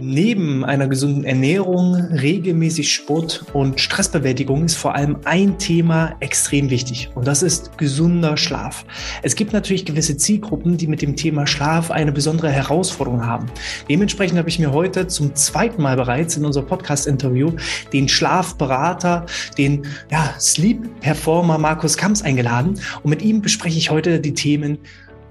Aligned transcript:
Neben 0.00 0.64
einer 0.64 0.88
gesunden 0.88 1.24
Ernährung, 1.24 1.94
regelmäßig 1.94 2.92
Sport 2.92 3.46
und 3.54 3.80
Stressbewältigung 3.80 4.64
ist 4.64 4.74
vor 4.74 4.94
allem 4.94 5.18
ein 5.24 5.58
Thema 5.58 6.16
extrem 6.20 6.68
wichtig 6.70 7.10
und 7.14 7.26
das 7.26 7.42
ist 7.42 7.78
gesunder 7.78 8.36
Schlaf. 8.36 8.84
Es 9.22 9.36
gibt 9.36 9.52
natürlich 9.52 9.84
gewisse 9.86 10.16
Zielgruppen, 10.18 10.76
die 10.76 10.86
mit 10.86 11.00
dem 11.00 11.16
Thema 11.16 11.46
Schlaf 11.46 11.90
eine 11.90 12.12
besondere 12.12 12.50
Herausforderung 12.50 13.24
haben. 13.24 13.46
Dementsprechend 13.88 14.38
habe 14.38 14.48
ich 14.50 14.58
mir 14.58 14.72
heute 14.72 15.06
zum 15.06 15.34
zweiten 15.34 15.80
Mal 15.80 15.96
bereits 15.96 16.36
in 16.36 16.44
unser 16.44 16.62
Podcast-Interview 16.62 17.52
den 17.92 18.08
Schlafberater, 18.08 19.24
den 19.56 19.86
ja, 20.10 20.34
Sleep 20.38 21.00
Performer 21.00 21.56
Markus 21.56 21.96
Kamps 21.96 22.20
eingeladen 22.20 22.80
und 23.02 23.10
mit 23.10 23.22
ihm 23.22 23.40
bespreche 23.40 23.78
ich 23.78 23.90
heute 23.90 24.20
die 24.20 24.34
Themen 24.34 24.78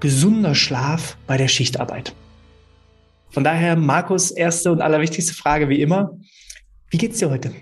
gesunder 0.00 0.54
Schlaf 0.54 1.16
bei 1.26 1.36
der 1.36 1.48
Schichtarbeit. 1.48 2.14
Von 3.30 3.44
daher, 3.44 3.76
Markus, 3.76 4.30
erste 4.30 4.72
und 4.72 4.80
allerwichtigste 4.80 5.34
Frage 5.34 5.68
wie 5.68 5.80
immer. 5.80 6.18
Wie 6.90 6.98
geht's 6.98 7.18
dir 7.18 7.30
heute? 7.30 7.52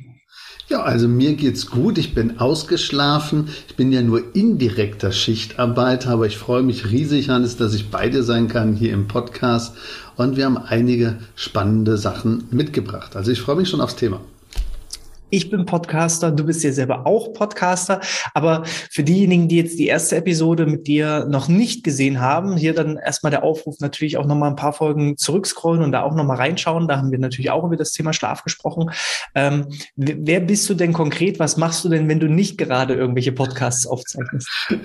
Ja, 0.69 0.83
also 0.83 1.07
mir 1.07 1.35
geht's 1.35 1.71
gut. 1.71 1.97
Ich 1.97 2.15
bin 2.15 2.39
ausgeschlafen. 2.41 3.49
Ich 3.69 3.77
bin 3.77 3.93
ja 3.93 4.03
nur 4.03 4.35
indirekter 4.35 5.13
Schichtarbeiter, 5.13 6.11
aber 6.11 6.27
ich 6.27 6.39
freue 6.39 6.63
mich 6.63 6.91
riesig, 6.91 7.29
Hannes, 7.29 7.57
dass 7.57 7.75
ich 7.75 7.91
bei 7.91 8.09
dir 8.09 8.25
sein 8.25 8.49
kann 8.49 8.75
hier 8.75 8.93
im 8.93 9.07
Podcast. 9.07 9.77
Und 10.17 10.37
wir 10.37 10.45
haben 10.45 10.57
einige 10.57 11.19
spannende 11.37 11.97
Sachen 11.99 12.49
mitgebracht. 12.51 13.15
Also 13.15 13.31
ich 13.31 13.41
freue 13.41 13.57
mich 13.57 13.69
schon 13.69 13.81
aufs 13.81 13.97
Thema. 13.97 14.21
Ich 15.29 15.51
bin 15.51 15.67
Podcaster, 15.67 16.31
du 16.31 16.45
bist 16.45 16.63
ja 16.63 16.71
selber 16.71 17.05
auch 17.05 17.33
Podcaster. 17.33 18.01
Aber 18.33 18.63
für 18.65 19.03
diejenigen, 19.03 19.49
die 19.49 19.57
jetzt 19.57 19.77
die 19.77 19.89
erste 19.89 20.15
Episode 20.17 20.67
mit 20.67 20.87
dir 20.87 21.27
noch 21.29 21.49
nicht 21.49 21.83
gesehen 21.83 22.21
haben, 22.21 22.57
hier 22.57 22.75
dann 22.75 22.97
erstmal 22.97 23.31
der 23.31 23.43
Aufruf, 23.43 23.81
natürlich 23.81 24.19
auch 24.19 24.27
nochmal 24.27 24.51
ein 24.51 24.57
paar 24.57 24.73
Folgen 24.73 25.17
zurückscrollen 25.17 25.83
und 25.83 25.91
da 25.91 26.03
auch 26.03 26.15
nochmal 26.15 26.37
reinschauen. 26.37 26.87
Da 26.87 26.99
haben 26.99 27.11
wir 27.11 27.19
natürlich 27.19 27.51
auch 27.51 27.65
über 27.65 27.77
das 27.77 27.91
Thema 27.91 28.13
Schlaf 28.13 28.45
gesprochen. 28.45 28.91
Ähm, 29.35 29.67
wer 29.97 30.39
bist 30.39 30.71
du 30.71 30.75
denn 30.75 30.93
konkret? 30.93 31.41
Was 31.41 31.57
machst 31.57 31.85
du 31.85 31.89
denn, 31.89 32.09
wenn 32.09 32.21
du 32.21 32.29
nicht 32.29 32.57
gerade 32.57 32.95
irgendwelche 32.95 33.33
Podcasts 33.33 33.87
aufzeichnest? 33.87 34.49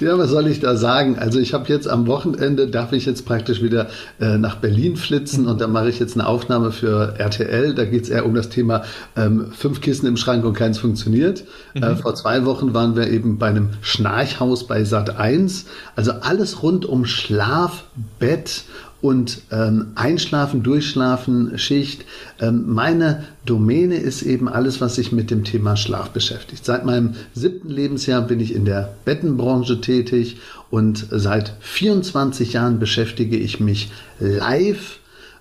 Ja, 0.00 0.16
was 0.16 0.30
soll 0.30 0.46
ich 0.46 0.60
da 0.60 0.76
sagen? 0.76 1.18
Also 1.18 1.40
ich 1.40 1.54
habe 1.54 1.68
jetzt 1.68 1.88
am 1.88 2.06
Wochenende, 2.06 2.68
darf 2.68 2.92
ich 2.92 3.06
jetzt 3.06 3.24
praktisch 3.26 3.62
wieder 3.62 3.88
äh, 4.20 4.38
nach 4.38 4.56
Berlin 4.56 4.96
flitzen 4.96 5.48
und 5.48 5.60
da 5.60 5.66
mache 5.66 5.88
ich 5.88 5.98
jetzt 5.98 6.14
eine 6.14 6.26
Aufnahme 6.26 6.70
für 6.70 7.14
RTL. 7.18 7.74
Da 7.74 7.84
geht 7.84 8.04
es 8.04 8.08
eher 8.08 8.24
um 8.24 8.34
das 8.34 8.48
Thema 8.48 8.84
ähm, 9.16 9.50
fünf 9.52 9.80
Kissen 9.88 10.06
im 10.06 10.18
Schrank 10.18 10.44
und 10.44 10.52
keins 10.52 10.76
funktioniert. 10.76 11.44
Mhm. 11.72 11.82
Äh, 11.82 11.96
vor 11.96 12.14
zwei 12.14 12.44
Wochen 12.44 12.74
waren 12.74 12.94
wir 12.94 13.08
eben 13.08 13.38
bei 13.38 13.48
einem 13.48 13.70
Schnarchhaus 13.80 14.66
bei 14.66 14.84
Sat 14.84 15.16
1. 15.16 15.64
Also 15.96 16.12
alles 16.12 16.62
rund 16.62 16.84
um 16.84 17.06
Schlaf, 17.06 17.84
Bett 18.18 18.64
und 19.00 19.40
ähm, 19.50 19.92
Einschlafen, 19.94 20.62
Durchschlafen, 20.62 21.58
Schicht. 21.58 22.04
Ähm, 22.38 22.64
meine 22.66 23.24
Domäne 23.46 23.96
ist 23.96 24.20
eben 24.20 24.46
alles, 24.46 24.82
was 24.82 24.96
sich 24.96 25.10
mit 25.10 25.30
dem 25.30 25.42
Thema 25.42 25.74
Schlaf 25.74 26.10
beschäftigt. 26.10 26.66
Seit 26.66 26.84
meinem 26.84 27.14
siebten 27.32 27.70
Lebensjahr 27.70 28.20
bin 28.20 28.40
ich 28.40 28.54
in 28.54 28.66
der 28.66 28.92
Bettenbranche 29.06 29.80
tätig 29.80 30.36
und 30.68 31.06
seit 31.10 31.54
24 31.60 32.52
Jahren 32.52 32.78
beschäftige 32.78 33.38
ich 33.38 33.58
mich 33.58 33.90
live 34.20 34.98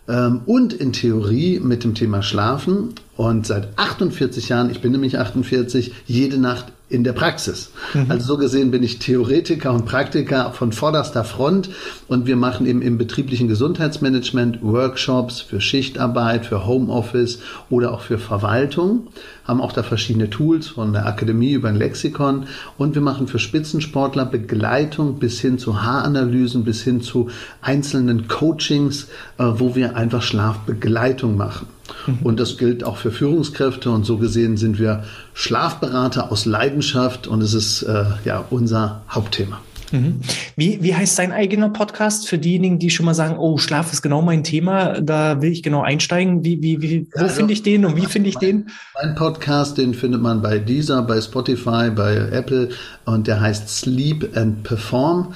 ähm, 0.07 0.39
und 0.45 0.71
in 0.71 0.93
Theorie 0.93 1.59
mit 1.59 1.83
dem 1.83 1.95
Thema 1.95 2.23
Schlafen 2.23 2.93
und 3.17 3.47
seit 3.47 3.77
48 3.77 4.49
Jahren, 4.49 4.69
ich 4.69 4.81
bin 4.81 4.91
nämlich 4.91 5.17
48, 5.17 5.91
jede 6.05 6.37
Nacht 6.37 6.67
in 6.89 7.03
der 7.03 7.13
Praxis. 7.13 7.71
Mhm. 7.93 8.05
Also 8.09 8.25
so 8.25 8.37
gesehen 8.37 8.71
bin 8.71 8.81
ich 8.81 8.99
Theoretiker 8.99 9.73
und 9.73 9.85
Praktiker 9.85 10.53
von 10.53 10.71
vorderster 10.71 11.25
Front 11.25 11.69
und 12.07 12.27
wir 12.27 12.37
machen 12.37 12.65
eben 12.65 12.81
im 12.81 12.97
betrieblichen 12.97 13.47
Gesundheitsmanagement 13.49 14.61
Workshops 14.61 15.41
für 15.41 15.59
Schichtarbeit, 15.59 16.45
für 16.45 16.65
Homeoffice 16.65 17.39
oder 17.69 17.91
auch 17.91 18.01
für 18.01 18.19
Verwaltung, 18.19 19.07
haben 19.45 19.61
auch 19.61 19.73
da 19.73 19.83
verschiedene 19.83 20.29
Tools 20.29 20.67
von 20.67 20.93
der 20.93 21.07
Akademie 21.07 21.53
über 21.53 21.67
ein 21.67 21.75
Lexikon 21.75 22.45
und 22.77 22.95
wir 22.95 23.01
machen 23.01 23.27
für 23.27 23.39
Spitzensportler 23.39 24.25
Begleitung 24.25 25.19
bis 25.19 25.41
hin 25.41 25.57
zu 25.57 25.83
Haaranalysen, 25.83 26.63
bis 26.63 26.83
hin 26.83 27.01
zu 27.01 27.29
einzelnen 27.61 28.29
Coachings, 28.29 29.07
äh, 29.39 29.43
wo 29.43 29.75
wir 29.75 29.97
einfach 29.97 30.21
Schlafbegleitung 30.21 31.35
machen. 31.35 31.67
Und 32.23 32.39
das 32.39 32.57
gilt 32.57 32.83
auch 32.83 32.97
für 32.97 33.11
Führungskräfte. 33.11 33.89
Und 33.89 34.05
so 34.05 34.17
gesehen 34.17 34.57
sind 34.57 34.79
wir 34.79 35.03
Schlafberater 35.33 36.31
aus 36.31 36.45
Leidenschaft 36.45 37.27
und 37.27 37.41
es 37.41 37.53
ist 37.53 37.83
äh, 37.83 38.05
ja 38.25 38.45
unser 38.49 39.01
Hauptthema. 39.09 39.59
Mhm. 39.91 40.19
Wie, 40.55 40.79
wie 40.81 40.95
heißt 40.95 41.17
dein 41.17 41.31
eigener 41.31 41.69
Podcast 41.69 42.27
für 42.27 42.37
diejenigen, 42.37 42.79
die 42.79 42.89
schon 42.89 43.05
mal 43.05 43.13
sagen, 43.13 43.37
oh, 43.37 43.57
Schlaf 43.57 43.93
ist 43.93 44.01
genau 44.01 44.21
mein 44.21 44.43
Thema, 44.43 44.99
da 45.01 45.41
will 45.41 45.51
ich 45.51 45.63
genau 45.63 45.81
einsteigen. 45.81 46.43
Wie, 46.43 46.61
wie, 46.61 46.81
wie, 46.81 47.07
wo 47.13 47.21
also, 47.21 47.35
finde 47.35 47.53
ich 47.53 47.63
den 47.63 47.85
und 47.85 47.95
wie 47.95 48.05
finde 48.05 48.29
ich 48.29 48.35
mein, 48.35 48.45
den? 48.45 48.69
Mein 49.01 49.15
Podcast, 49.15 49.77
den 49.77 49.93
findet 49.93 50.21
man 50.21 50.41
bei 50.41 50.59
Deezer, 50.59 51.01
bei 51.03 51.21
Spotify, 51.21 51.89
bei 51.89 52.15
Apple 52.31 52.69
und 53.05 53.27
der 53.27 53.39
heißt 53.39 53.69
Sleep 53.69 54.35
and 54.35 54.63
Perform. 54.63 55.33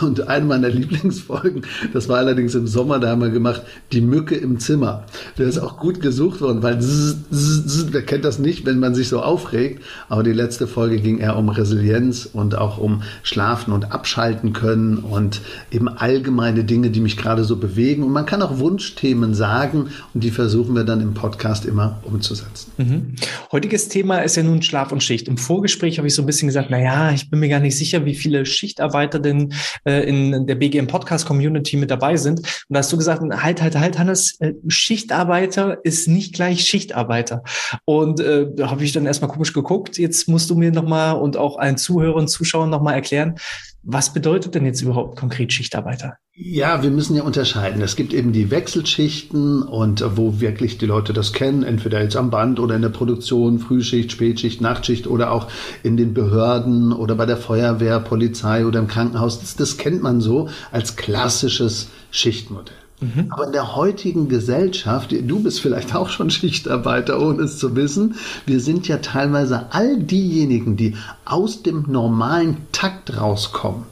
Und 0.00 0.28
eine 0.28 0.44
meiner 0.44 0.68
Lieblingsfolgen, 0.68 1.62
das 1.92 2.08
war 2.08 2.18
allerdings 2.18 2.54
im 2.54 2.66
Sommer, 2.66 2.98
da 2.98 3.08
haben 3.10 3.20
wir 3.20 3.30
gemacht, 3.30 3.62
die 3.92 4.00
Mücke 4.00 4.34
im 4.34 4.58
Zimmer. 4.58 5.04
Der 5.38 5.46
ist 5.46 5.58
auch 5.58 5.78
gut 5.78 6.00
gesucht 6.00 6.40
worden, 6.40 6.62
weil 6.62 6.80
zzz, 6.80 7.16
zzz, 7.30 7.86
wer 7.90 8.02
kennt 8.02 8.24
das 8.24 8.38
nicht, 8.38 8.66
wenn 8.66 8.78
man 8.78 8.94
sich 8.94 9.08
so 9.08 9.20
aufregt. 9.20 9.82
Aber 10.08 10.22
die 10.22 10.32
letzte 10.32 10.66
Folge 10.66 11.00
ging 11.00 11.18
eher 11.18 11.36
um 11.36 11.48
Resilienz 11.48 12.28
und 12.32 12.56
auch 12.56 12.78
um 12.78 13.02
Schlafen 13.22 13.72
und 13.72 13.93
abschalten 13.94 14.52
können 14.52 14.98
und 14.98 15.40
eben 15.70 15.88
allgemeine 15.88 16.64
Dinge, 16.64 16.90
die 16.90 17.00
mich 17.00 17.16
gerade 17.16 17.44
so 17.44 17.56
bewegen. 17.56 18.02
Und 18.02 18.12
man 18.12 18.26
kann 18.26 18.42
auch 18.42 18.58
Wunschthemen 18.58 19.34
sagen 19.34 19.88
und 20.12 20.24
die 20.24 20.30
versuchen 20.30 20.74
wir 20.74 20.84
dann 20.84 21.00
im 21.00 21.14
Podcast 21.14 21.64
immer 21.64 22.00
umzusetzen. 22.02 22.72
Mhm. 22.76 23.14
Heutiges 23.52 23.88
Thema 23.88 24.18
ist 24.18 24.36
ja 24.36 24.42
nun 24.42 24.62
Schlaf 24.62 24.92
und 24.92 25.02
Schicht. 25.02 25.28
Im 25.28 25.38
Vorgespräch 25.38 25.98
habe 25.98 26.08
ich 26.08 26.14
so 26.14 26.22
ein 26.22 26.26
bisschen 26.26 26.48
gesagt, 26.48 26.68
na 26.70 26.80
ja, 26.80 27.12
ich 27.12 27.30
bin 27.30 27.40
mir 27.40 27.48
gar 27.48 27.60
nicht 27.60 27.76
sicher, 27.76 28.04
wie 28.04 28.14
viele 28.14 28.44
Schichtarbeiter 28.44 29.18
denn 29.18 29.52
äh, 29.84 30.08
in 30.08 30.46
der 30.46 30.56
BGM 30.56 30.86
Podcast 30.88 31.26
Community 31.26 31.76
mit 31.76 31.90
dabei 31.90 32.16
sind. 32.16 32.40
Und 32.40 32.46
da 32.68 32.80
hast 32.80 32.92
du 32.92 32.96
gesagt, 32.96 33.22
halt, 33.22 33.62
halt, 33.62 33.78
halt, 33.78 33.98
Hannes, 33.98 34.40
äh, 34.40 34.54
Schichtarbeiter 34.66 35.78
ist 35.84 36.08
nicht 36.08 36.34
gleich 36.34 36.64
Schichtarbeiter. 36.64 37.42
Und 37.84 38.20
äh, 38.20 38.46
da 38.54 38.70
habe 38.70 38.84
ich 38.84 38.92
dann 38.92 39.06
erstmal 39.06 39.30
komisch 39.30 39.52
geguckt. 39.52 39.98
Jetzt 39.98 40.28
musst 40.28 40.50
du 40.50 40.54
mir 40.54 40.72
nochmal 40.72 41.16
und 41.16 41.36
auch 41.36 41.58
allen 41.58 41.76
Zuhörern, 41.76 42.28
Zuschauern 42.28 42.70
nochmal 42.70 42.94
erklären, 42.94 43.36
was 43.84 44.12
bedeutet 44.12 44.54
denn 44.54 44.64
jetzt 44.64 44.80
überhaupt 44.80 45.18
konkret 45.18 45.52
Schichtarbeiter? 45.52 46.16
Ja, 46.34 46.82
wir 46.82 46.90
müssen 46.90 47.14
ja 47.14 47.22
unterscheiden. 47.22 47.82
Es 47.82 47.96
gibt 47.96 48.12
eben 48.12 48.32
die 48.32 48.50
Wechselschichten 48.50 49.62
und 49.62 50.04
wo 50.16 50.40
wirklich 50.40 50.78
die 50.78 50.86
Leute 50.86 51.12
das 51.12 51.32
kennen, 51.32 51.62
entweder 51.62 52.02
jetzt 52.02 52.16
am 52.16 52.30
Band 52.30 52.58
oder 52.58 52.74
in 52.74 52.82
der 52.82 52.88
Produktion, 52.88 53.58
Frühschicht, 53.58 54.10
Spätschicht, 54.10 54.60
Nachtschicht 54.60 55.06
oder 55.06 55.30
auch 55.30 55.48
in 55.82 55.96
den 55.96 56.14
Behörden 56.14 56.92
oder 56.92 57.14
bei 57.14 57.26
der 57.26 57.36
Feuerwehr, 57.36 58.00
Polizei 58.00 58.66
oder 58.66 58.80
im 58.80 58.88
Krankenhaus. 58.88 59.40
Das, 59.40 59.54
das 59.54 59.76
kennt 59.76 60.02
man 60.02 60.20
so 60.20 60.48
als 60.72 60.96
klassisches 60.96 61.88
Schichtmodell. 62.10 62.83
Mhm. 63.00 63.26
Aber 63.30 63.46
in 63.46 63.52
der 63.52 63.76
heutigen 63.76 64.28
Gesellschaft, 64.28 65.12
du 65.12 65.40
bist 65.40 65.60
vielleicht 65.60 65.94
auch 65.94 66.08
schon 66.08 66.30
Schichtarbeiter, 66.30 67.20
ohne 67.20 67.42
es 67.42 67.58
zu 67.58 67.74
wissen, 67.76 68.16
wir 68.46 68.60
sind 68.60 68.88
ja 68.88 68.98
teilweise 68.98 69.72
all 69.72 69.98
diejenigen, 69.98 70.76
die 70.76 70.96
aus 71.24 71.62
dem 71.62 71.84
normalen 71.88 72.58
Takt 72.72 73.18
rauskommen, 73.20 73.84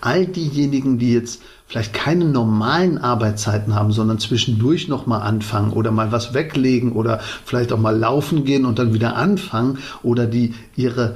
all 0.00 0.26
diejenigen, 0.26 0.98
die 0.98 1.12
jetzt 1.12 1.40
vielleicht 1.70 1.94
keine 1.94 2.24
normalen 2.24 2.98
Arbeitszeiten 2.98 3.76
haben, 3.76 3.92
sondern 3.92 4.18
zwischendurch 4.18 4.88
nochmal 4.88 5.22
anfangen 5.22 5.72
oder 5.72 5.92
mal 5.92 6.10
was 6.10 6.34
weglegen 6.34 6.90
oder 6.90 7.20
vielleicht 7.44 7.72
auch 7.72 7.78
mal 7.78 7.96
laufen 7.96 8.44
gehen 8.44 8.64
und 8.64 8.80
dann 8.80 8.92
wieder 8.92 9.14
anfangen 9.14 9.78
oder 10.02 10.26
die 10.26 10.54
ihre 10.74 11.14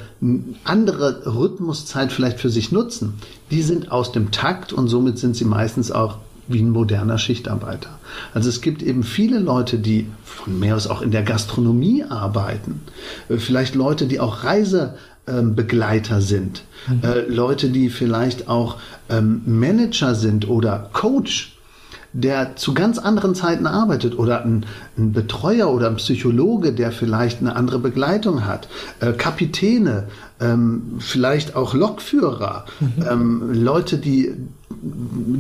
andere 0.63 1.27
Rhythmuszeit 1.27 2.13
vielleicht 2.13 2.39
für 2.39 2.51
sich 2.51 2.71
nutzen, 2.71 3.15
die 3.51 3.63
sind 3.63 3.91
aus 3.91 4.13
dem 4.13 4.31
Takt 4.31 4.73
und 4.73 4.87
somit 4.87 5.19
sind 5.19 5.35
sie 5.35 5.45
meistens 5.45 5.91
auch 5.91 6.19
wie 6.49 6.61
ein 6.61 6.71
moderner 6.71 7.19
Schichtarbeiter. 7.19 7.99
Also 8.33 8.49
es 8.49 8.61
gibt 8.61 8.83
eben 8.83 9.03
viele 9.03 9.39
Leute, 9.39 9.79
die 9.79 10.07
von 10.25 10.59
mir 10.59 10.77
aus 10.77 10.87
auch 10.87 11.03
in 11.03 11.11
der 11.11 11.23
Gastronomie 11.23 12.05
arbeiten. 12.05 12.83
Äh, 13.29 13.39
vielleicht 13.39 13.75
Leute, 13.75 14.07
die 14.07 14.21
auch 14.21 14.45
Reisebegleiter 14.45 16.21
sind. 16.21 16.65
Mhm. 16.89 17.01
Äh, 17.03 17.21
Leute, 17.29 17.71
die 17.71 17.89
vielleicht 17.89 18.49
auch 18.49 18.77
ähm, 19.09 19.43
Manager 19.47 20.15
sind 20.15 20.49
oder 20.49 20.91
Coach 20.93 21.55
der 22.15 22.55
zu 22.55 22.75
ganz 22.75 22.99
anderen 22.99 23.35
Zeiten 23.35 23.67
arbeitet 23.67 24.17
oder 24.17 24.45
ein, 24.45 24.65
ein, 24.97 25.13
Betreuer 25.13 25.69
oder 25.69 25.89
ein 25.89 25.97
Psychologe, 25.97 26.73
der 26.73 26.93
vielleicht 26.93 27.41
eine 27.41 27.57
andere 27.57 27.81
Begleitung 27.81 28.47
hat, 28.47 28.69
äh, 29.01 29.13
Kapitäne, 29.13 30.05
ähm, 30.41 30.97
vielleicht 30.99 31.55
auch 31.57 31.75
Lokführer, 31.75 32.65
mhm. 32.81 33.05
ähm, 33.09 33.51
Leute, 33.53 33.99
die 33.99 34.33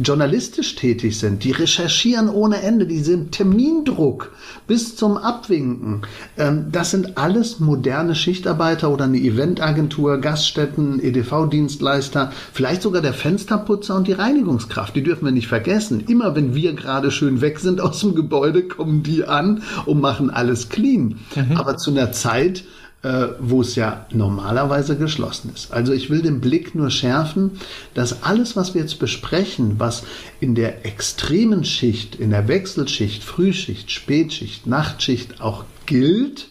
journalistisch 0.02 0.76
tätig 0.76 1.18
sind, 1.18 1.44
die 1.44 1.50
recherchieren 1.50 2.28
ohne 2.28 2.62
Ende, 2.62 2.86
die 2.86 3.00
sind 3.00 3.32
Termindruck 3.32 4.32
bis 4.66 4.96
zum 4.96 5.16
Abwinken. 5.16 6.02
Ähm, 6.38 6.66
das 6.70 6.92
sind 6.92 7.18
alles 7.18 7.60
moderne 7.60 8.14
Schichtarbeiter 8.14 8.90
oder 8.90 9.04
eine 9.04 9.18
Eventagentur, 9.18 10.18
Gaststätten, 10.18 11.00
EDV-Dienstleister, 11.00 12.32
vielleicht 12.52 12.82
sogar 12.82 13.02
der 13.02 13.12
Fensterputzer 13.12 13.96
und 13.96 14.06
die 14.06 14.12
Reinigungskraft. 14.12 14.94
Die 14.94 15.02
dürfen 15.02 15.24
wir 15.24 15.32
nicht 15.32 15.48
vergessen. 15.48 16.04
Immer 16.06 16.34
wenn 16.34 16.54
wir 16.54 16.72
gerade 16.74 17.10
schön 17.10 17.40
weg 17.40 17.58
sind 17.58 17.80
aus 17.80 18.00
dem 18.00 18.14
Gebäude, 18.14 18.62
kommen 18.62 19.02
die 19.02 19.24
an 19.24 19.62
und 19.86 20.00
machen 20.00 20.30
alles 20.30 20.68
clean. 20.68 21.16
Mhm. 21.34 21.56
Aber 21.56 21.76
zu 21.76 21.90
einer 21.90 22.12
Zeit, 22.12 22.64
äh, 23.04 23.28
wo 23.38 23.60
es 23.60 23.76
ja 23.76 24.06
normalerweise 24.10 24.96
geschlossen 24.96 25.52
ist. 25.54 25.72
Also 25.72 25.92
ich 25.92 26.08
will 26.08 26.22
den 26.22 26.40
Blick 26.40 26.74
nur 26.74 26.90
schärfen, 26.90 27.52
dass 27.92 28.22
alles, 28.22 28.56
was 28.56 28.74
wir 28.74 28.80
jetzt 28.80 28.98
besprechen, 28.98 29.74
was 29.78 30.04
in 30.40 30.54
der 30.54 30.86
extremen 30.86 31.64
Schicht, 31.64 32.16
in 32.16 32.30
der 32.30 32.48
Wechselschicht, 32.48 33.22
Frühschicht, 33.22 33.90
Spätschicht, 33.90 34.66
Nachtschicht 34.66 35.42
auch 35.42 35.64
gilt, 35.84 36.48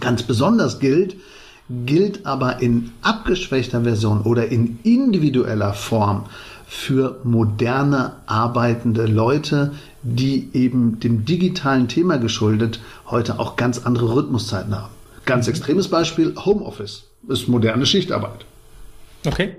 ganz 0.00 0.22
besonders 0.22 0.78
gilt, 0.78 1.16
gilt 1.68 2.24
aber 2.24 2.62
in 2.62 2.92
abgeschwächter 3.02 3.82
Version 3.82 4.22
oder 4.22 4.48
in 4.48 4.78
individueller 4.82 5.74
Form 5.74 6.24
für 6.66 7.20
moderne 7.22 8.12
arbeitende 8.24 9.04
Leute, 9.04 9.72
die 10.02 10.48
eben 10.54 11.00
dem 11.00 11.26
digitalen 11.26 11.88
Thema 11.88 12.16
geschuldet 12.16 12.80
heute 13.10 13.38
auch 13.38 13.56
ganz 13.56 13.84
andere 13.84 14.14
Rhythmuszeiten 14.14 14.74
haben. 14.74 14.95
Ganz 15.26 15.48
extremes 15.48 15.88
Beispiel, 15.88 16.34
Homeoffice 16.36 17.10
ist 17.28 17.48
moderne 17.48 17.84
Schichtarbeit. 17.84 18.46
Okay. 19.26 19.56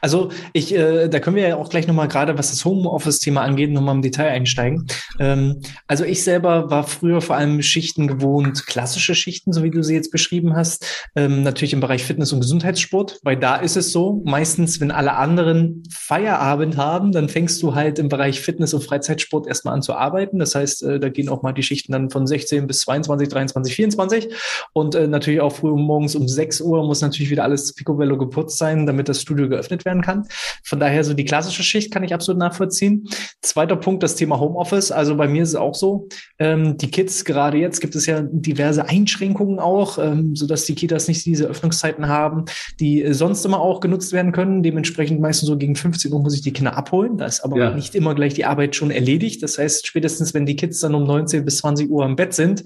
Also 0.00 0.30
ich, 0.52 0.74
äh, 0.74 1.08
da 1.08 1.20
können 1.20 1.36
wir 1.36 1.48
ja 1.48 1.56
auch 1.56 1.68
gleich 1.68 1.86
nochmal 1.86 2.08
gerade, 2.08 2.38
was 2.38 2.50
das 2.50 2.64
Homeoffice-Thema 2.64 3.42
angeht, 3.42 3.70
nochmal 3.70 3.94
im 3.94 4.02
Detail 4.02 4.30
einsteigen. 4.30 4.86
Ähm, 5.18 5.60
also 5.86 6.04
ich 6.04 6.22
selber 6.22 6.70
war 6.70 6.84
früher 6.84 7.20
vor 7.20 7.36
allem 7.36 7.62
Schichten 7.62 8.06
gewohnt, 8.06 8.66
klassische 8.66 9.14
Schichten, 9.14 9.52
so 9.52 9.62
wie 9.62 9.70
du 9.70 9.82
sie 9.82 9.94
jetzt 9.94 10.10
beschrieben 10.10 10.56
hast, 10.56 10.86
ähm, 11.16 11.42
natürlich 11.42 11.72
im 11.72 11.80
Bereich 11.80 12.04
Fitness- 12.04 12.32
und 12.32 12.40
Gesundheitssport, 12.40 13.20
weil 13.22 13.36
da 13.36 13.56
ist 13.56 13.76
es 13.76 13.92
so, 13.92 14.22
meistens, 14.24 14.80
wenn 14.80 14.90
alle 14.90 15.14
anderen 15.14 15.82
Feierabend 15.90 16.76
haben, 16.76 17.12
dann 17.12 17.28
fängst 17.28 17.62
du 17.62 17.74
halt 17.74 17.98
im 17.98 18.08
Bereich 18.08 18.40
Fitness- 18.40 18.74
und 18.74 18.82
Freizeitsport 18.82 19.46
erstmal 19.46 19.74
an 19.74 19.82
zu 19.82 19.94
arbeiten. 19.94 20.38
Das 20.38 20.54
heißt, 20.54 20.82
äh, 20.82 21.00
da 21.00 21.08
gehen 21.08 21.28
auch 21.28 21.42
mal 21.42 21.52
die 21.52 21.62
Schichten 21.62 21.92
dann 21.92 22.10
von 22.10 22.26
16 22.26 22.66
bis 22.66 22.80
22, 22.80 23.28
23, 23.28 23.74
24 23.74 24.28
und 24.72 24.94
äh, 24.94 25.06
natürlich 25.06 25.40
auch 25.40 25.52
früh 25.52 25.70
morgens 25.70 26.14
um 26.14 26.28
6 26.28 26.60
Uhr 26.60 26.84
muss 26.84 27.00
natürlich 27.00 27.30
wieder 27.30 27.44
alles 27.44 27.74
picobello 27.74 28.16
geputzt 28.18 28.58
sein, 28.58 28.86
damit 28.86 29.08
das 29.08 29.22
Studio 29.22 29.48
geöffnet 29.48 29.65
werden 29.70 30.02
kann. 30.02 30.26
Von 30.64 30.80
daher 30.80 31.04
so 31.04 31.14
die 31.14 31.24
klassische 31.24 31.62
Schicht 31.62 31.92
kann 31.92 32.04
ich 32.04 32.14
absolut 32.14 32.38
nachvollziehen. 32.38 33.08
Zweiter 33.42 33.76
Punkt, 33.76 34.02
das 34.02 34.16
Thema 34.16 34.38
Homeoffice. 34.40 34.90
Also 34.90 35.16
bei 35.16 35.28
mir 35.28 35.42
ist 35.42 35.50
es 35.50 35.54
auch 35.56 35.74
so, 35.74 36.08
ähm, 36.38 36.76
die 36.76 36.90
Kids, 36.90 37.24
gerade 37.24 37.58
jetzt 37.58 37.80
gibt 37.80 37.94
es 37.94 38.06
ja 38.06 38.22
diverse 38.22 38.88
Einschränkungen 38.88 39.58
auch, 39.58 39.98
ähm, 39.98 40.36
sodass 40.36 40.64
die 40.64 40.74
Kitas 40.74 41.08
nicht 41.08 41.24
diese 41.26 41.46
Öffnungszeiten 41.46 42.08
haben, 42.08 42.44
die 42.80 43.02
äh, 43.02 43.12
sonst 43.12 43.44
immer 43.44 43.60
auch 43.60 43.80
genutzt 43.80 44.12
werden 44.12 44.32
können. 44.32 44.62
Dementsprechend 44.62 45.20
meistens 45.20 45.48
so 45.48 45.56
gegen 45.56 45.76
15 45.76 46.12
Uhr 46.12 46.20
muss 46.20 46.34
ich 46.34 46.42
die 46.42 46.52
Kinder 46.52 46.76
abholen. 46.76 47.18
Da 47.18 47.26
ist 47.26 47.40
aber 47.40 47.58
ja. 47.58 47.70
nicht 47.70 47.94
immer 47.94 48.14
gleich 48.14 48.34
die 48.34 48.44
Arbeit 48.44 48.76
schon 48.76 48.90
erledigt. 48.90 49.42
Das 49.42 49.58
heißt, 49.58 49.86
spätestens 49.86 50.34
wenn 50.34 50.46
die 50.46 50.56
Kids 50.56 50.80
dann 50.80 50.94
um 50.94 51.04
19 51.04 51.44
bis 51.44 51.58
20 51.58 51.90
Uhr 51.90 52.04
im 52.04 52.16
Bett 52.16 52.34
sind, 52.34 52.64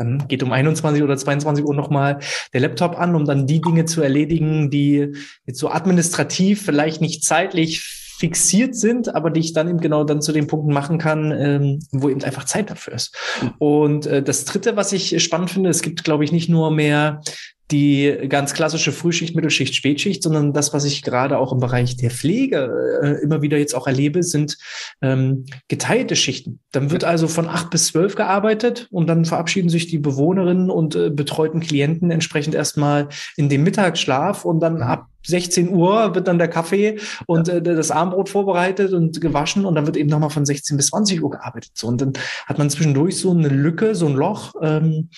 dann 0.00 0.26
geht 0.28 0.42
um 0.42 0.50
21 0.50 1.02
oder 1.02 1.16
22 1.16 1.64
Uhr 1.64 1.74
nochmal 1.74 2.20
der 2.52 2.62
Laptop 2.62 2.98
an, 2.98 3.14
um 3.14 3.26
dann 3.26 3.46
die 3.46 3.60
Dinge 3.60 3.84
zu 3.84 4.00
erledigen, 4.00 4.70
die 4.70 5.12
jetzt 5.46 5.58
so 5.58 5.70
administrativ 5.70 6.62
vielleicht 6.62 7.00
nicht 7.00 7.22
zeitlich 7.22 7.82
fixiert 8.18 8.74
sind, 8.74 9.14
aber 9.14 9.30
die 9.30 9.40
ich 9.40 9.52
dann 9.52 9.68
eben 9.68 9.80
genau 9.80 10.04
dann 10.04 10.20
zu 10.20 10.32
den 10.32 10.46
Punkten 10.46 10.72
machen 10.72 10.98
kann, 10.98 11.32
ähm, 11.32 11.78
wo 11.90 12.08
eben 12.08 12.22
einfach 12.22 12.44
Zeit 12.44 12.70
dafür 12.70 12.94
ist. 12.94 13.16
Und 13.58 14.06
äh, 14.06 14.22
das 14.22 14.44
Dritte, 14.44 14.76
was 14.76 14.92
ich 14.92 15.22
spannend 15.22 15.50
finde, 15.50 15.70
es 15.70 15.82
gibt, 15.82 16.04
glaube 16.04 16.24
ich, 16.24 16.32
nicht 16.32 16.48
nur 16.48 16.70
mehr 16.70 17.22
die 17.70 18.16
ganz 18.28 18.54
klassische 18.54 18.92
Frühschicht, 18.92 19.34
Mittelschicht, 19.34 19.74
Spätschicht, 19.74 20.22
sondern 20.22 20.52
das, 20.52 20.72
was 20.72 20.84
ich 20.84 21.02
gerade 21.02 21.38
auch 21.38 21.52
im 21.52 21.58
Bereich 21.58 21.96
der 21.96 22.10
Pflege 22.10 23.00
äh, 23.02 23.22
immer 23.22 23.42
wieder 23.42 23.58
jetzt 23.58 23.74
auch 23.74 23.86
erlebe, 23.86 24.22
sind 24.22 24.58
ähm, 25.02 25.44
geteilte 25.68 26.16
Schichten. 26.16 26.60
Dann 26.72 26.90
wird 26.90 27.04
also 27.04 27.28
von 27.28 27.48
acht 27.48 27.70
bis 27.70 27.88
zwölf 27.88 28.14
gearbeitet 28.14 28.88
und 28.90 29.06
dann 29.06 29.24
verabschieden 29.24 29.68
sich 29.68 29.86
die 29.86 29.98
Bewohnerinnen 29.98 30.70
und 30.70 30.94
äh, 30.94 31.10
betreuten 31.10 31.60
Klienten 31.60 32.10
entsprechend 32.10 32.54
erstmal 32.54 33.08
in 33.36 33.48
den 33.48 33.62
Mittagsschlaf 33.62 34.44
und 34.44 34.60
dann 34.60 34.82
ab 34.82 35.06
16 35.26 35.68
Uhr 35.68 36.14
wird 36.14 36.28
dann 36.28 36.38
der 36.38 36.48
Kaffee 36.48 36.98
und 37.26 37.48
äh, 37.48 37.62
das 37.62 37.90
Armbrot 37.90 38.28
vorbereitet 38.28 38.92
und 38.92 39.20
gewaschen 39.20 39.64
und 39.64 39.74
dann 39.74 39.86
wird 39.86 39.96
eben 39.96 40.08
nochmal 40.08 40.30
von 40.30 40.46
16 40.46 40.76
bis 40.76 40.86
20 40.88 41.22
Uhr 41.22 41.30
gearbeitet. 41.30 41.72
So, 41.74 41.88
und 41.88 42.00
dann 42.00 42.12
hat 42.46 42.58
man 42.58 42.70
zwischendurch 42.70 43.18
so 43.18 43.30
eine 43.30 43.48
Lücke, 43.48 43.94
so 43.94 44.06
ein 44.06 44.14
Loch. 44.14 44.54
Ähm, 44.62 45.10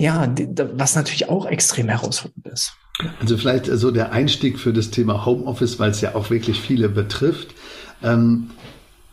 ja, 0.00 0.32
was 0.74 0.96
natürlich 0.96 1.28
auch 1.28 1.44
extrem 1.44 1.88
herausfordernd 1.88 2.46
ist. 2.46 2.72
Also 3.20 3.36
vielleicht 3.36 3.66
so 3.66 3.90
der 3.90 4.12
Einstieg 4.12 4.58
für 4.58 4.72
das 4.72 4.90
Thema 4.90 5.26
Homeoffice, 5.26 5.78
weil 5.78 5.90
es 5.90 6.00
ja 6.00 6.14
auch 6.14 6.30
wirklich 6.30 6.58
viele 6.58 6.88
betrifft. 6.88 7.48
Ähm, 8.02 8.50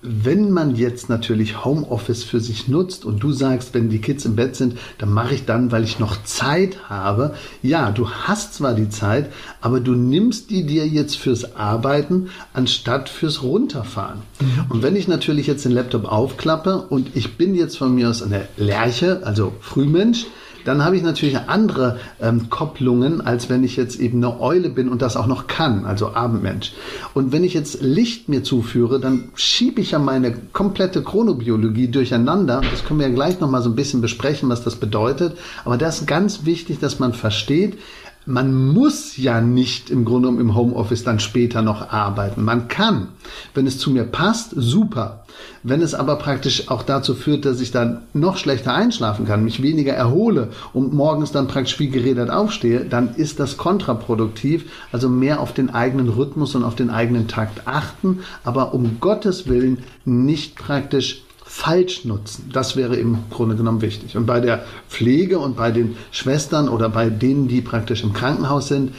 wenn 0.01 0.51
man 0.51 0.75
jetzt 0.75 1.09
natürlich 1.09 1.65
Homeoffice 1.65 2.23
für 2.23 2.39
sich 2.39 2.69
nutzt 2.69 3.03
und 3.03 3.19
du 3.19 3.33
sagst, 3.33 3.73
wenn 3.73 3.89
die 3.89 3.99
Kids 3.99 4.23
im 4.23 4.37
Bett 4.37 4.55
sind, 4.55 4.77
dann 4.99 5.11
mache 5.11 5.33
ich 5.33 5.45
dann, 5.45 5.71
weil 5.73 5.83
ich 5.83 5.99
noch 5.99 6.23
Zeit 6.23 6.87
habe. 6.87 7.33
Ja, 7.61 7.91
du 7.91 8.09
hast 8.09 8.53
zwar 8.53 8.73
die 8.73 8.89
Zeit, 8.89 9.29
aber 9.59 9.81
du 9.81 9.93
nimmst 9.93 10.51
die 10.51 10.65
dir 10.65 10.87
jetzt 10.87 11.17
fürs 11.17 11.55
Arbeiten 11.57 12.29
anstatt 12.53 13.09
fürs 13.09 13.43
Runterfahren. 13.43 14.21
Mhm. 14.39 14.65
Und 14.69 14.83
wenn 14.83 14.95
ich 14.95 15.09
natürlich 15.09 15.47
jetzt 15.47 15.65
den 15.65 15.73
Laptop 15.73 16.05
aufklappe 16.05 16.77
und 16.89 17.15
ich 17.15 17.35
bin 17.35 17.55
jetzt 17.55 17.77
von 17.77 17.93
mir 17.93 18.09
aus 18.09 18.21
eine 18.21 18.47
Lerche, 18.55 19.21
also 19.25 19.51
Frühmensch, 19.59 20.27
dann 20.67 20.83
habe 20.83 20.97
ich 20.97 21.03
natürlich 21.03 21.37
andere 21.47 21.97
ähm, 22.21 22.49
Kopplungen, 22.49 23.21
als 23.21 23.49
wenn 23.49 23.63
ich 23.63 23.77
jetzt 23.77 23.99
eben 23.99 24.17
eine 24.17 24.41
Eule 24.41 24.69
bin 24.69 24.89
und 24.89 25.01
das 25.01 25.15
auch 25.15 25.27
noch 25.27 25.47
kann, 25.47 25.85
also 25.85 26.13
Abendmensch. 26.13 26.73
Und 27.13 27.31
wenn 27.31 27.45
ich 27.45 27.53
jetzt 27.53 27.81
Licht 27.81 28.27
mir 28.27 28.43
zuführe, 28.43 28.99
dann 28.99 29.29
schiebe 29.35 29.79
ich 29.79 29.91
ja 29.91 29.99
meine 29.99 30.33
komplette 30.51 31.03
Chronobiologie 31.03 31.87
durcheinander. 31.87 32.61
Das 32.69 32.83
können 32.83 32.99
wir 32.99 33.07
ja 33.07 33.13
gleich 33.13 33.39
nochmal 33.39 33.61
so 33.61 33.69
ein 33.69 33.75
bisschen 33.75 34.01
besprechen, 34.01 34.49
was 34.49 34.63
das 34.63 34.75
bedeutet. 34.75 35.37
Aber 35.63 35.77
das 35.77 36.01
ist 36.01 36.07
ganz 36.07 36.45
wichtig, 36.45 36.79
dass 36.79 36.99
man 36.99 37.13
versteht, 37.13 37.77
man 38.27 38.53
muss 38.53 39.15
ja 39.15 39.39
nicht 39.39 39.89
im 39.89 40.03
Grunde 40.03 40.27
genommen 40.27 40.49
im 40.49 40.55
Homeoffice 40.55 41.03
dann 41.03 41.19
später 41.19 41.61
noch 41.61 41.93
arbeiten. 41.93 42.43
Man 42.43 42.67
kann. 42.67 43.07
Wenn 43.53 43.65
es 43.65 43.79
zu 43.79 43.89
mir 43.89 44.03
passt, 44.03 44.51
super. 44.53 45.23
Wenn 45.63 45.81
es 45.81 45.93
aber 45.93 46.17
praktisch 46.17 46.69
auch 46.69 46.83
dazu 46.83 47.15
führt, 47.15 47.45
dass 47.45 47.61
ich 47.61 47.71
dann 47.71 48.01
noch 48.13 48.37
schlechter 48.37 48.73
einschlafen 48.73 49.25
kann, 49.25 49.45
mich 49.45 49.61
weniger 49.61 49.93
erhole 49.93 50.49
und 50.73 50.93
morgens 50.93 51.31
dann 51.31 51.47
praktisch 51.47 51.79
wie 51.79 51.89
geredet 51.89 52.29
aufstehe, 52.29 52.81
dann 52.81 53.15
ist 53.15 53.39
das 53.39 53.55
kontraproduktiv. 53.55 54.65
Also 54.91 55.07
mehr 55.07 55.39
auf 55.39 55.53
den 55.53 55.69
eigenen 55.69 56.09
Rhythmus 56.09 56.53
und 56.53 56.63
auf 56.63 56.75
den 56.75 56.89
eigenen 56.89 57.29
Takt 57.29 57.65
achten, 57.65 58.19
aber 58.43 58.73
um 58.73 58.97
Gottes 58.99 59.47
Willen 59.47 59.79
nicht 60.03 60.55
praktisch 60.55 61.23
falsch 61.57 62.05
nutzen. 62.05 62.51
Das 62.53 62.75
wäre 62.75 62.95
im 62.97 63.17
Grunde 63.31 63.55
genommen 63.55 63.81
wichtig. 63.81 64.15
Und 64.15 64.27
bei 64.27 64.39
der 64.39 64.63
Pflege 64.89 65.39
und 65.39 65.57
bei 65.57 65.71
den 65.71 65.97
Schwestern 66.11 66.69
oder 66.69 66.87
bei 66.87 67.09
denen, 67.09 67.47
die 67.47 67.61
praktisch 67.61 68.03
im 68.03 68.13
Krankenhaus 68.13 68.67
sind, 68.67 68.93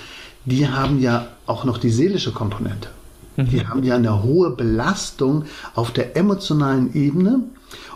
die 0.44 0.68
haben 0.68 1.00
ja 1.00 1.28
auch 1.46 1.64
noch 1.64 1.78
die 1.78 1.90
seelische 1.90 2.32
Komponente. 2.32 2.88
Mhm. 3.36 3.48
Die 3.50 3.64
haben 3.64 3.84
ja 3.84 3.94
eine 3.94 4.24
hohe 4.24 4.50
Belastung 4.50 5.44
auf 5.76 5.92
der 5.92 6.16
emotionalen 6.16 6.92
Ebene 6.94 7.42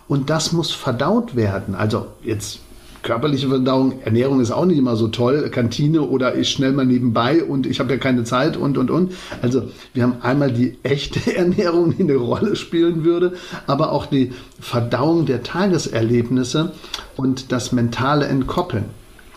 und 0.06 0.30
das 0.30 0.52
muss 0.52 0.70
verdaut 0.70 1.34
werden. 1.34 1.74
Also 1.74 2.06
jetzt 2.22 2.60
körperliche 3.02 3.48
Verdauung, 3.48 4.00
Ernährung 4.02 4.40
ist 4.40 4.50
auch 4.50 4.64
nicht 4.64 4.78
immer 4.78 4.96
so 4.96 5.08
toll, 5.08 5.50
Kantine 5.50 6.02
oder 6.02 6.36
ich 6.36 6.50
schnell 6.50 6.72
mal 6.72 6.86
nebenbei 6.86 7.42
und 7.42 7.66
ich 7.66 7.80
habe 7.80 7.92
ja 7.92 7.98
keine 7.98 8.24
Zeit 8.24 8.56
und 8.56 8.78
und 8.78 8.90
und. 8.90 9.12
Also 9.42 9.70
wir 9.92 10.04
haben 10.04 10.22
einmal 10.22 10.52
die 10.52 10.78
echte 10.82 11.34
Ernährung, 11.36 11.96
die 11.96 12.02
eine 12.02 12.16
Rolle 12.16 12.56
spielen 12.56 13.04
würde, 13.04 13.34
aber 13.66 13.92
auch 13.92 14.06
die 14.06 14.32
Verdauung 14.60 15.26
der 15.26 15.42
Tageserlebnisse 15.42 16.72
und 17.16 17.52
das 17.52 17.72
mentale 17.72 18.26
Entkoppeln. 18.26 18.84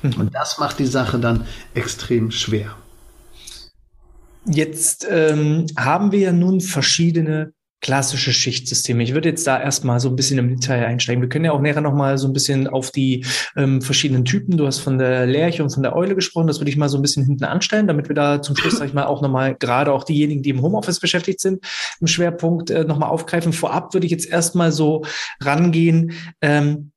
Mhm. 0.02 0.14
Und 0.20 0.36
das 0.36 0.58
macht 0.60 0.80
die 0.80 0.86
Sache 0.86 1.20
dann 1.20 1.46
extrem 1.74 2.32
schwer. 2.32 2.76
Jetzt 4.48 5.08
ähm, 5.10 5.66
haben 5.76 6.12
wir 6.12 6.20
ja 6.20 6.32
nun 6.32 6.62
verschiedene 6.62 7.55
klassische 7.86 8.34
Schichtsysteme. 8.34 9.04
Ich 9.04 9.14
würde 9.14 9.30
jetzt 9.30 9.46
da 9.46 9.62
erstmal 9.62 10.00
so 10.00 10.10
ein 10.10 10.16
bisschen 10.16 10.40
im 10.40 10.50
Detail 10.50 10.88
einsteigen. 10.88 11.22
Wir 11.22 11.30
können 11.30 11.46
ja 11.46 11.52
auch 11.52 11.62
näher 11.62 11.80
nochmal 11.82 12.18
so 12.18 12.26
ein 12.28 12.34
bisschen 12.34 12.68
auf 12.68 12.90
die 12.90 13.24
ähm, 13.56 13.80
verschiedenen 13.80 14.26
Typen. 14.26 14.58
Du 14.58 14.66
hast 14.66 14.80
von 14.80 14.98
der 14.98 15.28
Lerche 15.28 15.62
und 15.62 15.70
von 15.70 15.84
der 15.84 15.96
Eule 15.96 16.16
gesprochen. 16.16 16.48
Das 16.48 16.60
würde 16.60 16.72
ich 16.72 16.78
mal 16.78 16.90
so 16.90 16.98
ein 16.98 17.04
bisschen 17.04 17.24
hinten 17.24 17.44
anstellen, 17.44 17.86
damit 17.86 18.10
wir 18.10 18.16
da 18.16 18.42
zum 18.42 18.56
Schluss, 18.56 18.78
sag 18.80 18.88
ich 18.88 18.96
mal, 18.96 19.06
auch 19.06 19.22
nochmal 19.22 19.54
gerade 19.54 19.94
auch 19.94 20.04
diejenigen, 20.04 20.42
die 20.42 20.50
im 20.50 20.64
Homeoffice 20.64 21.00
beschäftigt 21.00 21.40
sind, 21.40 21.64
im 22.02 22.08
Schwerpunkt 22.08 22.72
äh, 22.72 22.86
nochmal 22.86 23.10
aufgreifen. 23.10 23.54
Vorab 23.54 23.94
würde 23.94 24.08
ich 24.08 24.12
jetzt 24.12 24.28
erstmal 24.28 24.72
so 24.72 25.06
rangehen. 25.40 26.14
Ähm, 26.42 26.92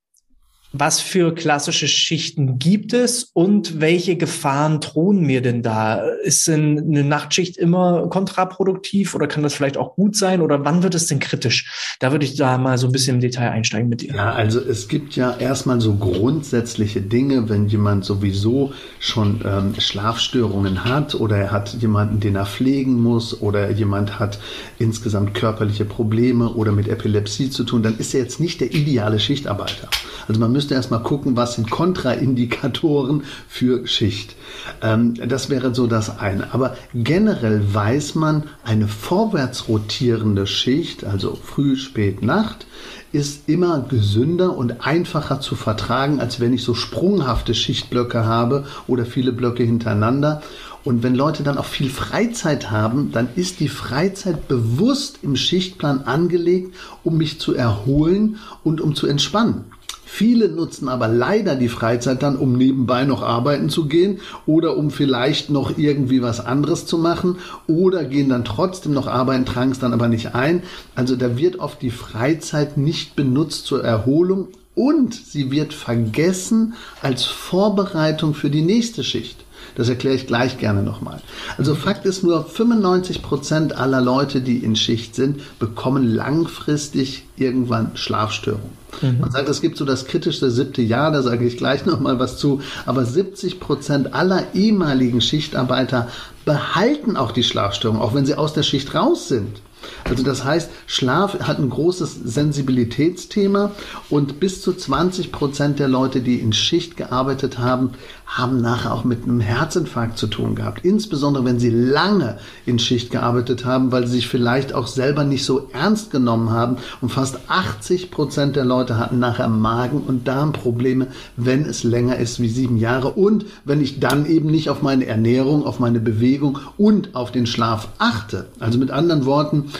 was 0.72 1.00
für 1.00 1.34
klassische 1.34 1.88
Schichten 1.88 2.58
gibt 2.58 2.92
es 2.92 3.30
und 3.32 3.80
welche 3.80 4.16
Gefahren 4.16 4.80
drohen 4.80 5.22
mir 5.22 5.40
denn 5.40 5.62
da? 5.62 6.02
Ist 6.22 6.46
denn 6.46 6.78
eine 6.78 7.04
Nachtschicht 7.04 7.56
immer 7.56 8.08
kontraproduktiv 8.08 9.14
oder 9.14 9.26
kann 9.28 9.42
das 9.42 9.54
vielleicht 9.54 9.78
auch 9.78 9.96
gut 9.96 10.14
sein 10.14 10.42
oder 10.42 10.66
wann 10.66 10.82
wird 10.82 10.94
es 10.94 11.06
denn 11.06 11.20
kritisch? 11.20 11.96
Da 12.00 12.12
würde 12.12 12.26
ich 12.26 12.36
da 12.36 12.58
mal 12.58 12.76
so 12.76 12.86
ein 12.86 12.92
bisschen 12.92 13.16
im 13.16 13.20
Detail 13.20 13.50
einsteigen 13.50 13.88
mit 13.88 14.02
dir. 14.02 14.14
Ja, 14.14 14.32
also 14.32 14.60
es 14.60 14.88
gibt 14.88 15.16
ja 15.16 15.34
erstmal 15.38 15.80
so 15.80 15.94
grundsätzliche 15.94 17.00
Dinge, 17.00 17.48
wenn 17.48 17.68
jemand 17.68 18.04
sowieso 18.04 18.72
schon 19.00 19.40
ähm, 19.46 19.74
Schlafstörungen 19.78 20.84
hat 20.84 21.14
oder 21.14 21.38
er 21.38 21.50
hat 21.50 21.74
jemanden, 21.80 22.20
den 22.20 22.36
er 22.36 22.46
pflegen 22.46 23.00
muss 23.00 23.40
oder 23.40 23.70
jemand 23.70 24.18
hat 24.18 24.38
insgesamt 24.78 25.32
körperliche 25.32 25.86
Probleme 25.86 26.50
oder 26.50 26.72
mit 26.72 26.88
Epilepsie 26.88 27.48
zu 27.48 27.64
tun, 27.64 27.82
dann 27.82 27.96
ist 27.96 28.12
er 28.12 28.20
jetzt 28.20 28.38
nicht 28.38 28.60
der 28.60 28.74
ideale 28.74 29.18
Schichtarbeiter. 29.18 29.88
Also 30.28 30.40
man 30.40 30.52
müsste 30.58 30.74
erstmal 30.74 31.04
gucken, 31.04 31.36
was 31.36 31.54
sind 31.54 31.70
Kontraindikatoren 31.70 33.22
für 33.46 33.86
Schicht. 33.86 34.34
Ähm, 34.82 35.14
das 35.14 35.50
wäre 35.50 35.72
so 35.72 35.86
das 35.86 36.18
eine. 36.18 36.52
Aber 36.52 36.76
generell 36.92 37.62
weiß 37.72 38.16
man, 38.16 38.42
eine 38.64 38.88
vorwärts 38.88 39.68
rotierende 39.68 40.48
Schicht, 40.48 41.04
also 41.04 41.38
früh, 41.40 41.76
spät, 41.76 42.22
Nacht, 42.22 42.66
ist 43.12 43.48
immer 43.48 43.86
gesünder 43.88 44.56
und 44.56 44.84
einfacher 44.84 45.40
zu 45.40 45.54
vertragen, 45.54 46.18
als 46.18 46.40
wenn 46.40 46.52
ich 46.52 46.64
so 46.64 46.74
sprunghafte 46.74 47.54
Schichtblöcke 47.54 48.24
habe 48.24 48.66
oder 48.88 49.06
viele 49.06 49.30
Blöcke 49.30 49.62
hintereinander. 49.62 50.42
Und 50.82 51.04
wenn 51.04 51.14
Leute 51.14 51.44
dann 51.44 51.56
auch 51.56 51.66
viel 51.66 51.88
Freizeit 51.88 52.72
haben, 52.72 53.12
dann 53.12 53.28
ist 53.36 53.60
die 53.60 53.68
Freizeit 53.68 54.48
bewusst 54.48 55.20
im 55.22 55.36
Schichtplan 55.36 56.02
angelegt, 56.02 56.74
um 57.04 57.16
mich 57.16 57.38
zu 57.38 57.54
erholen 57.54 58.40
und 58.64 58.80
um 58.80 58.96
zu 58.96 59.06
entspannen. 59.06 59.66
Viele 60.10 60.48
nutzen 60.48 60.88
aber 60.88 61.06
leider 61.06 61.54
die 61.54 61.68
Freizeit 61.68 62.22
dann, 62.22 62.36
um 62.36 62.56
nebenbei 62.56 63.04
noch 63.04 63.22
arbeiten 63.22 63.68
zu 63.68 63.86
gehen 63.86 64.20
oder 64.46 64.74
um 64.78 64.90
vielleicht 64.90 65.50
noch 65.50 65.76
irgendwie 65.76 66.22
was 66.22 66.44
anderes 66.44 66.86
zu 66.86 66.96
machen 66.96 67.36
oder 67.66 68.04
gehen 68.04 68.30
dann 68.30 68.46
trotzdem 68.46 68.94
noch 68.94 69.06
arbeiten, 69.06 69.44
tragen 69.44 69.70
es 69.70 69.80
dann 69.80 69.92
aber 69.92 70.08
nicht 70.08 70.34
ein. 70.34 70.62
Also 70.94 71.14
da 71.14 71.36
wird 71.36 71.60
oft 71.60 71.82
die 71.82 71.90
Freizeit 71.90 72.78
nicht 72.78 73.16
benutzt 73.16 73.66
zur 73.66 73.84
Erholung 73.84 74.48
und 74.74 75.14
sie 75.14 75.50
wird 75.50 75.74
vergessen 75.74 76.72
als 77.02 77.24
Vorbereitung 77.24 78.32
für 78.32 78.48
die 78.48 78.62
nächste 78.62 79.04
Schicht. 79.04 79.44
Das 79.78 79.88
erkläre 79.88 80.16
ich 80.16 80.26
gleich 80.26 80.58
gerne 80.58 80.82
nochmal. 80.82 81.20
Also 81.56 81.76
Fakt 81.76 82.04
ist 82.04 82.24
nur, 82.24 82.44
95 82.44 83.22
Prozent 83.22 83.78
aller 83.78 84.00
Leute, 84.00 84.40
die 84.40 84.58
in 84.58 84.74
Schicht 84.74 85.14
sind, 85.14 85.40
bekommen 85.60 86.02
langfristig 86.02 87.24
irgendwann 87.36 87.92
Schlafstörungen. 87.94 88.70
Mhm. 89.00 89.20
Man 89.20 89.30
sagt, 89.30 89.48
es 89.48 89.60
gibt 89.60 89.76
so 89.76 89.84
das 89.84 90.06
kritischste 90.06 90.50
siebte 90.50 90.82
Jahr, 90.82 91.12
da 91.12 91.22
sage 91.22 91.46
ich 91.46 91.56
gleich 91.56 91.86
nochmal 91.86 92.18
was 92.18 92.38
zu, 92.38 92.60
aber 92.86 93.04
70 93.04 93.60
Prozent 93.60 94.14
aller 94.14 94.52
ehemaligen 94.52 95.20
Schichtarbeiter 95.20 96.08
behalten 96.44 97.16
auch 97.16 97.30
die 97.30 97.44
Schlafstörung, 97.44 98.00
auch 98.00 98.14
wenn 98.14 98.26
sie 98.26 98.34
aus 98.34 98.54
der 98.54 98.64
Schicht 98.64 98.96
raus 98.96 99.28
sind. 99.28 99.60
Also 100.08 100.22
das 100.22 100.44
heißt, 100.44 100.70
Schlaf 100.86 101.38
hat 101.40 101.58
ein 101.58 101.70
großes 101.70 102.14
Sensibilitätsthema 102.24 103.72
und 104.10 104.40
bis 104.40 104.62
zu 104.62 104.72
20 104.72 105.32
Prozent 105.32 105.78
der 105.78 105.88
Leute, 105.88 106.20
die 106.20 106.36
in 106.36 106.52
Schicht 106.52 106.96
gearbeitet 106.96 107.58
haben, 107.58 107.92
haben 108.26 108.60
nachher 108.60 108.92
auch 108.92 109.04
mit 109.04 109.24
einem 109.24 109.40
Herzinfarkt 109.40 110.18
zu 110.18 110.26
tun 110.26 110.54
gehabt. 110.54 110.84
Insbesondere 110.84 111.44
wenn 111.44 111.58
sie 111.58 111.70
lange 111.70 112.38
in 112.66 112.78
Schicht 112.78 113.10
gearbeitet 113.10 113.64
haben, 113.64 113.90
weil 113.90 114.06
sie 114.06 114.16
sich 114.16 114.28
vielleicht 114.28 114.74
auch 114.74 114.86
selber 114.86 115.24
nicht 115.24 115.44
so 115.44 115.68
ernst 115.72 116.10
genommen 116.10 116.50
haben. 116.50 116.76
Und 117.00 117.08
fast 117.08 117.38
80 117.48 118.10
Prozent 118.10 118.54
der 118.56 118.66
Leute 118.66 118.98
hatten 118.98 119.18
nachher 119.18 119.48
Magen- 119.48 120.02
und 120.02 120.28
Darmprobleme, 120.28 121.08
wenn 121.36 121.64
es 121.64 121.84
länger 121.84 122.16
ist 122.16 122.40
wie 122.40 122.48
sieben 122.48 122.76
Jahre 122.76 123.10
und 123.10 123.46
wenn 123.64 123.80
ich 123.80 123.98
dann 123.98 124.26
eben 124.26 124.50
nicht 124.50 124.68
auf 124.68 124.82
meine 124.82 125.06
Ernährung, 125.06 125.64
auf 125.64 125.78
meine 125.78 126.00
Bewegung 126.00 126.58
und 126.76 127.14
auf 127.14 127.32
den 127.32 127.46
Schlaf 127.46 127.88
achte. 127.98 128.48
Also 128.58 128.78
mit 128.78 128.90
anderen 128.90 129.24
Worten, 129.24 129.72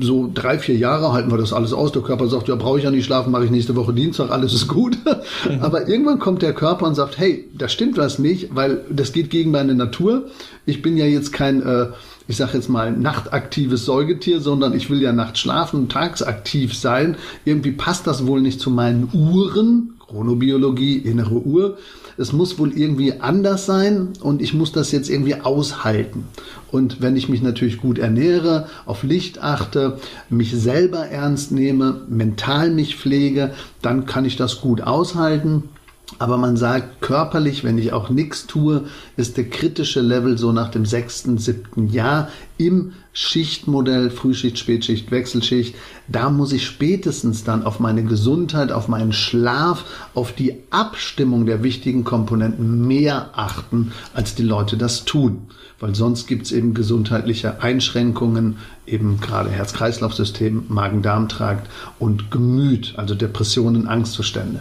so 0.00 0.30
drei, 0.32 0.58
vier 0.58 0.76
Jahre 0.76 1.12
halten 1.12 1.30
wir 1.30 1.38
das 1.38 1.52
alles 1.52 1.72
aus. 1.72 1.92
Der 1.92 2.02
Körper 2.02 2.28
sagt, 2.28 2.48
ja, 2.48 2.54
brauche 2.54 2.78
ich 2.78 2.84
ja 2.84 2.90
nicht 2.90 3.04
schlafen, 3.04 3.32
mache 3.32 3.44
ich 3.44 3.50
nächste 3.50 3.76
Woche 3.76 3.92
Dienstag, 3.92 4.30
alles 4.30 4.54
ist 4.54 4.68
gut. 4.68 4.96
Mhm. 5.04 5.60
Aber 5.60 5.88
irgendwann 5.88 6.18
kommt 6.18 6.42
der 6.42 6.54
Körper 6.54 6.86
und 6.86 6.94
sagt, 6.94 7.18
hey, 7.18 7.48
da 7.56 7.68
stimmt 7.68 7.96
was 7.96 8.18
nicht, 8.18 8.54
weil 8.54 8.84
das 8.90 9.12
geht 9.12 9.30
gegen 9.30 9.50
meine 9.50 9.74
Natur. 9.74 10.26
Ich 10.66 10.82
bin 10.82 10.96
ja 10.96 11.04
jetzt 11.04 11.32
kein, 11.32 11.62
äh, 11.62 11.88
ich 12.28 12.36
sage 12.36 12.52
jetzt 12.54 12.68
mal, 12.68 12.92
nachtaktives 12.92 13.84
Säugetier, 13.84 14.40
sondern 14.40 14.74
ich 14.74 14.88
will 14.88 15.02
ja 15.02 15.12
nachts 15.12 15.40
schlafen 15.40 15.88
tagsaktiv 15.88 16.74
sein. 16.74 17.16
Irgendwie 17.44 17.72
passt 17.72 18.06
das 18.06 18.26
wohl 18.26 18.40
nicht 18.40 18.60
zu 18.60 18.70
meinen 18.70 19.08
Uhren, 19.12 19.94
Chronobiologie, 20.12 20.98
innere 20.98 21.34
Uhr 21.34 21.78
es 22.16 22.32
muss 22.32 22.58
wohl 22.58 22.72
irgendwie 22.72 23.20
anders 23.20 23.66
sein 23.66 24.10
und 24.20 24.42
ich 24.42 24.54
muss 24.54 24.72
das 24.72 24.92
jetzt 24.92 25.08
irgendwie 25.08 25.36
aushalten. 25.36 26.24
Und 26.70 27.00
wenn 27.00 27.16
ich 27.16 27.28
mich 27.28 27.42
natürlich 27.42 27.78
gut 27.78 27.98
ernähre, 27.98 28.66
auf 28.86 29.02
Licht 29.02 29.42
achte, 29.42 29.98
mich 30.28 30.52
selber 30.52 31.06
ernst 31.06 31.52
nehme, 31.52 32.02
mental 32.08 32.70
mich 32.70 32.96
pflege, 32.96 33.52
dann 33.80 34.06
kann 34.06 34.24
ich 34.24 34.36
das 34.36 34.60
gut 34.60 34.82
aushalten. 34.82 35.64
Aber 36.18 36.36
man 36.36 36.56
sagt, 36.56 37.00
körperlich, 37.00 37.64
wenn 37.64 37.78
ich 37.78 37.92
auch 37.92 38.10
nichts 38.10 38.46
tue, 38.46 38.84
ist 39.16 39.38
der 39.38 39.48
kritische 39.48 40.02
Level 40.02 40.36
so 40.36 40.52
nach 40.52 40.70
dem 40.70 40.84
sechsten, 40.84 41.38
siebten 41.38 41.88
Jahr 41.88 42.28
im 42.58 42.92
Schichtmodell, 43.12 44.10
Frühschicht, 44.10 44.58
Spätschicht, 44.58 45.10
Wechselschicht. 45.10 45.74
Da 46.08 46.30
muss 46.30 46.52
ich 46.52 46.64
spätestens 46.64 47.44
dann 47.44 47.64
auf 47.64 47.78
meine 47.78 48.04
Gesundheit, 48.04 48.72
auf 48.72 48.88
meinen 48.88 49.12
Schlaf, 49.12 49.84
auf 50.14 50.32
die 50.32 50.56
Abstimmung 50.70 51.44
der 51.44 51.62
wichtigen 51.62 52.04
Komponenten 52.04 52.86
mehr 52.86 53.30
achten, 53.34 53.92
als 54.14 54.34
die 54.34 54.42
Leute 54.42 54.76
das 54.76 55.04
tun. 55.04 55.48
Weil 55.78 55.94
sonst 55.96 56.28
gibt 56.28 56.46
es 56.46 56.52
eben 56.52 56.74
gesundheitliche 56.74 57.60
Einschränkungen, 57.60 58.56
eben 58.86 59.20
gerade 59.20 59.50
Herz-Kreislauf-System, 59.50 60.66
Magen-Darm-Trakt 60.68 61.68
und 61.98 62.30
Gemüt, 62.30 62.94
also 62.96 63.16
Depressionen, 63.16 63.88
Angstzustände. 63.88 64.60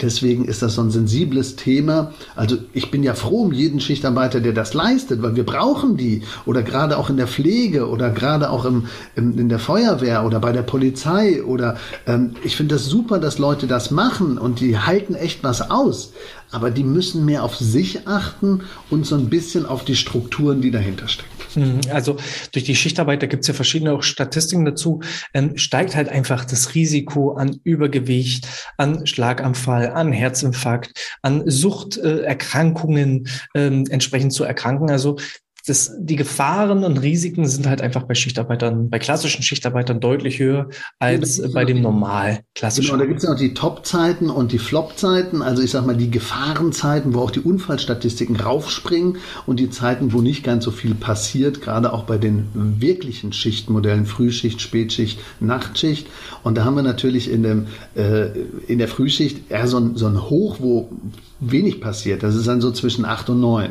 Deswegen 0.00 0.46
ist 0.46 0.62
das 0.62 0.74
so 0.74 0.82
ein 0.82 0.90
sensibles 0.90 1.56
Thema. 1.56 2.12
Also 2.36 2.56
ich 2.72 2.90
bin 2.90 3.02
ja 3.02 3.12
froh 3.12 3.42
um 3.42 3.52
jeden 3.52 3.80
Schichtarbeiter, 3.80 4.40
der 4.40 4.54
das 4.54 4.72
leistet, 4.72 5.22
weil 5.22 5.36
wir 5.36 5.44
brauchen 5.44 5.98
die. 5.98 6.22
Oder 6.46 6.62
gerade 6.62 6.96
auch 6.96 7.10
in 7.10 7.18
der 7.18 7.28
Pflege 7.28 7.88
oder 7.92 8.10
gerade 8.10 8.50
auch 8.50 8.64
im, 8.64 8.86
im 9.14 9.38
in 9.38 9.48
der 9.48 9.58
Feuerwehr 9.58 10.24
oder 10.24 10.40
bei 10.40 10.52
der 10.52 10.62
Polizei. 10.62 11.42
Oder 11.42 11.76
ähm, 12.06 12.34
ich 12.42 12.56
finde 12.56 12.74
das 12.74 12.86
super, 12.86 13.18
dass 13.18 13.38
Leute 13.38 13.66
das 13.66 13.90
machen 13.90 14.38
und 14.38 14.60
die 14.60 14.78
halten 14.78 15.14
echt 15.14 15.44
was 15.44 15.70
aus 15.70 16.12
aber 16.52 16.70
die 16.70 16.84
müssen 16.84 17.24
mehr 17.24 17.42
auf 17.42 17.56
sich 17.56 18.06
achten 18.06 18.62
und 18.90 19.04
so 19.04 19.16
ein 19.16 19.28
bisschen 19.28 19.66
auf 19.66 19.84
die 19.84 19.96
Strukturen, 19.96 20.60
die 20.60 20.70
dahinter 20.70 21.08
stecken. 21.08 21.30
Mhm. 21.54 21.80
Also 21.90 22.16
durch 22.52 22.64
die 22.64 22.76
Schichtarbeit, 22.76 23.22
da 23.22 23.26
gibt 23.26 23.42
es 23.42 23.48
ja 23.48 23.54
verschiedene 23.54 23.92
auch 23.92 24.02
Statistiken 24.02 24.64
dazu, 24.64 25.00
ähm, 25.34 25.56
steigt 25.56 25.96
halt 25.96 26.08
einfach 26.08 26.44
das 26.44 26.74
Risiko 26.74 27.32
an 27.32 27.58
Übergewicht, 27.64 28.46
an 28.76 29.06
Schlaganfall, 29.06 29.90
an 29.90 30.12
Herzinfarkt, 30.12 30.92
an 31.22 31.42
Suchterkrankungen 31.46 33.26
äh, 33.54 33.66
ähm, 33.66 33.84
entsprechend 33.90 34.32
zu 34.32 34.44
erkranken. 34.44 34.90
Also 34.90 35.16
das, 35.64 35.92
die 35.96 36.16
Gefahren 36.16 36.82
und 36.82 36.98
Risiken 36.98 37.46
sind 37.46 37.68
halt 37.68 37.82
einfach 37.82 38.02
bei 38.02 38.14
Schichtarbeitern, 38.14 38.90
bei 38.90 38.98
klassischen 38.98 39.44
Schichtarbeitern 39.44 40.00
deutlich 40.00 40.40
höher 40.40 40.68
als 40.98 41.36
ja, 41.36 41.46
bei 41.54 41.64
dem 41.64 41.80
normal 41.80 42.40
klassischen. 42.56 42.90
Genau, 42.90 42.98
da 42.98 43.06
gibt 43.06 43.18
es 43.18 43.24
ja 43.24 43.32
auch 43.32 43.38
die 43.38 43.54
Top-Zeiten 43.54 44.28
und 44.28 44.50
die 44.50 44.58
Flop-Zeiten, 44.58 45.40
also 45.40 45.62
ich 45.62 45.70
sag 45.70 45.86
mal 45.86 45.96
die 45.96 46.10
Gefahrenzeiten, 46.10 47.14
wo 47.14 47.20
auch 47.20 47.30
die 47.30 47.40
Unfallstatistiken 47.40 48.34
raufspringen 48.34 49.18
und 49.46 49.60
die 49.60 49.70
Zeiten, 49.70 50.12
wo 50.12 50.20
nicht 50.20 50.42
ganz 50.42 50.64
so 50.64 50.72
viel 50.72 50.96
passiert, 50.96 51.62
gerade 51.62 51.92
auch 51.92 52.04
bei 52.04 52.18
den 52.18 52.48
wirklichen 52.80 53.32
Schichtmodellen, 53.32 54.06
Frühschicht, 54.06 54.60
Spätschicht, 54.60 55.20
Nachtschicht. 55.38 56.08
Und 56.42 56.56
da 56.56 56.64
haben 56.64 56.74
wir 56.74 56.82
natürlich 56.82 57.30
in, 57.30 57.44
dem, 57.44 57.66
äh, 57.94 58.30
in 58.66 58.78
der 58.78 58.88
Frühschicht 58.88 59.48
eher 59.48 59.68
so 59.68 59.78
ein, 59.78 59.96
so 59.96 60.06
ein 60.06 60.28
Hoch, 60.28 60.56
wo 60.58 60.90
wenig 61.38 61.80
passiert. 61.80 62.24
Das 62.24 62.34
ist 62.34 62.48
dann 62.48 62.60
so 62.60 62.72
zwischen 62.72 63.04
acht 63.04 63.30
und 63.30 63.40
neun. 63.40 63.70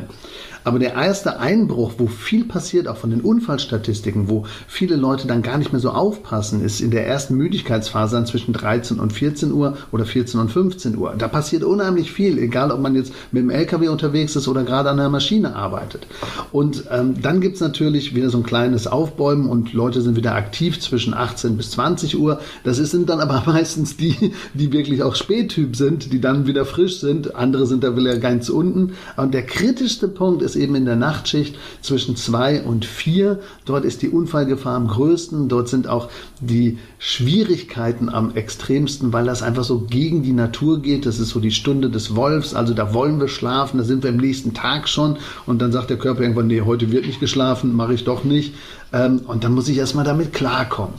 Aber 0.64 0.78
der 0.78 0.94
erste 0.94 1.38
Einbruch, 1.38 1.94
wo 1.98 2.06
viel 2.06 2.44
passiert, 2.44 2.88
auch 2.88 2.96
von 2.96 3.10
den 3.10 3.20
Unfallstatistiken, 3.20 4.28
wo 4.28 4.46
viele 4.66 4.96
Leute 4.96 5.26
dann 5.26 5.42
gar 5.42 5.58
nicht 5.58 5.72
mehr 5.72 5.80
so 5.80 5.90
aufpassen, 5.90 6.64
ist 6.64 6.80
in 6.80 6.90
der 6.90 7.06
ersten 7.06 7.36
Müdigkeitsphase 7.36 8.16
dann 8.16 8.26
zwischen 8.26 8.52
13 8.52 8.98
und 9.00 9.12
14 9.12 9.52
Uhr 9.52 9.76
oder 9.90 10.04
14 10.04 10.40
und 10.40 10.50
15 10.50 10.96
Uhr. 10.96 11.14
Da 11.16 11.28
passiert 11.28 11.64
unheimlich 11.64 12.12
viel, 12.12 12.38
egal 12.38 12.70
ob 12.70 12.80
man 12.80 12.94
jetzt 12.94 13.12
mit 13.30 13.42
dem 13.42 13.50
LKW 13.50 13.88
unterwegs 13.88 14.36
ist 14.36 14.48
oder 14.48 14.64
gerade 14.64 14.90
an 14.90 14.98
einer 14.98 15.08
Maschine 15.08 15.54
arbeitet. 15.54 16.06
Und 16.52 16.84
ähm, 16.90 17.20
dann 17.20 17.40
gibt's 17.40 17.60
natürlich 17.60 18.14
wieder 18.14 18.30
so 18.30 18.38
ein 18.38 18.44
kleines 18.44 18.86
Aufbäumen 18.86 19.48
und 19.48 19.72
Leute 19.72 20.02
sind 20.02 20.16
wieder 20.16 20.34
aktiv 20.34 20.80
zwischen 20.80 21.14
18 21.14 21.56
bis 21.56 21.70
20 21.72 22.18
Uhr. 22.18 22.40
Das 22.64 22.76
sind 22.76 23.08
dann 23.08 23.20
aber 23.20 23.42
meistens 23.46 23.96
die, 23.96 24.32
die 24.54 24.72
wirklich 24.72 25.02
auch 25.02 25.14
Spättyp 25.14 25.76
sind, 25.76 26.12
die 26.12 26.20
dann 26.20 26.46
wieder 26.46 26.64
frisch 26.64 27.00
sind. 27.00 27.34
Andere 27.34 27.66
sind 27.66 27.84
da 27.84 27.96
wieder 27.96 28.18
ganz 28.18 28.48
unten. 28.48 28.92
Und 29.16 29.34
der 29.34 29.44
kritischste 29.44 30.08
Punkt 30.08 30.42
ist 30.42 30.51
ist 30.54 30.62
eben 30.62 30.74
in 30.74 30.84
der 30.84 30.96
Nachtschicht 30.96 31.56
zwischen 31.80 32.16
zwei 32.16 32.62
und 32.62 32.84
vier. 32.84 33.40
Dort 33.64 33.84
ist 33.84 34.02
die 34.02 34.08
Unfallgefahr 34.08 34.76
am 34.76 34.88
größten. 34.88 35.48
Dort 35.48 35.68
sind 35.68 35.88
auch 35.88 36.08
die 36.40 36.78
Schwierigkeiten 36.98 38.08
am 38.08 38.34
extremsten, 38.34 39.12
weil 39.12 39.24
das 39.24 39.42
einfach 39.42 39.64
so 39.64 39.80
gegen 39.80 40.22
die 40.22 40.32
Natur 40.32 40.82
geht. 40.82 41.06
Das 41.06 41.18
ist 41.18 41.30
so 41.30 41.40
die 41.40 41.50
Stunde 41.50 41.90
des 41.90 42.14
Wolfs. 42.14 42.54
Also 42.54 42.74
da 42.74 42.94
wollen 42.94 43.20
wir 43.20 43.28
schlafen. 43.28 43.78
Da 43.78 43.84
sind 43.84 44.02
wir 44.02 44.10
am 44.10 44.18
nächsten 44.18 44.54
Tag 44.54 44.88
schon. 44.88 45.16
Und 45.46 45.62
dann 45.62 45.72
sagt 45.72 45.90
der 45.90 45.98
Körper 45.98 46.22
irgendwann, 46.22 46.46
nee, 46.46 46.60
heute 46.60 46.90
wird 46.92 47.06
nicht 47.06 47.20
geschlafen, 47.20 47.74
mache 47.74 47.94
ich 47.94 48.04
doch 48.04 48.24
nicht. 48.24 48.54
Ähm, 48.92 49.22
und 49.26 49.44
dann 49.44 49.54
muss 49.54 49.68
ich 49.68 49.78
erstmal 49.78 50.04
damit 50.04 50.32
klarkommen. 50.32 50.94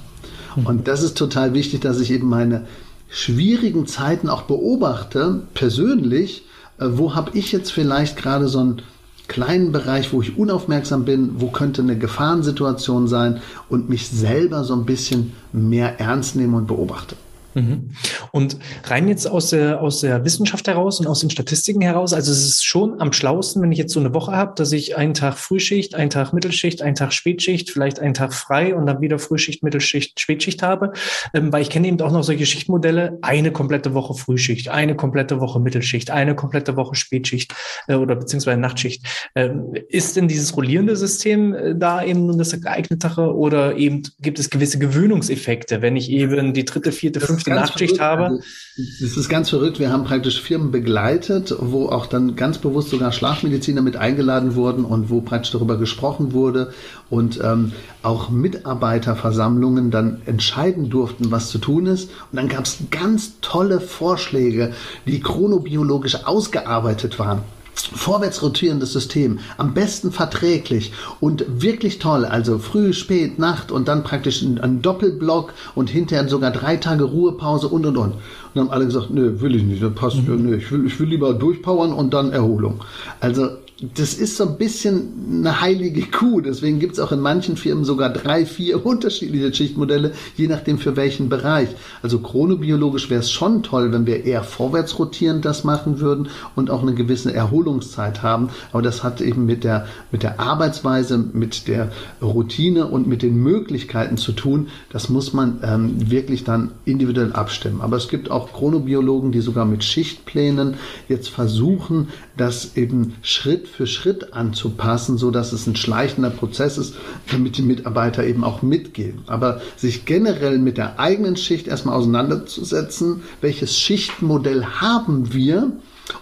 Und 0.65 0.87
das 0.87 1.03
ist 1.03 1.17
total 1.17 1.53
wichtig, 1.53 1.81
dass 1.81 1.99
ich 1.99 2.11
eben 2.11 2.29
meine 2.29 2.65
schwierigen 3.09 3.85
Zeiten 3.85 4.29
auch 4.29 4.43
beobachte, 4.43 5.41
persönlich, 5.53 6.45
äh, 6.79 6.85
wo 6.89 7.15
habe 7.15 7.37
ich 7.37 7.51
jetzt 7.51 7.71
vielleicht 7.71 8.17
gerade 8.17 8.47
so 8.47 8.59
einen 8.59 8.81
kleinen 9.27 9.71
Bereich, 9.71 10.13
wo 10.13 10.21
ich 10.21 10.37
unaufmerksam 10.37 11.05
bin, 11.05 11.41
wo 11.41 11.47
könnte 11.47 11.81
eine 11.81 11.97
Gefahrensituation 11.97 13.07
sein 13.07 13.41
und 13.69 13.89
mich 13.89 14.09
selber 14.09 14.63
so 14.63 14.73
ein 14.75 14.85
bisschen 14.85 15.33
mehr 15.51 15.99
ernst 15.99 16.35
nehme 16.35 16.57
und 16.57 16.67
beobachte. 16.67 17.15
Mhm. 17.53 17.91
Und 18.31 18.57
rein 18.85 19.07
jetzt 19.07 19.27
aus 19.27 19.49
der, 19.49 19.81
aus 19.81 20.01
der 20.01 20.25
Wissenschaft 20.25 20.67
heraus 20.67 20.99
und 20.99 21.07
aus 21.07 21.19
den 21.19 21.29
Statistiken 21.29 21.81
heraus, 21.81 22.13
also 22.13 22.31
es 22.31 22.43
ist 22.43 22.65
schon 22.65 22.99
am 22.99 23.13
schlausten, 23.13 23.61
wenn 23.61 23.71
ich 23.71 23.77
jetzt 23.77 23.93
so 23.93 23.99
eine 23.99 24.13
Woche 24.13 24.31
habe, 24.31 24.53
dass 24.55 24.71
ich 24.71 24.97
einen 24.97 25.13
Tag 25.13 25.37
Frühschicht, 25.37 25.95
einen 25.95 26.09
Tag 26.09 26.33
Mittelschicht, 26.33 26.81
einen 26.81 26.95
Tag 26.95 27.13
Spätschicht, 27.13 27.71
vielleicht 27.71 27.99
einen 27.99 28.13
Tag 28.13 28.33
frei 28.33 28.75
und 28.75 28.85
dann 28.85 29.01
wieder 29.01 29.19
Frühschicht, 29.19 29.63
Mittelschicht, 29.63 30.19
Spätschicht 30.19 30.63
habe, 30.63 30.93
ähm, 31.33 31.53
weil 31.53 31.61
ich 31.61 31.69
kenne 31.69 31.87
eben 31.87 32.01
auch 32.01 32.11
noch 32.11 32.23
solche 32.23 32.45
Schichtmodelle, 32.45 33.19
eine 33.21 33.51
komplette 33.51 33.93
Woche 33.93 34.13
Frühschicht, 34.13 34.69
eine 34.69 34.95
komplette 34.95 35.39
Woche 35.39 35.59
Mittelschicht, 35.59 36.11
eine 36.11 36.35
komplette 36.35 36.75
Woche 36.75 36.95
Spätschicht 36.95 37.53
äh, 37.87 37.95
oder 37.95 38.15
beziehungsweise 38.15 38.59
Nachtschicht. 38.59 39.05
Ähm, 39.35 39.73
ist 39.89 40.15
denn 40.15 40.27
dieses 40.27 40.55
rollierende 40.55 40.95
System 40.95 41.53
äh, 41.53 41.75
da 41.75 42.03
eben 42.03 42.37
das 42.37 42.59
geeignete 42.59 43.03
oder 43.17 43.75
eben 43.75 44.03
gibt 44.21 44.39
es 44.39 44.49
gewisse 44.49 44.79
Gewöhnungseffekte, 44.79 45.81
wenn 45.81 45.95
ich 45.95 46.09
eben 46.09 46.53
die 46.53 46.65
dritte, 46.65 46.91
vierte, 46.91 47.19
fünfte 47.19 47.42
fünfte 47.43 47.59
Nachtschicht 47.59 47.99
habe. 47.99 48.25
Also, 48.25 48.41
das 48.75 49.17
ist 49.17 49.29
ganz 49.29 49.49
verrückt. 49.49 49.79
Wir 49.79 49.91
haben 49.91 50.03
praktisch 50.03 50.41
Firmen 50.41 50.71
begleitet, 50.71 51.53
wo 51.59 51.89
auch 51.89 52.05
dann 52.07 52.35
ganz 52.35 52.57
bewusst 52.57 52.89
sogar 52.89 53.11
Schlafmediziner 53.11 53.81
mit 53.81 53.97
eingeladen 53.97 54.55
wurden 54.55 54.85
und 54.85 55.09
wo 55.09 55.21
praktisch 55.21 55.51
darüber 55.51 55.77
gesprochen 55.77 56.33
wurde 56.33 56.73
und 57.09 57.39
ähm, 57.43 57.71
auch 58.01 58.29
Mitarbeiterversammlungen 58.29 59.91
dann 59.91 60.21
entscheiden 60.25 60.89
durften, 60.89 61.31
was 61.31 61.49
zu 61.49 61.59
tun 61.59 61.85
ist. 61.85 62.09
Und 62.31 62.37
dann 62.37 62.49
gab 62.49 62.65
es 62.65 62.77
ganz 62.89 63.33
tolle 63.41 63.79
Vorschläge, 63.79 64.73
die 65.05 65.19
chronobiologisch 65.19 66.25
ausgearbeitet 66.25 67.19
waren 67.19 67.41
vorwärts 67.73 68.41
rotierendes 68.41 68.93
System, 68.93 69.39
am 69.57 69.73
besten 69.73 70.11
verträglich 70.11 70.93
und 71.19 71.45
wirklich 71.47 71.99
toll, 71.99 72.25
also 72.25 72.59
früh, 72.59 72.93
spät, 72.93 73.39
Nacht 73.39 73.71
und 73.71 73.87
dann 73.87 74.03
praktisch 74.03 74.41
ein, 74.41 74.59
ein 74.59 74.81
Doppelblock 74.81 75.53
und 75.75 75.89
hinterher 75.89 76.27
sogar 76.27 76.51
drei 76.51 76.77
Tage 76.77 77.03
Ruhepause 77.03 77.67
und 77.67 77.85
und 77.85 77.97
und. 77.97 78.13
Und 78.13 78.19
dann 78.53 78.65
haben 78.65 78.71
alle 78.71 78.85
gesagt, 78.85 79.09
nö, 79.09 79.41
will 79.41 79.55
ich 79.55 79.63
nicht, 79.63 79.81
das 79.81 79.93
passt, 79.93 80.17
mhm. 80.17 80.43
nö, 80.43 80.57
ich 80.57 80.71
will, 80.71 80.85
ich 80.85 80.99
will 80.99 81.07
lieber 81.07 81.33
durchpowern 81.33 81.91
und 81.91 82.13
dann 82.13 82.31
Erholung. 82.31 82.81
Also 83.19 83.49
das 83.81 84.13
ist 84.13 84.37
so 84.37 84.47
ein 84.47 84.57
bisschen 84.57 85.39
eine 85.39 85.59
heilige 85.59 86.03
Kuh. 86.03 86.41
Deswegen 86.41 86.79
gibt 86.79 86.93
es 86.93 86.99
auch 86.99 87.11
in 87.11 87.19
manchen 87.19 87.57
Firmen 87.57 87.85
sogar 87.85 88.09
drei, 88.09 88.45
vier 88.45 88.85
unterschiedliche 88.85 89.53
Schichtmodelle, 89.53 90.13
je 90.37 90.47
nachdem 90.47 90.77
für 90.77 90.95
welchen 90.95 91.27
Bereich. 91.27 91.69
Also 92.01 92.19
chronobiologisch 92.19 93.09
wäre 93.09 93.21
es 93.21 93.31
schon 93.31 93.63
toll, 93.63 93.91
wenn 93.91 94.05
wir 94.05 94.25
eher 94.25 94.43
vorwärts 94.43 94.99
rotierend 94.99 95.43
das 95.43 95.63
machen 95.63 95.99
würden 95.99 96.29
und 96.55 96.69
auch 96.69 96.83
eine 96.83 96.93
gewisse 96.93 97.33
Erholungszeit 97.33 98.21
haben. 98.21 98.49
Aber 98.71 98.83
das 98.83 99.03
hat 99.03 99.21
eben 99.21 99.45
mit 99.45 99.63
der, 99.63 99.87
mit 100.11 100.21
der 100.21 100.39
Arbeitsweise, 100.39 101.17
mit 101.17 101.67
der 101.67 101.91
Routine 102.21 102.87
und 102.87 103.07
mit 103.07 103.23
den 103.23 103.35
Möglichkeiten 103.41 104.17
zu 104.17 104.33
tun. 104.33 104.67
Das 104.91 105.09
muss 105.09 105.33
man 105.33 105.59
ähm, 105.63 106.11
wirklich 106.11 106.43
dann 106.43 106.71
individuell 106.85 107.33
abstimmen. 107.33 107.81
Aber 107.81 107.97
es 107.97 108.07
gibt 108.07 108.29
auch 108.29 108.53
Chronobiologen, 108.53 109.31
die 109.31 109.41
sogar 109.41 109.65
mit 109.65 109.83
Schichtplänen 109.83 110.75
jetzt 111.09 111.29
versuchen, 111.29 112.09
das 112.37 112.77
eben 112.77 113.15
Schritt 113.23 113.62
für 113.67 113.87
Schritt 113.87 114.33
anzupassen, 114.33 115.17
so 115.17 115.31
dass 115.31 115.53
es 115.53 115.67
ein 115.67 115.75
schleichender 115.75 116.29
Prozess 116.29 116.77
ist, 116.77 116.95
damit 117.31 117.57
die 117.57 117.61
Mitarbeiter 117.63 118.23
eben 118.23 118.43
auch 118.43 118.61
mitgehen. 118.61 119.19
Aber 119.27 119.61
sich 119.75 120.05
generell 120.05 120.59
mit 120.59 120.77
der 120.77 120.99
eigenen 120.99 121.37
Schicht 121.37 121.67
erstmal 121.67 121.95
auseinanderzusetzen, 121.95 123.23
welches 123.41 123.77
Schichtmodell 123.77 124.65
haben 124.65 125.33
wir 125.33 125.71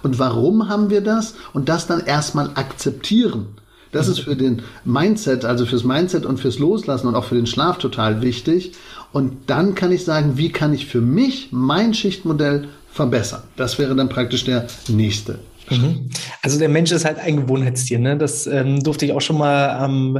und 0.04 0.20
warum 0.20 0.70
haben 0.70 0.90
wir 0.90 1.02
das 1.02 1.36
und 1.54 1.70
das 1.70 1.88
dann 1.88 2.06
erstmal 2.06 2.52
akzeptieren. 2.56 3.48
Das 3.92 4.08
ist 4.08 4.22
für 4.22 4.36
den 4.36 4.62
Mindset, 4.86 5.44
also 5.44 5.66
fürs 5.66 5.84
Mindset 5.84 6.26
und 6.26 6.40
fürs 6.40 6.60
Loslassen 6.60 7.08
und 7.08 7.16
auch 7.16 7.26
für 7.26 7.36
den 7.36 7.48
Schlaf 7.48 7.78
total 7.78 8.22
wichtig. 8.22 8.72
Und 9.12 9.50
dann 9.50 9.76
kann 9.76 9.92
ich 9.92 10.06
sagen, 10.06 10.38
wie 10.38 10.50
kann 10.50 10.74
ich 10.74 10.86
für 10.86 11.02
mich 11.02 11.50
mein 11.52 11.94
Schichtmodell 11.94 12.70
verbessern? 12.90 13.44
Das 13.58 13.80
wäre 13.80 13.96
dann 13.96 14.08
praktisch 14.08 14.46
der 14.46 14.68
nächste. 14.88 15.40
Also 16.42 16.60
der 16.60 16.70
Mensch 16.70 16.92
ist 16.92 17.06
halt 17.06 17.20
ein 17.20 17.38
Gewohnheitstier. 17.38 18.00
Ne? 18.00 18.18
Das 18.18 18.48
ähm, 18.48 18.82
durfte 18.82 19.06
ich 19.06 19.14
auch 19.14 19.22
schon 19.22 19.38
mal 19.38 19.86
ähm, 19.86 20.20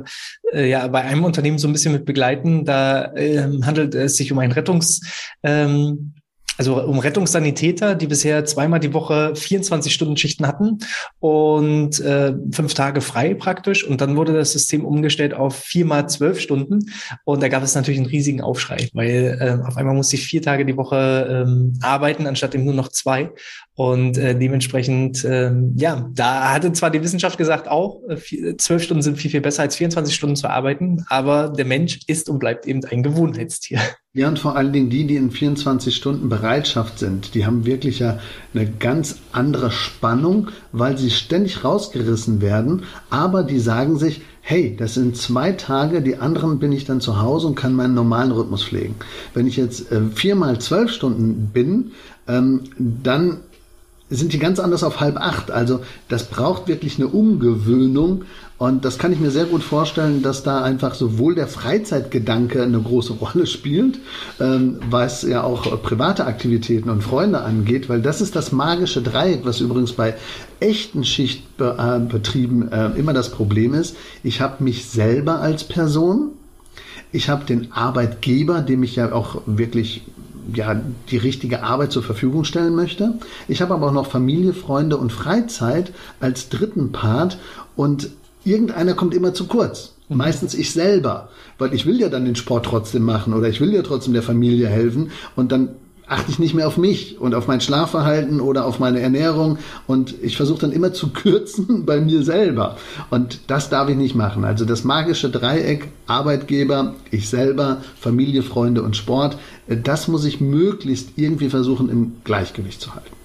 äh, 0.54 0.70
ja, 0.70 0.88
bei 0.88 1.02
einem 1.02 1.24
Unternehmen 1.24 1.58
so 1.58 1.68
ein 1.68 1.74
bisschen 1.74 1.94
mit 1.94 2.06
begleiten. 2.06 2.66
Da 2.66 3.14
ähm, 3.16 3.66
handelt 3.66 3.96
es 3.96 4.18
sich 4.18 4.32
um 4.32 4.40
ein 4.40 4.52
Rettungs... 4.52 5.02
Ähm, 5.44 6.14
also 6.62 6.80
um 6.80 7.00
Rettungssanitäter, 7.00 7.96
die 7.96 8.06
bisher 8.06 8.46
zweimal 8.46 8.80
die 8.80 8.94
Woche 8.94 9.36
24 9.36 9.92
Stunden 9.92 10.16
Schichten 10.16 10.46
hatten 10.46 10.78
und 11.20 12.00
äh, 12.02 12.36
fünf 12.52 12.76
Tage 12.76 13.02
frei 13.02 13.34
praktisch. 13.34 13.84
Und 13.84 14.00
dann 14.00 14.16
wurde 14.16 14.34
das 14.34 14.52
System 14.52 14.86
umgestellt 14.86 15.34
auf 15.34 15.56
viermal 15.56 16.08
zwölf 16.08 16.40
Stunden. 16.40 16.92
Und 17.24 17.42
da 17.42 17.48
gab 17.48 17.64
es 17.64 17.74
natürlich 17.74 18.00
einen 18.00 18.10
riesigen 18.10 18.42
Aufschrei, 18.42 18.90
weil 18.94 19.40
äh, 19.40 19.68
auf 19.68 19.76
einmal 19.76 19.96
musste 19.96 20.18
ich 20.18 20.26
vier 20.26 20.44
Tage 20.44 20.64
die 20.64 20.78
Woche 20.78 21.46
ähm, 21.48 21.80
arbeiten, 21.82 22.28
anstatt 22.28 22.54
eben 22.54 22.66
nur 22.66 22.76
noch 22.76 22.90
zwei. 22.90 23.32
Und 23.76 24.18
äh, 24.18 24.38
dementsprechend, 24.38 25.24
ähm, 25.24 25.74
ja, 25.78 26.10
da 26.14 26.54
hatte 26.54 26.74
zwar 26.74 26.92
die 26.92 27.02
Wissenschaft 27.02 27.38
gesagt, 27.38 27.70
auch 27.70 28.02
äh, 28.10 28.58
zwölf 28.58 28.84
Stunden 28.84 29.02
sind 29.02 29.18
viel, 29.18 29.32
viel 29.32 29.42
besser 29.42 29.64
als 29.64 29.78
24 29.78 30.14
Stunden 30.14 30.36
zu 30.36 30.50
arbeiten, 30.50 31.06
aber 31.08 31.48
der 31.50 31.66
Mensch 31.66 32.00
ist 32.08 32.30
und 32.30 32.40
bleibt 32.40 32.68
eben 32.68 32.84
ein 32.86 33.02
Gewohnheitstier. 33.02 33.80
Ja, 34.14 34.28
und 34.28 34.40
vor 34.40 34.58
allen 34.58 34.74
Dingen 34.74 34.90
die, 34.90 35.08
die 35.08 35.16
in 35.16 35.32
24 35.32 35.96
Stunden 35.96 36.28
Bereitschaft 36.28 37.00
sind, 37.00 37.34
die 37.34 37.46
haben 37.46 37.66
wirklich 37.66 38.00
ja 38.00 38.20
eine 38.54 38.70
ganz 38.70 39.20
andere 39.32 39.72
Spannung, 39.72 40.50
weil 40.74 40.98
sie 40.98 41.10
ständig 41.10 41.64
rausgerissen 41.64 42.42
werden, 42.42 42.84
aber 43.10 43.44
die 43.44 43.60
sagen 43.60 43.98
sich, 43.98 44.22
hey, 44.42 44.76
das 44.76 44.96
sind 44.96 45.16
zwei 45.16 45.54
Tage, 45.54 46.02
die 46.02 46.18
anderen 46.18 46.60
bin 46.60 46.74
ich 46.74 46.84
dann 46.84 47.00
zu 47.00 47.22
Hause 47.22 47.48
und 47.48 47.56
kann 47.56 47.74
meinen 47.74 47.94
normalen 47.94 48.32
Rhythmus 48.32 48.66
pflegen. 48.66 48.96
Wenn 49.34 49.48
ich 49.48 49.56
jetzt 49.56 49.90
äh, 49.94 50.02
viermal 50.14 50.60
zwölf 50.60 50.92
Stunden 50.92 51.52
bin, 51.54 51.92
ähm, 52.28 52.64
dann 52.78 53.40
sind 54.12 54.34
die 54.34 54.40
ganz 54.40 54.60
anders 54.60 54.84
auf 54.84 55.00
halb 55.00 55.18
acht. 55.18 55.52
Also 55.52 55.80
das 56.10 56.26
braucht 56.26 56.68
wirklich 56.68 56.98
eine 56.98 57.08
Umgewöhnung. 57.08 58.26
Und 58.58 58.86
das 58.86 59.00
kann 59.00 59.12
ich 59.12 59.20
mir 59.20 59.32
sehr 59.32 59.46
gut 59.46 59.64
vorstellen, 59.64 60.22
dass 60.22 60.44
da 60.44 60.62
einfach 60.62 60.94
sowohl 60.94 61.34
der 61.34 61.48
Freizeitgedanke 61.48 62.62
eine 62.62 62.80
große 62.80 63.14
Rolle 63.14 63.48
spielt, 63.48 64.00
ähm, 64.40 64.80
was 64.90 65.24
ja 65.24 65.44
auch 65.44 65.82
private 65.82 66.26
Aktivitäten 66.26 66.90
und 66.90 67.02
Freunde 67.02 67.42
angeht, 67.42 67.90
weil 67.90 68.02
das 68.02 68.22
ist 68.22 68.36
das 68.36 68.52
magische 68.52 69.02
Dreieck, 69.02 69.46
was 69.46 69.62
übrigens 69.62 69.94
bei 69.94 70.16
echten 70.60 71.04
Schichtbetrieben 71.04 72.72
äh, 72.72 72.92
immer 73.00 73.14
das 73.14 73.32
Problem 73.32 73.74
ist. 73.74 73.96
Ich 74.22 74.42
habe 74.42 74.64
mich 74.64 74.86
selber 74.86 75.40
als 75.40 75.64
Person, 75.64 76.34
ich 77.12 77.30
habe 77.30 77.46
den 77.46 77.72
Arbeitgeber, 77.72 78.62
dem 78.62 78.84
ich 78.84 78.96
ja 78.96 79.12
auch 79.12 79.42
wirklich 79.46 80.04
ja, 80.54 80.82
die 81.10 81.18
richtige 81.18 81.64
Arbeit 81.64 81.92
zur 81.92 82.04
Verfügung 82.04 82.44
stellen 82.44 82.76
möchte. 82.76 83.16
Ich 83.48 83.62
habe 83.62 83.74
aber 83.74 83.88
auch 83.88 83.94
noch 83.94 84.08
Familie, 84.08 84.54
Freunde 84.54 84.98
und 84.98 85.12
Freizeit 85.12 85.94
als 86.20 86.50
dritten 86.50 86.92
Part 86.92 87.38
und 87.76 88.10
irgendeiner 88.44 88.94
kommt 88.94 89.14
immer 89.14 89.34
zu 89.34 89.48
kurz. 89.48 89.94
Mhm. 90.10 90.18
Meistens 90.18 90.54
ich 90.54 90.72
selber, 90.72 91.30
weil 91.58 91.74
ich 91.74 91.86
will 91.86 92.00
ja 92.00 92.10
dann 92.10 92.26
den 92.26 92.36
Sport 92.36 92.66
trotzdem 92.66 93.04
machen 93.04 93.34
oder 93.34 93.50
ich 93.50 93.62
will 93.62 93.74
ja 93.74 93.82
trotzdem 93.82 94.14
der 94.14 94.24
Familie 94.24 94.68
helfen 94.68 95.12
und 95.36 95.52
dann 95.52 95.70
achte 96.12 96.30
ich 96.30 96.40
nicht 96.40 96.54
mehr 96.54 96.68
auf 96.68 96.78
mich 96.78 97.20
und 97.20 97.34
auf 97.34 97.48
mein 97.48 97.62
Schlafverhalten 97.62 98.42
oder 98.42 98.66
auf 98.66 98.80
meine 98.80 99.00
Ernährung 99.00 99.58
und 99.88 100.14
ich 100.22 100.36
versuche 100.36 100.62
dann 100.62 100.72
immer 100.72 100.92
zu 100.92 101.10
kürzen 101.14 101.86
bei 101.86 102.02
mir 102.02 102.24
selber 102.24 102.78
und 103.10 103.40
das 103.48 103.70
darf 103.70 103.90
ich 103.90 103.96
nicht 103.96 104.16
machen. 104.16 104.44
Also 104.44 104.66
das 104.66 104.84
magische 104.84 105.30
Dreieck 105.30 105.88
Arbeitgeber, 106.08 106.96
ich 107.12 107.30
selber, 107.30 107.82
Familie, 107.98 108.44
Freunde 108.44 108.84
und 108.84 108.98
Sport, 108.98 109.38
das 109.68 110.10
muss 110.10 110.26
ich 110.26 110.42
möglichst 110.42 111.12
irgendwie 111.16 111.50
versuchen 111.50 111.90
im 111.90 112.14
Gleichgewicht 112.26 112.82
zu 112.82 112.94
halten. 112.94 113.16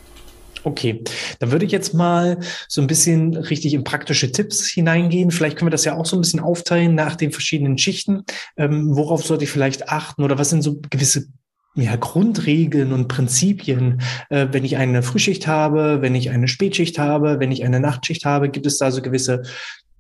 Okay, 0.63 1.03
dann 1.39 1.53
würde 1.53 1.65
ich 1.65 1.71
jetzt 1.71 1.95
mal 1.95 2.41
so 2.69 2.81
ein 2.81 2.89
bisschen 2.89 3.37
richtig 3.37 3.73
in 3.73 3.85
praktische 3.85 4.33
Tipps 4.33 4.67
hineingehen. 4.67 5.31
Vielleicht 5.31 5.57
können 5.57 5.69
wir 5.69 5.73
das 5.73 5.85
ja 5.85 5.95
auch 5.95 6.07
so 6.07 6.17
ein 6.17 6.23
bisschen 6.23 6.41
aufteilen 6.41 6.97
nach 6.97 7.15
den 7.15 7.31
verschiedenen 7.31 7.79
Schichten. 7.79 8.25
Ähm, 8.57 8.97
worauf 8.97 9.25
sollte 9.25 9.45
ich 9.45 9.51
vielleicht 9.51 9.89
achten 9.89 10.25
oder 10.25 10.39
was 10.39 10.51
sind 10.51 10.63
so 10.63 10.81
gewisse 10.91 11.29
ja, 11.77 11.97
Grundregeln 11.97 12.93
und 12.93 13.09
Prinzipien, 13.09 14.01
äh, 14.31 14.49
wenn 14.51 14.65
ich 14.65 14.77
eine 14.77 15.03
Frühschicht 15.03 15.47
habe, 15.47 16.01
wenn 16.01 16.15
ich 16.15 16.31
eine 16.31 16.49
Spätschicht 16.49 16.99
habe, 16.99 17.39
wenn 17.39 17.53
ich 17.53 17.65
eine 17.65 17.81
Nachtschicht 17.81 18.25
habe, 18.25 18.49
gibt 18.49 18.67
es 18.67 18.79
da 18.79 18.91
so 18.91 19.03
gewisse 19.03 19.43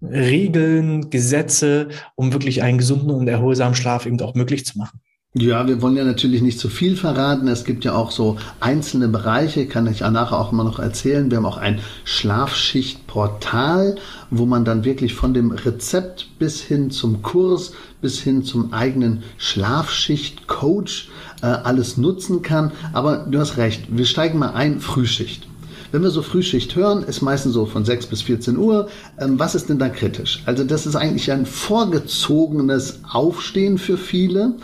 Regeln, 0.02 1.10
Gesetze, 1.10 1.88
um 2.14 2.32
wirklich 2.32 2.62
einen 2.62 2.78
gesunden 2.78 3.10
und 3.10 3.28
erholsamen 3.28 3.74
Schlaf 3.74 4.06
eben 4.06 4.20
auch 4.20 4.34
möglich 4.34 4.66
zu 4.66 4.78
machen. 4.78 5.00
Ja, 5.38 5.68
wir 5.68 5.82
wollen 5.82 5.98
ja 5.98 6.04
natürlich 6.04 6.40
nicht 6.40 6.58
zu 6.58 6.70
viel 6.70 6.96
verraten. 6.96 7.46
Es 7.46 7.64
gibt 7.64 7.84
ja 7.84 7.94
auch 7.94 8.10
so 8.10 8.38
einzelne 8.58 9.06
Bereiche, 9.06 9.66
kann 9.66 9.86
ich 9.86 10.00
nachher 10.00 10.38
auch 10.38 10.50
immer 10.50 10.64
noch 10.64 10.78
erzählen. 10.78 11.30
Wir 11.30 11.36
haben 11.36 11.44
auch 11.44 11.58
ein 11.58 11.80
Schlafschichtportal, 12.04 13.96
wo 14.30 14.46
man 14.46 14.64
dann 14.64 14.86
wirklich 14.86 15.12
von 15.12 15.34
dem 15.34 15.50
Rezept 15.50 16.38
bis 16.38 16.62
hin 16.62 16.90
zum 16.90 17.20
Kurs, 17.20 17.72
bis 18.00 18.18
hin 18.18 18.44
zum 18.44 18.72
eigenen 18.72 19.24
Schlafschicht-Coach 19.36 21.10
äh, 21.42 21.46
alles 21.48 21.98
nutzen 21.98 22.40
kann. 22.40 22.72
Aber 22.94 23.26
du 23.28 23.38
hast 23.38 23.58
recht, 23.58 23.94
wir 23.94 24.06
steigen 24.06 24.38
mal 24.38 24.54
ein, 24.54 24.80
Frühschicht. 24.80 25.46
Wenn 25.92 26.02
wir 26.02 26.10
so 26.10 26.22
Frühschicht 26.22 26.74
hören, 26.76 27.04
ist 27.04 27.22
meistens 27.22 27.54
so 27.54 27.66
von 27.66 27.84
6 27.84 28.06
bis 28.06 28.22
14 28.22 28.56
Uhr. 28.56 28.88
Ähm, 29.18 29.38
was 29.38 29.54
ist 29.54 29.68
denn 29.68 29.78
da 29.78 29.88
kritisch? 29.88 30.42
Also 30.46 30.64
das 30.64 30.86
ist 30.86 30.96
eigentlich 30.96 31.30
ein 31.30 31.46
vorgezogenes 31.46 33.00
Aufstehen 33.10 33.78
für 33.78 33.96
viele. 33.96 34.54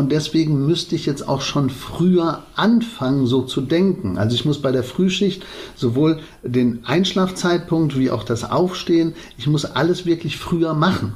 Und 0.00 0.12
deswegen 0.12 0.64
müsste 0.64 0.94
ich 0.94 1.04
jetzt 1.04 1.28
auch 1.28 1.42
schon 1.42 1.68
früher 1.68 2.44
anfangen, 2.56 3.26
so 3.26 3.42
zu 3.42 3.60
denken. 3.60 4.16
Also 4.16 4.34
ich 4.34 4.46
muss 4.46 4.62
bei 4.62 4.72
der 4.72 4.82
Frühschicht 4.82 5.44
sowohl 5.76 6.20
den 6.42 6.86
Einschlafzeitpunkt 6.86 7.98
wie 7.98 8.10
auch 8.10 8.24
das 8.24 8.50
Aufstehen, 8.50 9.12
ich 9.36 9.46
muss 9.46 9.66
alles 9.66 10.06
wirklich 10.06 10.38
früher 10.38 10.72
machen 10.72 11.12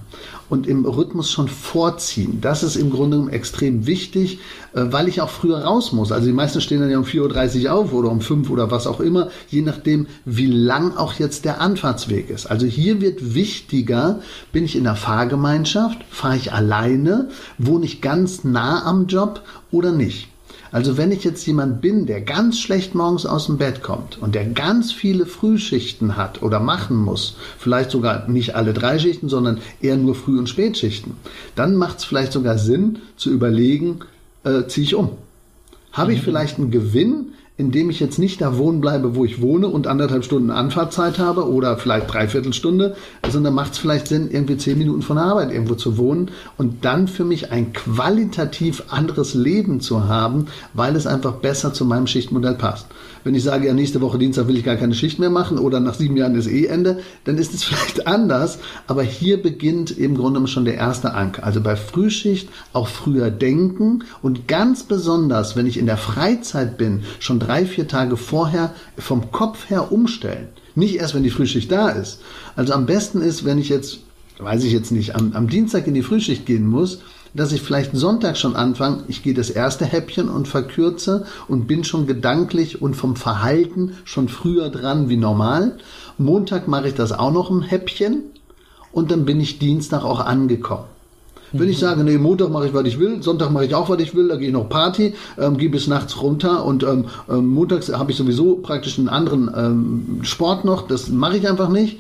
und 0.49 0.67
im 0.67 0.85
Rhythmus 0.85 1.31
schon 1.31 1.49
vorziehen. 1.49 2.41
Das 2.41 2.63
ist 2.63 2.77
im 2.77 2.91
Grunde 2.91 3.17
genommen 3.17 3.33
extrem 3.33 3.87
wichtig, 3.87 4.39
äh, 4.75 4.85
weil 4.91 5.09
ich 5.09 5.21
auch 5.21 5.31
früher 5.31 5.59
raus 5.59 5.93
muss. 5.93 6.13
Also 6.13 6.27
die 6.27 6.33
meisten 6.33 6.61
stehen 6.61 6.81
dann 6.81 6.91
ja 6.91 6.99
um 6.99 7.05
4.30 7.05 7.65
Uhr 7.65 7.73
auf 7.73 7.93
oder 7.93 8.11
um 8.11 8.21
5 8.21 8.51
oder 8.51 8.71
was 8.71 8.87
auch 8.87 9.01
immer, 9.01 9.31
je 9.49 9.63
nachdem, 9.63 10.07
wie 10.25 10.47
lang 10.47 10.97
auch 10.97 11.15
jetzt 11.15 11.45
der 11.45 11.61
Anfahrtsweg 11.61 12.31
ist. 12.31 12.47
Also 12.47 12.67
hier 12.67 13.01
wird 13.01 13.35
wichtiger, 13.35 14.21
bin 14.53 14.65
ich 14.65 14.77
in 14.77 14.85
der 14.85 14.97
Fahrgemeinschaft, 14.97 15.99
fahre 16.11 16.37
ich 16.37 16.53
alleine, 16.53 17.29
wohne 17.59 17.87
ich 17.87 18.01
ganz 18.01 18.45
nah 18.45 18.85
am 18.85 19.07
Job 19.07 19.43
oder 19.71 19.93
nicht. 19.93 20.34
Also 20.75 20.97
wenn 20.97 21.13
ich 21.13 21.23
jetzt 21.23 21.47
jemand 21.47 21.81
bin, 21.81 22.05
der 22.05 22.21
ganz 22.21 22.59
schlecht 22.59 22.97
morgens 22.97 23.27
aus 23.27 23.47
dem 23.47 23.59
Bett 23.59 23.81
kommt 23.81 24.21
und 24.21 24.35
der 24.35 24.45
ganz 24.45 24.91
viele 24.91 25.25
Frühschichten 25.25 26.17
hat 26.17 26.43
oder 26.43 26.59
machen 26.59 26.97
muss, 26.97 27.37
vielleicht 27.61 27.93
sogar 27.93 28.29
nicht 28.29 28.57
alle 28.57 28.73
drei 28.73 28.99
Schichten, 28.99 29.29
sondern 29.29 29.61
eher 29.81 29.97
nur 29.97 30.17
Früh- 30.17 30.37
und 30.37 30.49
Spätschichten, 30.49 31.13
dann 31.55 31.77
macht 31.77 31.99
es 31.99 32.05
vielleicht 32.05 32.33
sogar 32.33 32.59
Sinn 32.59 32.99
zu 33.17 33.31
überlegen, 33.31 34.01
äh, 34.43 34.67
ziehe 34.67 34.85
ich 34.85 34.97
um. 34.97 35.11
Habe 35.93 36.13
ich 36.13 36.23
vielleicht 36.23 36.59
einen 36.59 36.73
Gewinn, 36.73 37.35
indem 37.57 37.89
ich 37.89 38.01
jetzt 38.01 38.19
nicht 38.19 38.41
da 38.41 38.59
wohnen 38.59 38.81
bleibe, 38.81 39.15
wo 39.15 39.25
ich 39.25 39.41
wohne 39.41 39.69
und 39.69 39.87
anderthalb 39.87 40.25
Stunden 40.25 40.51
Anfahrtzeit 40.51 41.21
habe 41.21 41.49
oder 41.49 41.77
vielleicht 41.79 42.13
dreiviertel 42.13 42.53
Stunde, 42.53 42.97
sondern 43.31 43.55
macht 43.55 43.75
es 43.75 43.79
vielleicht 43.79 44.09
Sinn, 44.09 44.29
irgendwie 44.29 44.57
zehn 44.57 44.77
Minuten 44.77 45.03
von 45.03 45.17
der 45.17 45.27
Arbeit 45.27 45.53
irgendwo 45.53 45.77
zu 45.77 45.97
wohnen 45.97 46.33
und 46.59 46.85
dann 46.85 47.07
für 47.07 47.25
mich 47.25 47.53
ein 47.53 47.73
qualitativ 47.73 48.85
anderes 48.89 49.35
Leben 49.35 49.81
zu 49.81 50.09
haben, 50.09 50.47
weil 50.73 50.97
es 50.97 51.07
einfach 51.07 51.35
besser 51.35 51.73
zu 51.73 51.85
meinem 51.85 52.09
Schichtmodell 52.09 52.55
passt. 52.55 52.89
Wenn 53.25 53.35
ich 53.35 53.43
sage, 53.43 53.67
ja, 53.67 53.73
nächste 53.73 54.03
Woche 54.03 54.19
Dienstag 54.19 54.49
will 54.49 54.59
ich 54.59 54.65
gar 54.65 54.77
keine 54.77 54.95
Schicht 54.95 55.19
mehr 55.19 55.31
machen 55.31 55.59
oder 55.59 55.81
nach 55.81 55.95
sieben 55.95 56.17
Jahren 56.17 56.35
ist 56.35 56.47
eh 56.47 56.67
Ende, 56.67 56.99
dann 57.25 57.39
ist 57.39 57.55
es 57.55 57.65
vielleicht 57.65 58.07
anders. 58.07 58.59
Aber 58.87 59.03
hier 59.03 59.41
beginnt 59.41 59.97
im 59.97 60.17
Grunde 60.17 60.47
schon 60.47 60.67
der 60.67 60.75
erste 60.75 61.15
Anker. 61.15 61.45
Also 61.45 61.63
bei 61.63 61.77
Frühschicht 61.77 62.51
auch 62.75 62.89
früher 62.89 63.31
denken 63.31 64.05
und 64.21 64.47
ganz 64.47 64.83
besonders, 64.83 65.57
wenn 65.57 65.67
ich 65.67 65.79
in 65.79 65.87
der 65.87 65.97
Freizeit 65.97 66.77
bin, 66.77 67.05
schon 67.19 67.39
drei, 67.45 67.67
vier 67.67 67.89
Tage 67.89 68.17
vorher 68.17 68.75
vom 68.99 69.31
Kopf 69.31 69.71
her 69.71 69.93
umstellen. 69.93 70.49
Nicht 70.75 70.97
erst, 70.97 71.15
wenn 71.15 71.23
die 71.23 71.31
Frühschicht 71.31 71.71
da 71.71 71.91
ist. 71.91 72.21
Also 72.57 72.73
am 72.73 72.87
besten 72.87 73.21
ist, 73.21 73.45
wenn 73.45 73.59
ich 73.59 73.69
jetzt, 73.69 74.01
weiß 74.39 74.65
ich 74.65 74.73
jetzt 74.73 74.93
nicht, 74.93 75.15
am, 75.15 75.33
am 75.35 75.49
Dienstag 75.49 75.87
in 75.87 75.95
die 75.95 76.03
Frühschicht 76.03 76.47
gehen 76.47 76.67
muss, 76.67 77.01
dass 77.35 77.53
ich 77.53 77.63
vielleicht 77.63 77.97
Sonntag 77.97 78.37
schon 78.37 78.55
anfange, 78.55 79.05
ich 79.09 79.23
gehe 79.23 79.35
das 79.35 79.51
erste 79.51 79.85
Häppchen 79.85 80.29
und 80.29 80.47
verkürze 80.47 81.27
und 81.49 81.67
bin 81.67 81.85
schon 81.85 82.07
gedanklich 82.07 82.81
und 82.81 82.95
vom 82.95 83.17
Verhalten 83.17 83.97
schon 84.05 84.29
früher 84.29 84.71
dran 84.71 85.09
wie 85.09 85.17
normal. 85.17 85.79
Montag 86.17 86.69
mache 86.69 86.89
ich 86.89 86.95
das 86.95 87.13
auch 87.13 87.33
noch 87.33 87.51
ein 87.51 87.63
Häppchen 87.63 88.23
und 88.93 89.11
dann 89.11 89.25
bin 89.25 89.41
ich 89.41 89.59
Dienstag 89.59 90.05
auch 90.05 90.21
angekommen. 90.21 90.94
Wenn 91.57 91.69
ich 91.69 91.79
sage, 91.79 92.05
nee, 92.05 92.19
Montag 92.19 92.51
mache 92.51 92.67
ich, 92.67 92.75
was 92.75 92.85
ich 92.85 92.99
will, 92.99 93.23
Sonntag 93.23 93.51
mache 93.51 93.67
ich 93.67 93.75
auch, 93.75 93.89
was 93.89 94.01
ich 94.01 94.15
will, 94.15 94.29
da 94.29 94.37
gehe 94.37 94.49
ich 94.49 94.53
noch 94.53 94.69
Party, 94.69 95.15
ähm, 95.39 95.57
gehe 95.57 95.71
bis 95.71 95.87
nachts 95.87 96.21
runter 96.21 96.65
und 96.65 96.83
ähm, 96.83 97.07
ähm, 97.31 97.47
montags 97.47 97.93
habe 97.93 98.11
ich 98.11 98.17
sowieso 98.17 98.57
praktisch 98.57 98.99
einen 98.99 99.09
anderen 99.09 99.51
ähm, 99.57 100.19
Sport 100.23 100.65
noch, 100.65 100.87
das 100.89 101.09
mache 101.09 101.37
ich 101.37 101.49
einfach 101.49 101.69
nicht 101.69 101.99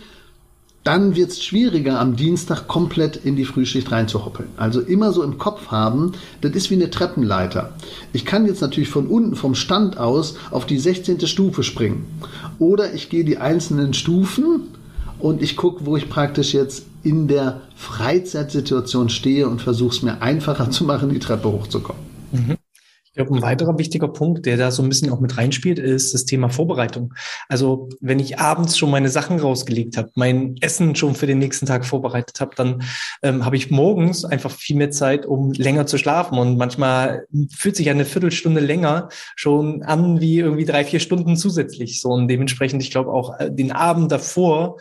dann 0.85 1.17
wird 1.17 1.31
es 1.31 1.43
schwieriger, 1.43 1.99
am 1.99 2.14
Dienstag 2.14 2.69
komplett 2.69 3.17
in 3.17 3.37
die 3.37 3.47
Frühschicht 3.47 3.90
reinzuhoppeln. 3.90 4.51
Also 4.59 4.83
immer 4.83 5.12
so 5.12 5.23
im 5.23 5.38
Kopf 5.38 5.69
haben, 5.69 6.12
das 6.43 6.53
ist 6.53 6.71
wie 6.71 6.75
eine 6.75 6.90
Treppenleiter. 6.90 7.73
Ich 8.12 8.27
kann 8.27 8.45
jetzt 8.45 8.61
natürlich 8.61 8.90
von 8.90 9.07
unten 9.07 9.35
vom 9.35 9.55
Stand 9.55 9.97
aus 9.97 10.37
auf 10.51 10.67
die 10.67 10.79
16. 10.79 11.27
Stufe 11.27 11.62
springen. 11.62 12.07
Oder 12.59 12.93
ich 12.93 13.09
gehe 13.09 13.25
die 13.25 13.38
einzelnen 13.38 13.95
Stufen 13.95 14.69
und 15.24 15.40
ich 15.40 15.56
gucke, 15.56 15.87
wo 15.87 15.96
ich 15.96 16.10
praktisch 16.10 16.52
jetzt 16.52 16.84
in 17.02 17.28
der 17.28 17.62
Freizeitsituation 17.76 19.08
stehe 19.08 19.48
und 19.48 19.62
versuche 19.62 19.96
es 19.96 20.02
mir 20.02 20.20
einfacher 20.20 20.70
zu 20.70 20.84
machen, 20.84 21.08
die 21.08 21.18
Treppe 21.18 21.50
hochzukommen. 21.50 22.02
Mhm. 22.32 22.56
Ich 23.06 23.16
glaube, 23.16 23.37
ein 23.37 23.42
weiterer 23.42 23.78
wichtiger 23.78 24.08
Punkt, 24.08 24.44
der 24.44 24.56
da 24.56 24.72
so 24.72 24.82
ein 24.82 24.88
bisschen 24.88 25.08
auch 25.10 25.20
mit 25.20 25.38
reinspielt, 25.38 25.78
ist 25.78 26.14
das 26.14 26.24
Thema 26.24 26.48
Vorbereitung. 26.48 27.14
Also 27.48 27.88
wenn 28.00 28.18
ich 28.18 28.40
abends 28.40 28.76
schon 28.76 28.90
meine 28.90 29.08
Sachen 29.08 29.38
rausgelegt 29.38 29.96
habe, 29.96 30.10
mein 30.16 30.56
Essen 30.60 30.96
schon 30.96 31.14
für 31.14 31.28
den 31.28 31.38
nächsten 31.38 31.64
Tag 31.64 31.87
vorbereitet 31.87 32.40
habe, 32.40 32.56
dann 32.56 32.82
ähm, 33.22 33.44
habe 33.44 33.56
ich 33.56 33.70
morgens 33.70 34.24
einfach 34.24 34.50
viel 34.50 34.76
mehr 34.76 34.90
Zeit, 34.90 35.26
um 35.26 35.52
länger 35.52 35.87
zu 35.87 35.96
schlafen. 35.96 36.37
Und 36.38 36.58
manchmal 36.58 37.26
fühlt 37.56 37.76
sich 37.76 37.88
eine 37.88 38.04
Viertelstunde 38.04 38.60
länger 38.60 39.08
schon 39.37 39.84
an 39.84 40.20
wie 40.20 40.40
irgendwie 40.40 40.64
drei, 40.64 40.84
vier 40.84 40.98
Stunden 41.00 41.37
zusätzlich. 41.37 42.02
So 42.02 42.08
und 42.08 42.26
dementsprechend, 42.26 42.82
ich 42.82 42.90
glaube 42.90 43.12
auch 43.12 43.38
äh, 43.38 43.48
den 43.48 43.70
Abend 43.70 44.10
davor 44.10 44.78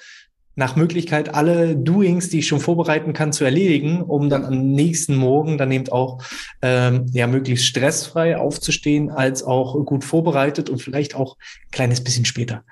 nach 0.55 0.75
Möglichkeit 0.75 1.33
alle 1.33 1.75
Doings, 1.75 2.29
die 2.29 2.39
ich 2.39 2.47
schon 2.47 2.59
vorbereiten 2.59 3.13
kann, 3.13 3.33
zu 3.33 3.43
erledigen, 3.43 4.01
um 4.01 4.29
dann 4.29 4.45
am 4.45 4.71
nächsten 4.71 5.15
Morgen 5.15 5.57
dann 5.57 5.71
eben 5.71 5.89
auch 5.89 6.23
ähm, 6.61 7.07
ja 7.11 7.27
möglichst 7.27 7.65
stressfrei 7.65 8.37
aufzustehen, 8.37 9.09
als 9.09 9.43
auch 9.43 9.83
gut 9.85 10.03
vorbereitet 10.03 10.69
und 10.69 10.81
vielleicht 10.81 11.15
auch 11.15 11.37
ein 11.37 11.71
kleines 11.71 12.03
bisschen 12.03 12.25
später. 12.25 12.63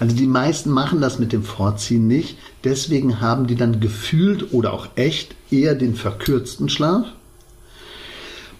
Also 0.00 0.14
die 0.14 0.26
meisten 0.26 0.70
machen 0.70 1.00
das 1.00 1.18
mit 1.18 1.32
dem 1.32 1.44
Vorziehen 1.44 2.06
nicht, 2.06 2.36
deswegen 2.64 3.20
haben 3.20 3.46
die 3.46 3.54
dann 3.54 3.80
gefühlt 3.80 4.52
oder 4.52 4.72
auch 4.72 4.88
echt 4.96 5.34
eher 5.50 5.74
den 5.74 5.94
verkürzten 5.94 6.68
Schlaf. 6.68 7.06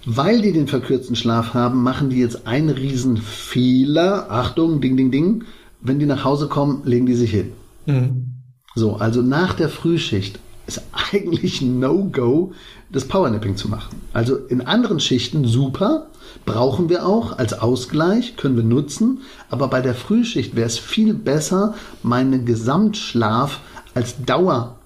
Weil 0.05 0.43
die 0.43 0.53
den 0.53 0.67
verkürzten 0.67 1.15
Schlaf 1.15 1.55
haben, 1.55 1.83
machen 1.83 2.11
die 2.11 2.19
jetzt 2.19 2.47
einen 2.47 2.71
riesen 2.71 3.19
Fehler. 3.19 4.31
Achtung, 4.31 4.81
ding, 4.81 4.97
ding, 4.97 5.13
ding. 5.13 5.45
Wenn 5.81 6.01
die 6.01 6.07
nach 6.07 6.25
Hause 6.25 6.49
kommen, 6.49 6.83
legen 6.85 7.07
die 7.07 7.15
sich 7.15 7.31
hin. 7.31 7.53
Mhm. 7.87 8.32
So, 8.75 8.97
also 8.97 9.23
nach 9.23 9.55
der 9.55 9.69
Frühschicht 9.69 10.39
ist 10.67 10.83
eigentlich 11.13 11.61
No-Go, 11.61 12.53
das 12.91 13.07
Powernapping 13.07 13.57
zu 13.57 13.69
machen. 13.69 14.01
Also 14.13 14.37
in 14.37 14.61
anderen 14.63 15.01
Schichten 15.01 15.45
super, 15.47 16.07
brauchen 16.47 16.89
wir 16.89 17.07
auch 17.07 17.39
als 17.39 17.53
Ausgleich, 17.53 18.37
können 18.37 18.57
wir 18.57 18.65
nutzen, 18.65 19.21
aber 19.51 19.69
bei 19.69 19.81
der 19.81 19.95
Frühschicht 19.95 20.57
wäre 20.57 20.67
es 20.67 20.79
viel 20.79 21.15
besser, 21.15 21.75
meinen 22.03 22.47
Gesamtschlaf 22.47 23.61
als 23.95 24.25
Dauer 24.25 24.77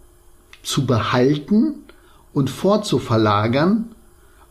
zu 0.62 0.86
behalten 0.86 1.74
und 2.32 2.50
vorzuverlagern 2.50 3.86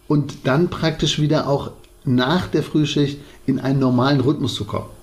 und 0.08 0.48
dann 0.48 0.70
praktisch 0.70 1.20
wieder 1.20 1.48
auch 1.48 1.72
nach 2.06 2.48
der 2.48 2.64
Frühschicht 2.64 3.20
in 3.46 3.60
einen 3.60 3.80
normalen 3.80 4.22
Rhythmus 4.22 4.56
zu 4.56 4.66
kommen. 4.66 4.95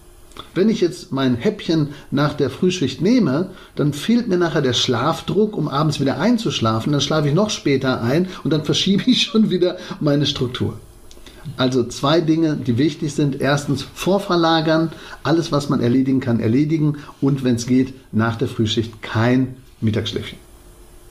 Wenn 0.55 0.69
ich 0.69 0.81
jetzt 0.81 1.13
mein 1.13 1.37
Häppchen 1.37 1.89
nach 2.11 2.35
der 2.35 2.51
Frühschicht 2.51 3.01
nehme, 3.01 3.51
dann 3.75 3.93
fehlt 3.93 4.29
mir 4.29 4.39
nachher 4.39 4.63
der 4.63 4.73
Schlafdruck, 4.73 5.57
um 5.57 5.69
abends 5.69 6.01
wieder 6.01 6.19
einzuschlafen. 6.19 6.93
Dann 6.93 7.01
schlafe 7.01 7.29
ich 7.29 7.35
noch 7.35 7.51
später 7.51 8.03
ein 8.03 8.29
und 8.45 8.53
dann 8.53 8.65
verschiebe 8.73 9.05
ich 9.07 9.23
schon 9.23 9.51
wieder 9.51 9.77
meine 10.01 10.27
Struktur. 10.27 10.79
Also 11.57 11.85
zwei 11.85 12.21
Dinge, 12.21 12.57
die 12.57 12.79
wichtig 12.79 13.15
sind. 13.15 13.41
Erstens 13.41 13.83
vorverlagern, 13.83 14.93
alles, 15.23 15.51
was 15.51 15.69
man 15.69 15.81
erledigen 15.81 16.21
kann, 16.21 16.41
erledigen 16.41 16.99
und 17.21 17.43
wenn 17.43 17.57
es 17.57 17.67
geht, 17.67 17.95
nach 18.13 18.37
der 18.37 18.49
Frühschicht 18.49 19.03
kein 19.03 19.57
Mittagsschläfchen. 19.81 20.39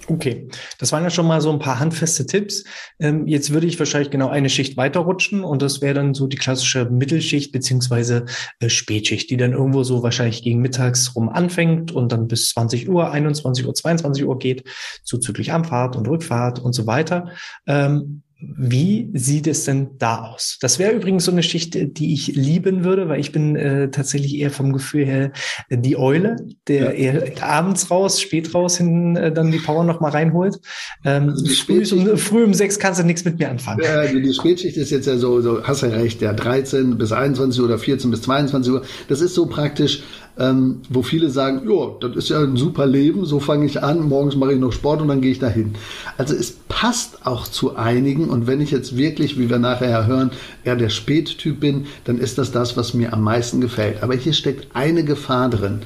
Okay, 0.08 0.48
das 0.80 0.92
waren 0.92 1.04
ja 1.04 1.10
schon 1.10 1.28
mal 1.28 1.42
so 1.42 1.52
ein 1.52 1.60
paar 1.60 1.80
handfeste 1.80 2.26
Tipps. 2.26 2.64
Ähm, 3.00 3.28
jetzt 3.28 3.54
würde 3.54 3.68
ich 3.68 3.78
wahrscheinlich 3.78 4.10
genau 4.10 4.30
eine 4.30 4.50
Schicht 4.50 4.76
weiterrutschen 4.76 5.44
und 5.44 5.62
das 5.62 5.82
wäre 5.82 5.94
dann 5.94 6.14
so 6.14 6.28
die 6.28 6.38
klassische 6.38 6.86
Mittelschicht 6.86 7.52
beziehungsweise 7.52 8.26
äh, 8.60 8.70
Spätschicht, 8.70 9.30
die 9.30 9.38
dann 9.38 9.54
irgendwo 9.54 9.84
so 9.84 10.02
wahrscheinlich 10.02 10.44
gegen 10.44 10.60
mittags 10.60 11.16
rum 11.16 11.30
anfängt 11.30 11.92
und 11.92 12.12
dann 12.12 12.28
bis 12.28 12.50
20 12.50 12.90
Uhr, 12.90 13.12
21 13.12 13.66
Uhr, 13.66 13.74
22 13.74 14.26
Uhr 14.26 14.38
geht, 14.40 14.64
zuzüglich 15.04 15.54
Anfahrt 15.54 15.96
und 15.96 16.08
Rückfahrt 16.08 16.60
und 16.60 16.74
so 16.74 16.88
weiter. 16.88 17.30
Ähm, 17.68 18.24
Wie 18.42 19.10
sieht 19.14 19.46
es 19.46 19.66
denn 19.66 19.92
da 20.00 20.24
aus? 20.24 20.58
Das 20.62 20.80
wäre 20.80 20.94
übrigens 20.94 21.26
so 21.26 21.32
eine 21.32 21.44
Schicht, 21.44 21.76
die 21.76 22.14
ich 22.14 22.28
lieben 22.28 22.84
würde, 22.84 23.08
weil 23.08 23.20
ich 23.20 23.32
bin 23.32 23.56
äh, 23.56 23.92
tatsächlich 23.92 24.38
eher 24.38 24.50
vom 24.50 24.74
Gefühl 24.74 25.06
her 25.06 25.32
äh, 25.70 25.78
die 25.78 25.96
Eule, 25.96 26.38
der 26.68 26.98
ja. 27.00 27.14
eher 27.14 27.44
abends 27.44 27.92
raus, 27.92 28.20
spät 28.20 28.54
raus 28.56 28.78
hin 28.78 29.16
äh, 29.16 29.32
dann 29.32 29.52
die 29.52 29.60
Power 29.60 29.84
noch 29.84 30.00
mal 30.00 30.10
reinholt. 30.10 30.60
Ähm, 31.06 31.30
also 31.30 31.46
früh, 31.46 31.84
um, 31.92 32.18
früh 32.18 32.44
um 32.44 32.54
sechs 32.54 32.80
kannst 32.80 33.00
du 33.00 33.04
nichts 33.04 33.24
mit 33.26 33.38
mir 33.38 33.50
anfangen. 33.50 33.84
Ja, 33.84 34.08
die, 34.08 34.34
Spätschicht 34.34 34.78
ist 34.78 34.90
jetzt 34.90 35.06
ja 35.06 35.18
so, 35.18 35.42
so 35.42 35.64
hast 35.64 35.82
ja 35.82 35.90
recht, 35.90 36.22
ja 36.22 36.34
13 36.34 36.98
bis 36.98 37.12
21 37.12 37.60
Uhr 37.60 37.68
oder 37.68 37.78
14 37.78 38.10
bis 38.10 38.24
22 38.24 38.74
Uhr. 38.74 38.82
Das 39.08 39.22
ist 39.22 39.36
so 39.36 39.46
praktisch 39.46 40.02
ähm, 40.38 40.82
wo 40.90 41.04
viele 41.04 41.30
sagen, 41.30 41.70
ja, 41.70 41.92
das 42.00 42.16
ist 42.16 42.30
ja 42.30 42.40
ein 42.40 42.58
super 42.58 42.86
Leben, 42.86 43.26
so 43.26 43.40
fange 43.40 43.66
ich 43.66 43.84
an, 43.84 44.08
morgens 44.08 44.36
mache 44.36 44.54
ich 44.54 44.60
noch 44.60 44.72
Sport 44.72 45.02
und 45.02 45.08
dann 45.08 45.22
gehe 45.22 45.32
ich 45.32 45.40
dahin. 45.40 45.76
Also 46.18 46.34
es 46.36 46.52
passt 46.70 47.26
auch 47.26 47.48
zu 47.48 47.76
einigen 47.76 48.30
und 48.30 48.48
wenn 48.48 48.62
ich 48.62 48.72
jetzt 48.72 48.98
wirklich, 48.98 49.38
wie 49.38 49.50
wir 49.50 49.60
nachher 49.60 50.08
hören, 50.08 50.32
ja 50.64 50.76
der 50.76 50.90
Spättyp 50.90 51.60
bin, 51.60 51.86
dann 52.06 52.18
ist 52.18 52.38
das 52.38 52.52
das, 52.52 52.78
was 52.78 52.94
mir 52.94 53.14
am 53.14 53.24
meisten 53.24 53.62
gefällt. 53.62 54.04
Aber 54.04 54.16
hier 54.16 54.34
steckt 54.34 54.76
eine 54.76 55.04
Gefahr 55.04 55.50
drin. 55.50 55.82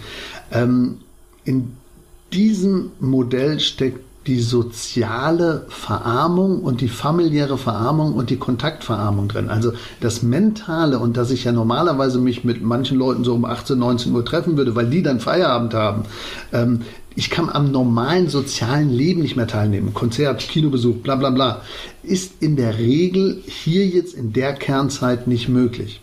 Ähm, 0.52 1.00
in 1.44 1.74
diesem 2.34 2.92
Modell 3.00 3.60
steckt 3.60 4.00
die 4.28 4.40
soziale 4.40 5.66
Verarmung 5.70 6.62
und 6.62 6.82
die 6.82 6.88
familiäre 6.88 7.58
Verarmung 7.58 8.14
und 8.14 8.30
die 8.30 8.38
Kontaktverarmung 8.38 9.28
drin. 9.28 9.50
Also 9.50 9.74
das 10.02 10.24
Mentale 10.24 10.98
und 10.98 11.16
dass 11.16 11.30
ich 11.30 11.44
ja 11.44 11.52
normalerweise 11.52 12.20
mich 12.20 12.44
mit 12.44 12.64
manchen 12.64 12.98
Leuten 12.98 13.24
so 13.24 13.36
um 13.36 13.46
18, 13.46 13.78
19 13.78 14.16
Uhr 14.16 14.26
treffen 14.26 14.58
würde, 14.58 14.76
weil 14.76 14.88
die 14.88 15.04
dann 15.04 15.20
Feierabend 15.20 15.74
haben. 15.76 16.04
Ähm, 16.52 16.82
ich 17.16 17.30
kann 17.30 17.50
am 17.50 17.72
normalen 17.72 18.28
sozialen 18.28 18.90
Leben 18.90 19.22
nicht 19.22 19.38
mehr 19.38 19.48
teilnehmen. 19.48 19.94
Konzert, 19.94 20.40
Kinobesuch, 20.40 20.98
bla 20.98 21.16
bla 21.16 21.30
bla. 21.30 21.62
Ist 22.04 22.42
in 22.42 22.58
der 22.58 22.78
Regel 22.78 23.42
hier 23.46 23.86
jetzt 23.86 24.14
in 24.14 24.34
der 24.34 24.54
Kernzeit 24.54 25.28
nicht 25.28 25.48
möglich. 25.48 26.02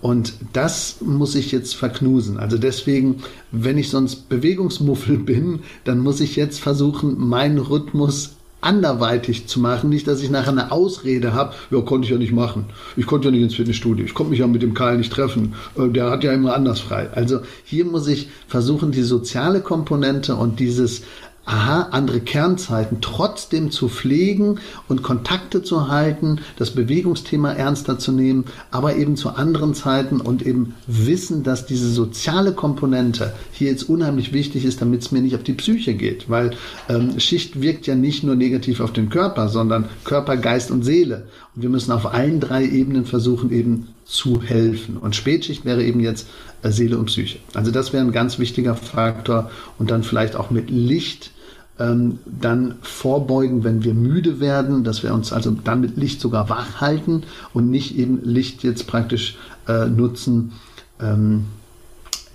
Und 0.00 0.34
das 0.52 0.96
muss 1.00 1.34
ich 1.34 1.50
jetzt 1.50 1.74
verknusen. 1.74 2.38
Also 2.38 2.56
deswegen, 2.56 3.16
wenn 3.50 3.78
ich 3.78 3.90
sonst 3.90 4.28
Bewegungsmuffel 4.28 5.18
bin, 5.18 5.60
dann 5.84 5.98
muss 5.98 6.20
ich 6.20 6.36
jetzt 6.36 6.60
versuchen, 6.60 7.18
meinen 7.18 7.58
Rhythmus 7.58 8.36
anderweitig 8.60 9.46
zu 9.46 9.60
machen. 9.60 9.88
Nicht, 9.88 10.08
dass 10.08 10.22
ich 10.22 10.30
nachher 10.30 10.50
eine 10.50 10.72
Ausrede 10.72 11.32
habe, 11.32 11.54
ja, 11.70 11.80
konnte 11.80 12.06
ich 12.06 12.10
ja 12.10 12.18
nicht 12.18 12.32
machen. 12.32 12.66
Ich 12.96 13.06
konnte 13.06 13.28
ja 13.28 13.32
nicht 13.32 13.42
ins 13.42 13.54
Fitnessstudio. 13.54 14.04
Ich 14.04 14.14
konnte 14.14 14.30
mich 14.30 14.40
ja 14.40 14.46
mit 14.46 14.62
dem 14.62 14.74
Karl 14.74 14.98
nicht 14.98 15.12
treffen. 15.12 15.54
Äh, 15.76 15.88
der 15.88 16.10
hat 16.10 16.24
ja 16.24 16.32
immer 16.32 16.54
anders 16.54 16.80
frei. 16.80 17.08
Also 17.14 17.40
hier 17.64 17.84
muss 17.84 18.08
ich 18.08 18.28
versuchen, 18.48 18.90
die 18.90 19.02
soziale 19.02 19.60
Komponente 19.60 20.34
und 20.34 20.58
dieses 20.58 21.02
aha, 21.48 21.88
andere 21.92 22.20
Kernzeiten 22.20 22.98
trotzdem 23.00 23.70
zu 23.70 23.88
pflegen 23.88 24.60
und 24.86 25.02
Kontakte 25.02 25.62
zu 25.62 25.88
halten, 25.88 26.40
das 26.56 26.72
Bewegungsthema 26.72 27.52
ernster 27.52 27.98
zu 27.98 28.12
nehmen, 28.12 28.44
aber 28.70 28.96
eben 28.96 29.16
zu 29.16 29.30
anderen 29.30 29.74
Zeiten 29.74 30.20
und 30.20 30.44
eben 30.44 30.74
wissen, 30.86 31.42
dass 31.42 31.64
diese 31.64 31.90
soziale 31.90 32.52
Komponente 32.52 33.32
hier 33.52 33.70
jetzt 33.70 33.88
unheimlich 33.88 34.32
wichtig 34.32 34.64
ist, 34.66 34.82
damit 34.82 35.02
es 35.02 35.10
mir 35.10 35.22
nicht 35.22 35.34
auf 35.34 35.42
die 35.42 35.54
Psyche 35.54 35.94
geht, 35.94 36.28
weil 36.28 36.50
ähm, 36.88 37.18
Schicht 37.18 37.62
wirkt 37.62 37.86
ja 37.86 37.94
nicht 37.94 38.24
nur 38.24 38.36
negativ 38.36 38.80
auf 38.80 38.92
den 38.92 39.08
Körper, 39.08 39.48
sondern 39.48 39.88
Körper, 40.04 40.36
Geist 40.36 40.70
und 40.70 40.84
Seele. 40.84 41.28
Und 41.56 41.62
wir 41.62 41.70
müssen 41.70 41.92
auf 41.92 42.12
allen 42.12 42.40
drei 42.40 42.64
Ebenen 42.64 43.06
versuchen, 43.06 43.50
eben 43.50 43.88
zu 44.04 44.42
helfen. 44.42 44.96
Und 44.98 45.16
Spätschicht 45.16 45.64
wäre 45.64 45.82
eben 45.82 46.00
jetzt 46.00 46.28
äh, 46.62 46.70
Seele 46.70 46.98
und 46.98 47.06
Psyche. 47.06 47.38
Also 47.54 47.70
das 47.70 47.92
wäre 47.92 48.04
ein 48.04 48.12
ganz 48.12 48.38
wichtiger 48.38 48.74
Faktor 48.74 49.50
und 49.78 49.90
dann 49.90 50.02
vielleicht 50.02 50.36
auch 50.36 50.50
mit 50.50 50.70
Licht 50.70 51.30
ähm, 51.78 52.18
dann 52.26 52.76
vorbeugen, 52.82 53.64
wenn 53.64 53.84
wir 53.84 53.94
müde 53.94 54.40
werden, 54.40 54.84
dass 54.84 55.02
wir 55.02 55.14
uns 55.14 55.32
also 55.32 55.50
dann 55.64 55.80
mit 55.80 55.96
Licht 55.96 56.20
sogar 56.20 56.48
wach 56.48 56.80
halten 56.80 57.22
und 57.52 57.70
nicht 57.70 57.96
eben 57.96 58.20
Licht 58.24 58.64
jetzt 58.64 58.86
praktisch 58.86 59.36
äh, 59.68 59.86
nutzen 59.86 60.52
ähm, 61.00 61.44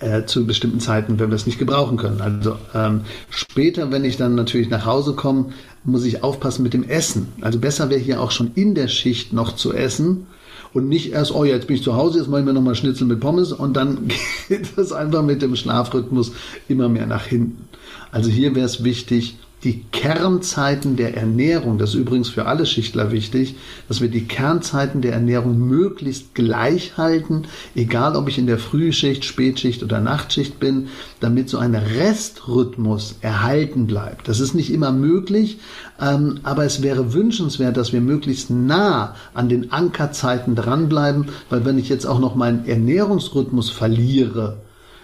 äh, 0.00 0.24
zu 0.24 0.46
bestimmten 0.46 0.80
Zeiten, 0.80 1.18
wenn 1.18 1.30
wir 1.30 1.36
es 1.36 1.46
nicht 1.46 1.58
gebrauchen 1.58 1.96
können. 1.96 2.20
Also 2.20 2.56
ähm, 2.74 3.02
später, 3.30 3.90
wenn 3.90 4.04
ich 4.04 4.16
dann 4.16 4.34
natürlich 4.34 4.70
nach 4.70 4.86
Hause 4.86 5.14
komme, 5.14 5.46
muss 5.84 6.04
ich 6.04 6.22
aufpassen 6.22 6.62
mit 6.62 6.74
dem 6.74 6.84
Essen. 6.84 7.28
Also 7.40 7.58
besser 7.58 7.90
wäre 7.90 8.00
hier 8.00 8.20
auch 8.20 8.30
schon 8.30 8.52
in 8.54 8.74
der 8.74 8.88
Schicht 8.88 9.32
noch 9.32 9.54
zu 9.54 9.72
essen 9.72 10.26
und 10.72 10.88
nicht 10.88 11.12
erst, 11.12 11.32
oh, 11.32 11.44
jetzt 11.44 11.66
bin 11.66 11.76
ich 11.76 11.82
zu 11.82 11.94
Hause, 11.94 12.18
jetzt 12.18 12.28
mache 12.28 12.40
ich 12.40 12.46
mir 12.46 12.52
nochmal 12.52 12.74
Schnitzel 12.74 13.06
mit 13.06 13.20
Pommes 13.20 13.52
und 13.52 13.76
dann 13.76 14.08
geht 14.48 14.76
das 14.76 14.92
einfach 14.92 15.22
mit 15.22 15.42
dem 15.42 15.54
Schlafrhythmus 15.54 16.32
immer 16.68 16.88
mehr 16.88 17.06
nach 17.06 17.26
hinten. 17.26 17.68
Also 18.14 18.30
hier 18.30 18.54
wäre 18.54 18.64
es 18.64 18.84
wichtig, 18.84 19.38
die 19.64 19.82
Kernzeiten 19.90 20.94
der 20.94 21.16
Ernährung, 21.16 21.78
das 21.78 21.90
ist 21.90 21.96
übrigens 21.96 22.28
für 22.28 22.46
alle 22.46 22.64
Schichtler 22.64 23.10
wichtig, 23.10 23.56
dass 23.88 24.00
wir 24.00 24.08
die 24.08 24.28
Kernzeiten 24.28 25.00
der 25.00 25.14
Ernährung 25.14 25.58
möglichst 25.58 26.32
gleich 26.32 26.96
halten, 26.96 27.42
egal 27.74 28.14
ob 28.14 28.28
ich 28.28 28.38
in 28.38 28.46
der 28.46 28.58
Frühschicht, 28.58 29.24
Spätschicht 29.24 29.82
oder 29.82 29.98
Nachtschicht 29.98 30.60
bin, 30.60 30.90
damit 31.18 31.48
so 31.48 31.58
ein 31.58 31.74
Restrhythmus 31.74 33.16
erhalten 33.20 33.88
bleibt. 33.88 34.28
Das 34.28 34.38
ist 34.38 34.54
nicht 34.54 34.72
immer 34.72 34.92
möglich, 34.92 35.58
ähm, 36.00 36.38
aber 36.44 36.64
es 36.64 36.82
wäre 36.82 37.14
wünschenswert, 37.14 37.76
dass 37.76 37.92
wir 37.92 38.00
möglichst 38.00 38.48
nah 38.48 39.16
an 39.34 39.48
den 39.48 39.72
Ankerzeiten 39.72 40.54
dranbleiben, 40.54 41.30
weil 41.50 41.64
wenn 41.64 41.78
ich 41.78 41.88
jetzt 41.88 42.06
auch 42.06 42.20
noch 42.20 42.36
meinen 42.36 42.64
Ernährungsrhythmus 42.64 43.70
verliere, 43.70 44.58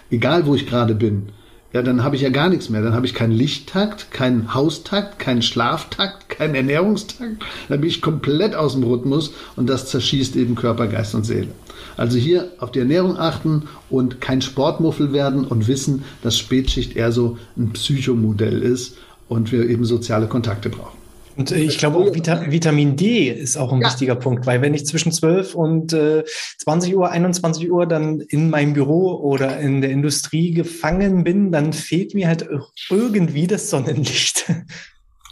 egal 0.09 0.45
wo 0.45 0.55
ich 0.55 0.65
gerade 0.65 0.95
bin, 0.95 1.27
ja, 1.73 1.81
dann 1.81 2.03
habe 2.03 2.17
ich 2.17 2.21
ja 2.21 2.29
gar 2.29 2.49
nichts 2.49 2.69
mehr. 2.69 2.81
Dann 2.81 2.93
habe 2.93 3.05
ich 3.05 3.13
keinen 3.13 3.31
Lichttakt, 3.31 4.11
keinen 4.11 4.53
Haustakt, 4.53 5.19
keinen 5.19 5.41
Schlaftakt, 5.41 6.27
keinen 6.27 6.55
Ernährungstakt. 6.55 7.43
Dann 7.69 7.81
bin 7.81 7.89
ich 7.89 8.01
komplett 8.01 8.55
aus 8.55 8.73
dem 8.73 8.83
Rhythmus 8.83 9.33
und 9.55 9.69
das 9.69 9.87
zerschießt 9.87 10.35
eben 10.35 10.55
Körper, 10.55 10.87
Geist 10.87 11.15
und 11.15 11.25
Seele. 11.25 11.49
Also 11.95 12.17
hier 12.17 12.51
auf 12.59 12.71
die 12.71 12.79
Ernährung 12.79 13.17
achten 13.17 13.63
und 13.89 14.19
kein 14.19 14.41
Sportmuffel 14.41 15.13
werden 15.13 15.45
und 15.45 15.67
wissen, 15.67 16.03
dass 16.21 16.37
Spätschicht 16.37 16.95
eher 16.95 17.11
so 17.11 17.37
ein 17.57 17.71
Psychomodell 17.71 18.61
ist 18.61 18.97
und 19.29 19.51
wir 19.51 19.69
eben 19.69 19.85
soziale 19.85 20.27
Kontakte 20.27 20.69
brauchen. 20.69 21.00
Und 21.37 21.51
äh, 21.51 21.59
ich 21.59 21.77
glaube 21.77 21.97
auch 21.97 22.13
Vita 22.13 22.51
Vitamin 22.51 22.95
D 22.95 23.29
ist 23.29 23.57
auch 23.57 23.71
ein 23.71 23.81
ja. 23.81 23.87
wichtiger 23.87 24.15
Punkt, 24.15 24.45
weil 24.45 24.61
wenn 24.61 24.73
ich 24.73 24.85
zwischen 24.85 25.11
12 25.11 25.55
und 25.55 25.93
äh, 25.93 26.23
20 26.59 26.95
Uhr, 26.95 27.09
21 27.09 27.71
Uhr 27.71 27.85
dann 27.85 28.19
in 28.19 28.49
meinem 28.49 28.73
Büro 28.73 29.15
oder 29.15 29.59
in 29.59 29.81
der 29.81 29.91
Industrie 29.91 30.51
gefangen 30.51 31.23
bin, 31.23 31.51
dann 31.51 31.73
fehlt 31.73 32.13
mir 32.13 32.27
halt 32.27 32.47
irgendwie 32.89 33.47
das 33.47 33.69
Sonnenlicht. 33.69 34.45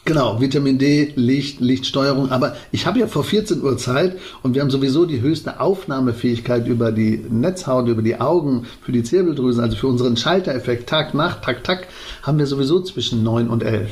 Genau, 0.06 0.42
Vitamin 0.42 0.80
D, 0.80 1.12
Licht, 1.16 1.60
Lichtsteuerung. 1.60 2.32
Aber 2.32 2.56
ich 2.72 2.88
habe 2.88 2.98
ja 2.98 3.06
vor 3.06 3.24
14 3.24 3.62
Uhr 3.62 3.78
Zeit 3.78 4.18
und 4.42 4.56
wir 4.56 4.64
haben 4.64 4.72
sowieso 4.72 5.06
die 5.06 5.22
höchste 5.22 5.60
Aufnahmefähigkeit 5.60 6.66
über 6.66 6.92
die 6.92 7.24
Netzhaut, 7.30 7.88
über 7.88 8.02
die 8.02 8.20
Augen, 8.20 8.66
für 8.82 8.92
die 8.92 9.04
Zirbeldrüse, 9.04 9.62
also 9.62 9.78
für 9.78 9.86
unseren 9.86 10.18
Schaltereffekt 10.18 10.90
Tag, 10.90 11.14
Nacht, 11.14 11.44
Tag, 11.44 11.64
Tag, 11.64 11.88
haben 12.24 12.40
wir 12.40 12.48
sowieso 12.48 12.82
zwischen 12.82 13.22
9 13.22 13.50
und 13.50 13.62
11. 13.62 13.92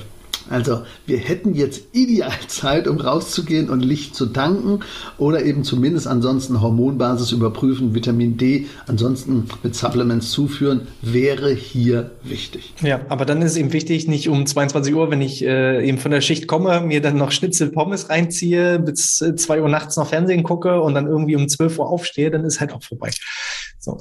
Also 0.50 0.84
wir 1.06 1.18
hätten 1.18 1.54
jetzt 1.54 1.94
ideal 1.94 2.32
Zeit, 2.48 2.88
um 2.88 2.98
rauszugehen 2.98 3.70
und 3.70 3.82
Licht 3.82 4.16
zu 4.16 4.28
tanken 4.28 4.82
oder 5.18 5.44
eben 5.44 5.64
zumindest 5.64 6.08
ansonsten 6.08 6.62
Hormonbasis 6.62 7.32
überprüfen, 7.32 7.94
Vitamin 7.94 8.38
D 8.38 8.68
ansonsten 8.88 9.48
mit 9.64 9.76
Supplements 9.76 10.32
zuführen, 10.32 10.88
wäre 11.02 11.54
hier 11.54 12.12
wichtig. 12.24 12.74
Ja, 12.82 13.02
aber 13.10 13.26
dann 13.26 13.42
ist 13.42 13.58
eben 13.58 13.74
wichtig, 13.74 14.08
nicht 14.08 14.30
um 14.30 14.46
22 14.46 14.94
Uhr, 14.94 15.12
wenn 15.12 15.22
ich 15.22 15.44
äh, 15.44 15.88
eben 15.88 15.98
von 15.98 16.12
der 16.12 16.22
Schicht 16.22 16.48
komme, 16.48 16.82
mir 16.82 17.02
dann 17.02 17.18
noch 17.18 17.32
Schnitzel 17.32 17.70
Pommes 17.72 18.10
reinziehe, 18.10 18.80
bis 18.80 19.22
äh, 19.22 19.36
2 19.36 19.62
Uhr 19.62 19.70
nachts 19.70 19.98
noch 19.98 20.08
Fernsehen 20.08 20.44
gucke 20.44 20.82
und 20.82 20.94
dann 20.94 21.08
irgendwie 21.08 21.36
um 21.36 21.48
12 21.48 21.80
Uhr 21.80 21.90
aufstehe, 21.90 22.32
dann 22.32 22.46
ist 22.46 22.60
halt 22.60 22.74
auch 22.74 22.84
vorbei. 22.84 23.12
So. 23.80 24.00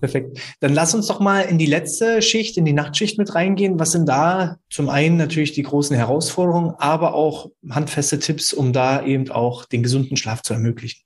Perfekt. 0.00 0.38
Dann 0.60 0.74
lass 0.74 0.94
uns 0.94 1.06
doch 1.06 1.18
mal 1.18 1.40
in 1.40 1.58
die 1.58 1.66
letzte 1.66 2.22
Schicht, 2.22 2.56
in 2.56 2.64
die 2.64 2.72
Nachtschicht 2.72 3.18
mit 3.18 3.34
reingehen. 3.34 3.80
Was 3.80 3.92
sind 3.92 4.06
da 4.08 4.58
zum 4.70 4.88
einen 4.88 5.16
natürlich 5.16 5.52
die 5.52 5.62
großen 5.62 5.96
Herausforderungen, 5.96 6.74
aber 6.78 7.14
auch 7.14 7.50
handfeste 7.68 8.18
Tipps, 8.18 8.52
um 8.52 8.72
da 8.72 9.04
eben 9.04 9.30
auch 9.30 9.64
den 9.64 9.82
gesunden 9.82 10.16
Schlaf 10.16 10.42
zu 10.42 10.54
ermöglichen? 10.54 11.02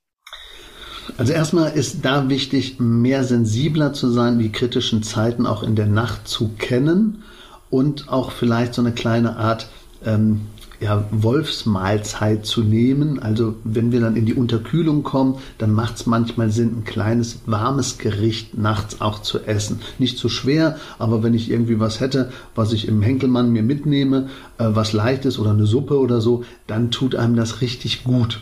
Also 1.17 1.33
erstmal 1.33 1.71
ist 1.73 2.05
da 2.05 2.29
wichtig, 2.29 2.79
mehr 2.79 3.23
sensibler 3.23 3.93
zu 3.93 4.09
sein, 4.09 4.39
die 4.39 4.51
kritischen 4.51 5.03
Zeiten 5.03 5.45
auch 5.45 5.63
in 5.63 5.75
der 5.75 5.87
Nacht 5.87 6.27
zu 6.27 6.49
kennen 6.57 7.23
und 7.69 8.09
auch 8.09 8.31
vielleicht 8.31 8.73
so 8.73 8.81
eine 8.81 8.93
kleine 8.93 9.35
Art 9.35 9.67
ähm, 10.05 10.41
ja, 10.83 11.05
Wolfsmahlzeit 11.11 12.45
zu 12.45 12.61
nehmen. 12.61 13.19
Also 13.19 13.55
wenn 13.63 13.91
wir 13.91 14.01
dann 14.01 14.17
in 14.17 14.25
die 14.25 14.33
Unterkühlung 14.33 15.03
kommen, 15.03 15.37
dann 15.57 15.71
macht 15.71 15.95
es 15.95 16.05
manchmal 16.05 16.51
Sinn, 16.51 16.79
ein 16.79 16.83
kleines 16.83 17.39
warmes 17.45 17.97
Gericht 17.97 18.57
nachts 18.57 18.99
auch 18.99 19.21
zu 19.21 19.39
essen. 19.39 19.79
Nicht 19.97 20.17
zu 20.17 20.27
schwer, 20.27 20.77
aber 20.99 21.23
wenn 21.23 21.33
ich 21.33 21.49
irgendwie 21.49 21.79
was 21.79 22.01
hätte, 22.01 22.31
was 22.53 22.73
ich 22.73 22.87
im 22.87 23.01
Henkelmann 23.01 23.51
mir 23.51 23.63
mitnehme, 23.63 24.27
äh, 24.57 24.65
was 24.67 24.91
leicht 24.93 25.25
ist 25.25 25.39
oder 25.39 25.51
eine 25.51 25.65
Suppe 25.65 25.97
oder 25.97 26.19
so, 26.19 26.43
dann 26.67 26.91
tut 26.91 27.15
einem 27.15 27.35
das 27.35 27.61
richtig 27.61 28.03
gut. 28.03 28.41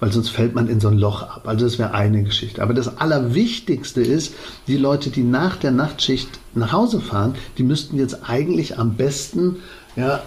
Weil 0.00 0.12
sonst 0.12 0.28
fällt 0.28 0.54
man 0.54 0.68
in 0.68 0.80
so 0.80 0.88
ein 0.88 0.98
Loch 0.98 1.22
ab. 1.22 1.44
Also 1.46 1.64
das 1.64 1.78
wäre 1.78 1.94
eine 1.94 2.22
Geschichte. 2.22 2.62
Aber 2.62 2.74
das 2.74 2.98
Allerwichtigste 2.98 4.02
ist, 4.02 4.34
die 4.66 4.76
Leute, 4.76 5.10
die 5.10 5.22
nach 5.22 5.56
der 5.56 5.70
Nachtschicht 5.70 6.28
nach 6.54 6.72
Hause 6.72 7.00
fahren, 7.00 7.34
die 7.56 7.62
müssten 7.62 7.96
jetzt 7.96 8.28
eigentlich 8.28 8.78
am 8.78 8.96
besten 8.96 9.56
ja, 9.94 10.20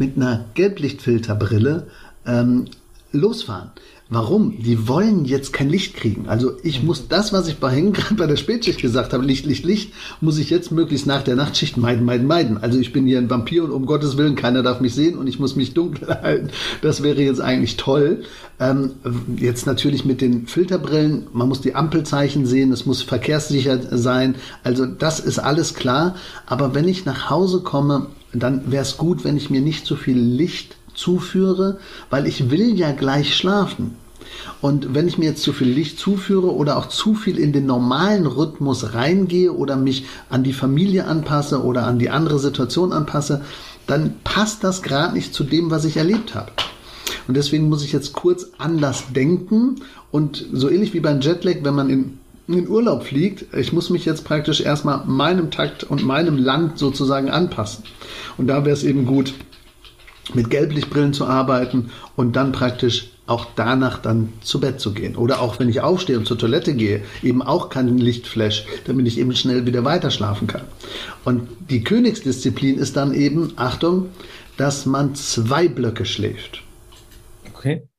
mit 0.00 0.16
einer 0.16 0.46
Gelblichtfilterbrille 0.54 1.86
ähm, 2.26 2.64
losfahren. 3.12 3.70
Warum? 4.12 4.60
Die 4.60 4.88
wollen 4.88 5.24
jetzt 5.24 5.52
kein 5.52 5.68
Licht 5.68 5.94
kriegen. 5.94 6.28
Also 6.28 6.54
ich 6.64 6.80
mhm. 6.80 6.86
muss 6.86 7.06
das, 7.06 7.32
was 7.32 7.46
ich 7.46 7.58
bei 7.58 7.80
gerade 7.80 8.16
bei 8.16 8.26
der 8.26 8.34
Spätschicht 8.34 8.82
gesagt 8.82 9.12
habe, 9.12 9.24
Licht, 9.24 9.46
Licht, 9.46 9.64
Licht, 9.64 9.92
muss 10.20 10.38
ich 10.38 10.50
jetzt 10.50 10.72
möglichst 10.72 11.06
nach 11.06 11.22
der 11.22 11.36
Nachtschicht 11.36 11.76
meiden, 11.76 12.04
meiden, 12.04 12.26
meiden. 12.26 12.58
Also 12.58 12.80
ich 12.80 12.92
bin 12.92 13.06
hier 13.06 13.18
ein 13.18 13.30
Vampir 13.30 13.62
und 13.62 13.70
um 13.70 13.86
Gottes 13.86 14.16
Willen, 14.16 14.34
keiner 14.34 14.64
darf 14.64 14.80
mich 14.80 14.96
sehen 14.96 15.16
und 15.16 15.28
ich 15.28 15.38
muss 15.38 15.54
mich 15.54 15.74
dunkel 15.74 16.08
halten. 16.22 16.48
Das 16.82 17.04
wäre 17.04 17.22
jetzt 17.22 17.40
eigentlich 17.40 17.76
toll. 17.76 18.24
Ähm, 18.58 18.94
jetzt 19.36 19.64
natürlich 19.64 20.04
mit 20.04 20.20
den 20.20 20.48
Filterbrillen, 20.48 21.28
man 21.32 21.48
muss 21.48 21.60
die 21.60 21.76
Ampelzeichen 21.76 22.46
sehen, 22.46 22.72
es 22.72 22.86
muss 22.86 23.02
verkehrssicher 23.02 23.96
sein. 23.96 24.34
Also 24.64 24.86
das 24.86 25.20
ist 25.20 25.38
alles 25.38 25.74
klar. 25.74 26.16
Aber 26.46 26.74
wenn 26.74 26.88
ich 26.88 27.04
nach 27.04 27.30
Hause 27.30 27.60
komme, 27.60 28.08
dann 28.32 28.70
wäre 28.70 28.82
es 28.82 28.96
gut, 28.96 29.24
wenn 29.24 29.36
ich 29.36 29.50
mir 29.50 29.60
nicht 29.60 29.86
so 29.86 29.96
viel 29.96 30.18
Licht 30.18 30.76
zuführe, 30.94 31.78
weil 32.10 32.26
ich 32.26 32.50
will 32.50 32.78
ja 32.78 32.92
gleich 32.92 33.34
schlafen. 33.34 33.96
Und 34.60 34.94
wenn 34.94 35.08
ich 35.08 35.18
mir 35.18 35.26
jetzt 35.26 35.42
zu 35.42 35.52
viel 35.52 35.68
Licht 35.68 35.98
zuführe 35.98 36.54
oder 36.54 36.76
auch 36.76 36.86
zu 36.86 37.14
viel 37.14 37.38
in 37.38 37.52
den 37.52 37.66
normalen 37.66 38.26
Rhythmus 38.26 38.94
reingehe 38.94 39.52
oder 39.52 39.76
mich 39.76 40.04
an 40.28 40.44
die 40.44 40.52
Familie 40.52 41.06
anpasse 41.06 41.64
oder 41.64 41.86
an 41.86 41.98
die 41.98 42.10
andere 42.10 42.38
Situation 42.38 42.92
anpasse, 42.92 43.42
dann 43.86 44.14
passt 44.22 44.62
das 44.62 44.82
gerade 44.82 45.14
nicht 45.14 45.34
zu 45.34 45.44
dem, 45.44 45.70
was 45.70 45.84
ich 45.84 45.96
erlebt 45.96 46.34
habe. 46.34 46.52
Und 47.26 47.36
deswegen 47.36 47.68
muss 47.68 47.84
ich 47.84 47.92
jetzt 47.92 48.12
kurz 48.12 48.48
anders 48.58 49.04
denken 49.14 49.76
und 50.10 50.46
so 50.52 50.68
ähnlich 50.68 50.94
wie 50.94 51.00
beim 51.00 51.20
Jetlag, 51.20 51.56
wenn 51.62 51.74
man 51.74 51.90
in 51.90 52.18
in 52.54 52.68
Urlaub 52.68 53.04
fliegt, 53.04 53.54
ich 53.54 53.72
muss 53.72 53.90
mich 53.90 54.04
jetzt 54.04 54.24
praktisch 54.24 54.60
erstmal 54.60 55.04
meinem 55.06 55.50
Takt 55.50 55.84
und 55.84 56.04
meinem 56.04 56.36
Land 56.36 56.78
sozusagen 56.78 57.30
anpassen. 57.30 57.84
Und 58.36 58.46
da 58.46 58.64
wäre 58.64 58.74
es 58.74 58.84
eben 58.84 59.06
gut, 59.06 59.34
mit 60.34 60.50
Gelblichtbrillen 60.50 61.12
zu 61.12 61.26
arbeiten 61.26 61.90
und 62.16 62.36
dann 62.36 62.52
praktisch 62.52 63.10
auch 63.26 63.46
danach 63.54 63.98
dann 63.98 64.32
zu 64.42 64.60
Bett 64.60 64.80
zu 64.80 64.92
gehen. 64.92 65.16
Oder 65.16 65.40
auch 65.40 65.58
wenn 65.60 65.68
ich 65.68 65.80
aufstehe 65.80 66.18
und 66.18 66.26
zur 66.26 66.38
Toilette 66.38 66.74
gehe, 66.74 67.02
eben 67.22 67.42
auch 67.42 67.68
kein 67.68 67.96
Lichtflash, 67.96 68.66
damit 68.86 69.06
ich 69.06 69.18
eben 69.18 69.34
schnell 69.34 69.66
wieder 69.66 69.84
weiter 69.84 70.10
kann. 70.10 70.62
Und 71.24 71.48
die 71.70 71.84
Königsdisziplin 71.84 72.78
ist 72.78 72.96
dann 72.96 73.14
eben, 73.14 73.52
Achtung, 73.56 74.08
dass 74.56 74.84
man 74.84 75.14
zwei 75.14 75.68
Blöcke 75.68 76.04
schläft. 76.04 76.62
Okay. 77.54 77.89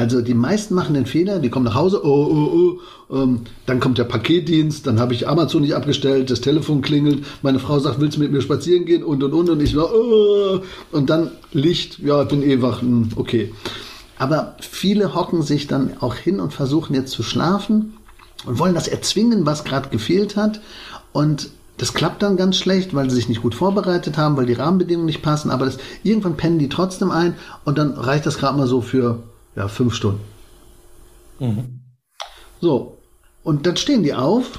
Also 0.00 0.22
die 0.22 0.32
meisten 0.32 0.74
machen 0.74 0.94
den 0.94 1.04
Fehler, 1.04 1.40
die 1.40 1.50
kommen 1.50 1.66
nach 1.66 1.74
Hause, 1.74 2.00
oh, 2.02 2.08
oh, 2.08 2.78
oh, 3.10 3.14
ähm, 3.14 3.40
dann 3.66 3.80
kommt 3.80 3.98
der 3.98 4.04
Paketdienst, 4.04 4.86
dann 4.86 4.98
habe 4.98 5.12
ich 5.12 5.28
Amazon 5.28 5.60
nicht 5.60 5.74
abgestellt, 5.74 6.30
das 6.30 6.40
Telefon 6.40 6.80
klingelt, 6.80 7.22
meine 7.42 7.58
Frau 7.58 7.78
sagt, 7.78 8.00
willst 8.00 8.16
du 8.16 8.22
mit 8.22 8.32
mir 8.32 8.40
spazieren 8.40 8.86
gehen 8.86 9.04
und 9.04 9.22
und 9.22 9.34
und 9.34 9.50
und 9.50 9.60
ich 9.60 9.76
war, 9.76 9.92
oh, 9.92 10.60
und 10.90 11.10
dann 11.10 11.32
Licht, 11.52 11.98
ja, 11.98 12.22
ich 12.22 12.28
bin 12.28 12.42
eh 12.42 12.62
wach, 12.62 12.80
hm, 12.80 13.10
okay. 13.16 13.52
Aber 14.16 14.56
viele 14.60 15.14
hocken 15.14 15.42
sich 15.42 15.66
dann 15.66 15.98
auch 16.00 16.14
hin 16.14 16.40
und 16.40 16.54
versuchen 16.54 16.94
jetzt 16.94 17.10
zu 17.12 17.22
schlafen 17.22 17.92
und 18.46 18.58
wollen 18.58 18.74
das 18.74 18.88
erzwingen, 18.88 19.44
was 19.44 19.64
gerade 19.64 19.90
gefehlt 19.90 20.34
hat 20.34 20.62
und 21.12 21.50
das 21.76 21.92
klappt 21.92 22.22
dann 22.22 22.38
ganz 22.38 22.56
schlecht, 22.56 22.94
weil 22.94 23.10
sie 23.10 23.16
sich 23.16 23.28
nicht 23.28 23.42
gut 23.42 23.54
vorbereitet 23.54 24.16
haben, 24.16 24.38
weil 24.38 24.46
die 24.46 24.54
Rahmenbedingungen 24.54 25.04
nicht 25.04 25.20
passen, 25.20 25.50
aber 25.50 25.66
das, 25.66 25.76
irgendwann 26.04 26.38
pennen 26.38 26.58
die 26.58 26.70
trotzdem 26.70 27.10
ein 27.10 27.34
und 27.66 27.76
dann 27.76 27.90
reicht 27.92 28.24
das 28.24 28.38
gerade 28.38 28.56
mal 28.56 28.66
so 28.66 28.80
für 28.80 29.22
ja, 29.56 29.68
fünf 29.68 29.94
Stunden. 29.94 30.20
Mhm. 31.38 31.80
So, 32.60 32.98
und 33.42 33.66
dann 33.66 33.76
stehen 33.76 34.02
die 34.02 34.14
auf, 34.14 34.58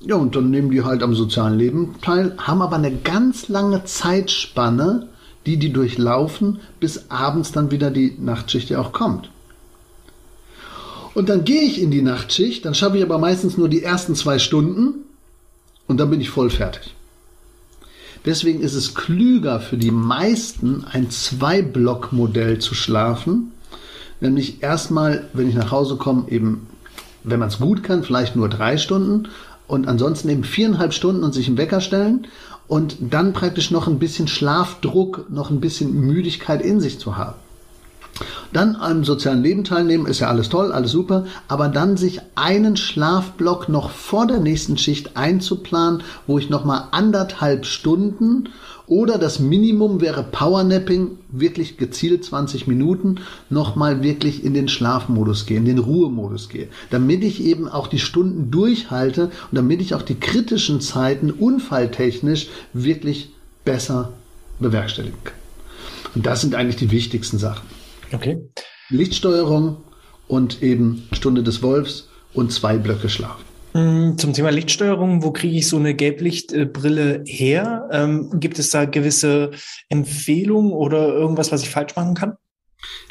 ja, 0.00 0.16
und 0.16 0.36
dann 0.36 0.50
nehmen 0.50 0.70
die 0.70 0.82
halt 0.82 1.02
am 1.02 1.14
sozialen 1.14 1.58
Leben 1.58 1.96
teil, 2.02 2.34
haben 2.38 2.62
aber 2.62 2.76
eine 2.76 2.94
ganz 2.94 3.48
lange 3.48 3.84
Zeitspanne, 3.84 5.08
die 5.46 5.58
die 5.58 5.72
durchlaufen, 5.72 6.60
bis 6.80 7.10
abends 7.10 7.52
dann 7.52 7.70
wieder 7.70 7.90
die 7.90 8.16
Nachtschicht 8.18 8.70
ja 8.70 8.80
auch 8.80 8.92
kommt. 8.92 9.30
Und 11.14 11.28
dann 11.28 11.44
gehe 11.44 11.62
ich 11.62 11.80
in 11.80 11.90
die 11.90 12.02
Nachtschicht, 12.02 12.64
dann 12.64 12.74
schaffe 12.74 12.96
ich 12.98 13.02
aber 13.02 13.18
meistens 13.18 13.56
nur 13.56 13.68
die 13.68 13.82
ersten 13.82 14.14
zwei 14.14 14.38
Stunden 14.38 15.04
und 15.86 15.98
dann 15.98 16.10
bin 16.10 16.20
ich 16.20 16.30
voll 16.30 16.50
fertig. 16.50 16.94
Deswegen 18.24 18.60
ist 18.60 18.74
es 18.74 18.94
klüger 18.94 19.60
für 19.60 19.76
die 19.76 19.90
meisten, 19.90 20.84
ein 20.90 21.10
Zwei-Block-Modell 21.10 22.58
zu 22.58 22.74
schlafen, 22.74 23.52
Nämlich 24.20 24.62
erstmal, 24.62 25.28
wenn 25.32 25.48
ich 25.48 25.54
nach 25.54 25.70
Hause 25.70 25.96
komme, 25.96 26.24
eben, 26.28 26.66
wenn 27.22 27.40
man 27.40 27.48
es 27.48 27.58
gut 27.58 27.82
kann, 27.82 28.04
vielleicht 28.04 28.36
nur 28.36 28.48
drei 28.48 28.76
Stunden 28.76 29.28
und 29.66 29.88
ansonsten 29.88 30.28
eben 30.28 30.44
viereinhalb 30.44 30.92
Stunden 30.92 31.24
und 31.24 31.32
sich 31.32 31.46
einen 31.48 31.58
Wecker 31.58 31.80
stellen 31.80 32.26
und 32.68 32.96
dann 33.00 33.32
praktisch 33.32 33.70
noch 33.70 33.88
ein 33.88 33.98
bisschen 33.98 34.28
Schlafdruck, 34.28 35.26
noch 35.30 35.50
ein 35.50 35.60
bisschen 35.60 35.92
Müdigkeit 36.00 36.62
in 36.62 36.80
sich 36.80 36.98
zu 36.98 37.16
haben. 37.16 37.43
Dann 38.54 38.76
am 38.76 39.02
sozialen 39.02 39.42
Leben 39.42 39.64
teilnehmen, 39.64 40.06
ist 40.06 40.20
ja 40.20 40.28
alles 40.28 40.48
toll, 40.48 40.70
alles 40.70 40.92
super, 40.92 41.26
aber 41.48 41.68
dann 41.68 41.96
sich 41.96 42.20
einen 42.36 42.76
Schlafblock 42.76 43.68
noch 43.68 43.90
vor 43.90 44.28
der 44.28 44.38
nächsten 44.38 44.78
Schicht 44.78 45.16
einzuplanen, 45.16 46.04
wo 46.28 46.38
ich 46.38 46.50
nochmal 46.50 46.84
anderthalb 46.92 47.66
Stunden 47.66 48.48
oder 48.86 49.18
das 49.18 49.40
Minimum 49.40 50.00
wäre 50.00 50.22
Powernapping, 50.22 51.18
wirklich 51.32 51.78
gezielt 51.78 52.24
20 52.24 52.68
Minuten, 52.68 53.16
nochmal 53.50 54.04
wirklich 54.04 54.44
in 54.44 54.54
den 54.54 54.68
Schlafmodus 54.68 55.46
gehe, 55.46 55.56
in 55.56 55.64
den 55.64 55.78
Ruhemodus 55.78 56.48
gehe, 56.48 56.68
damit 56.90 57.24
ich 57.24 57.42
eben 57.42 57.66
auch 57.66 57.88
die 57.88 57.98
Stunden 57.98 58.52
durchhalte 58.52 59.24
und 59.24 59.56
damit 59.56 59.80
ich 59.80 59.96
auch 59.96 60.02
die 60.02 60.20
kritischen 60.20 60.80
Zeiten 60.80 61.32
unfalltechnisch 61.32 62.46
wirklich 62.72 63.30
besser 63.64 64.12
bewerkstelligen 64.60 65.18
kann. 65.24 65.34
Und 66.14 66.24
das 66.24 66.42
sind 66.42 66.54
eigentlich 66.54 66.76
die 66.76 66.92
wichtigsten 66.92 67.38
Sachen. 67.38 67.66
Okay. 68.12 68.38
Lichtsteuerung 68.90 69.78
und 70.28 70.62
eben 70.62 71.08
Stunde 71.12 71.42
des 71.42 71.62
Wolfs 71.62 72.08
und 72.32 72.52
zwei 72.52 72.76
Blöcke 72.76 73.08
Schlaf. 73.08 73.38
Mm, 73.74 74.16
zum 74.18 74.32
Thema 74.32 74.50
Lichtsteuerung, 74.50 75.22
wo 75.22 75.32
kriege 75.32 75.56
ich 75.56 75.68
so 75.68 75.76
eine 75.76 75.94
Gelblichtbrille 75.94 77.24
her? 77.26 77.88
Ähm, 77.90 78.30
gibt 78.38 78.58
es 78.58 78.70
da 78.70 78.84
gewisse 78.84 79.50
Empfehlungen 79.88 80.72
oder 80.72 81.08
irgendwas, 81.08 81.50
was 81.50 81.62
ich 81.62 81.70
falsch 81.70 81.96
machen 81.96 82.14
kann? 82.14 82.34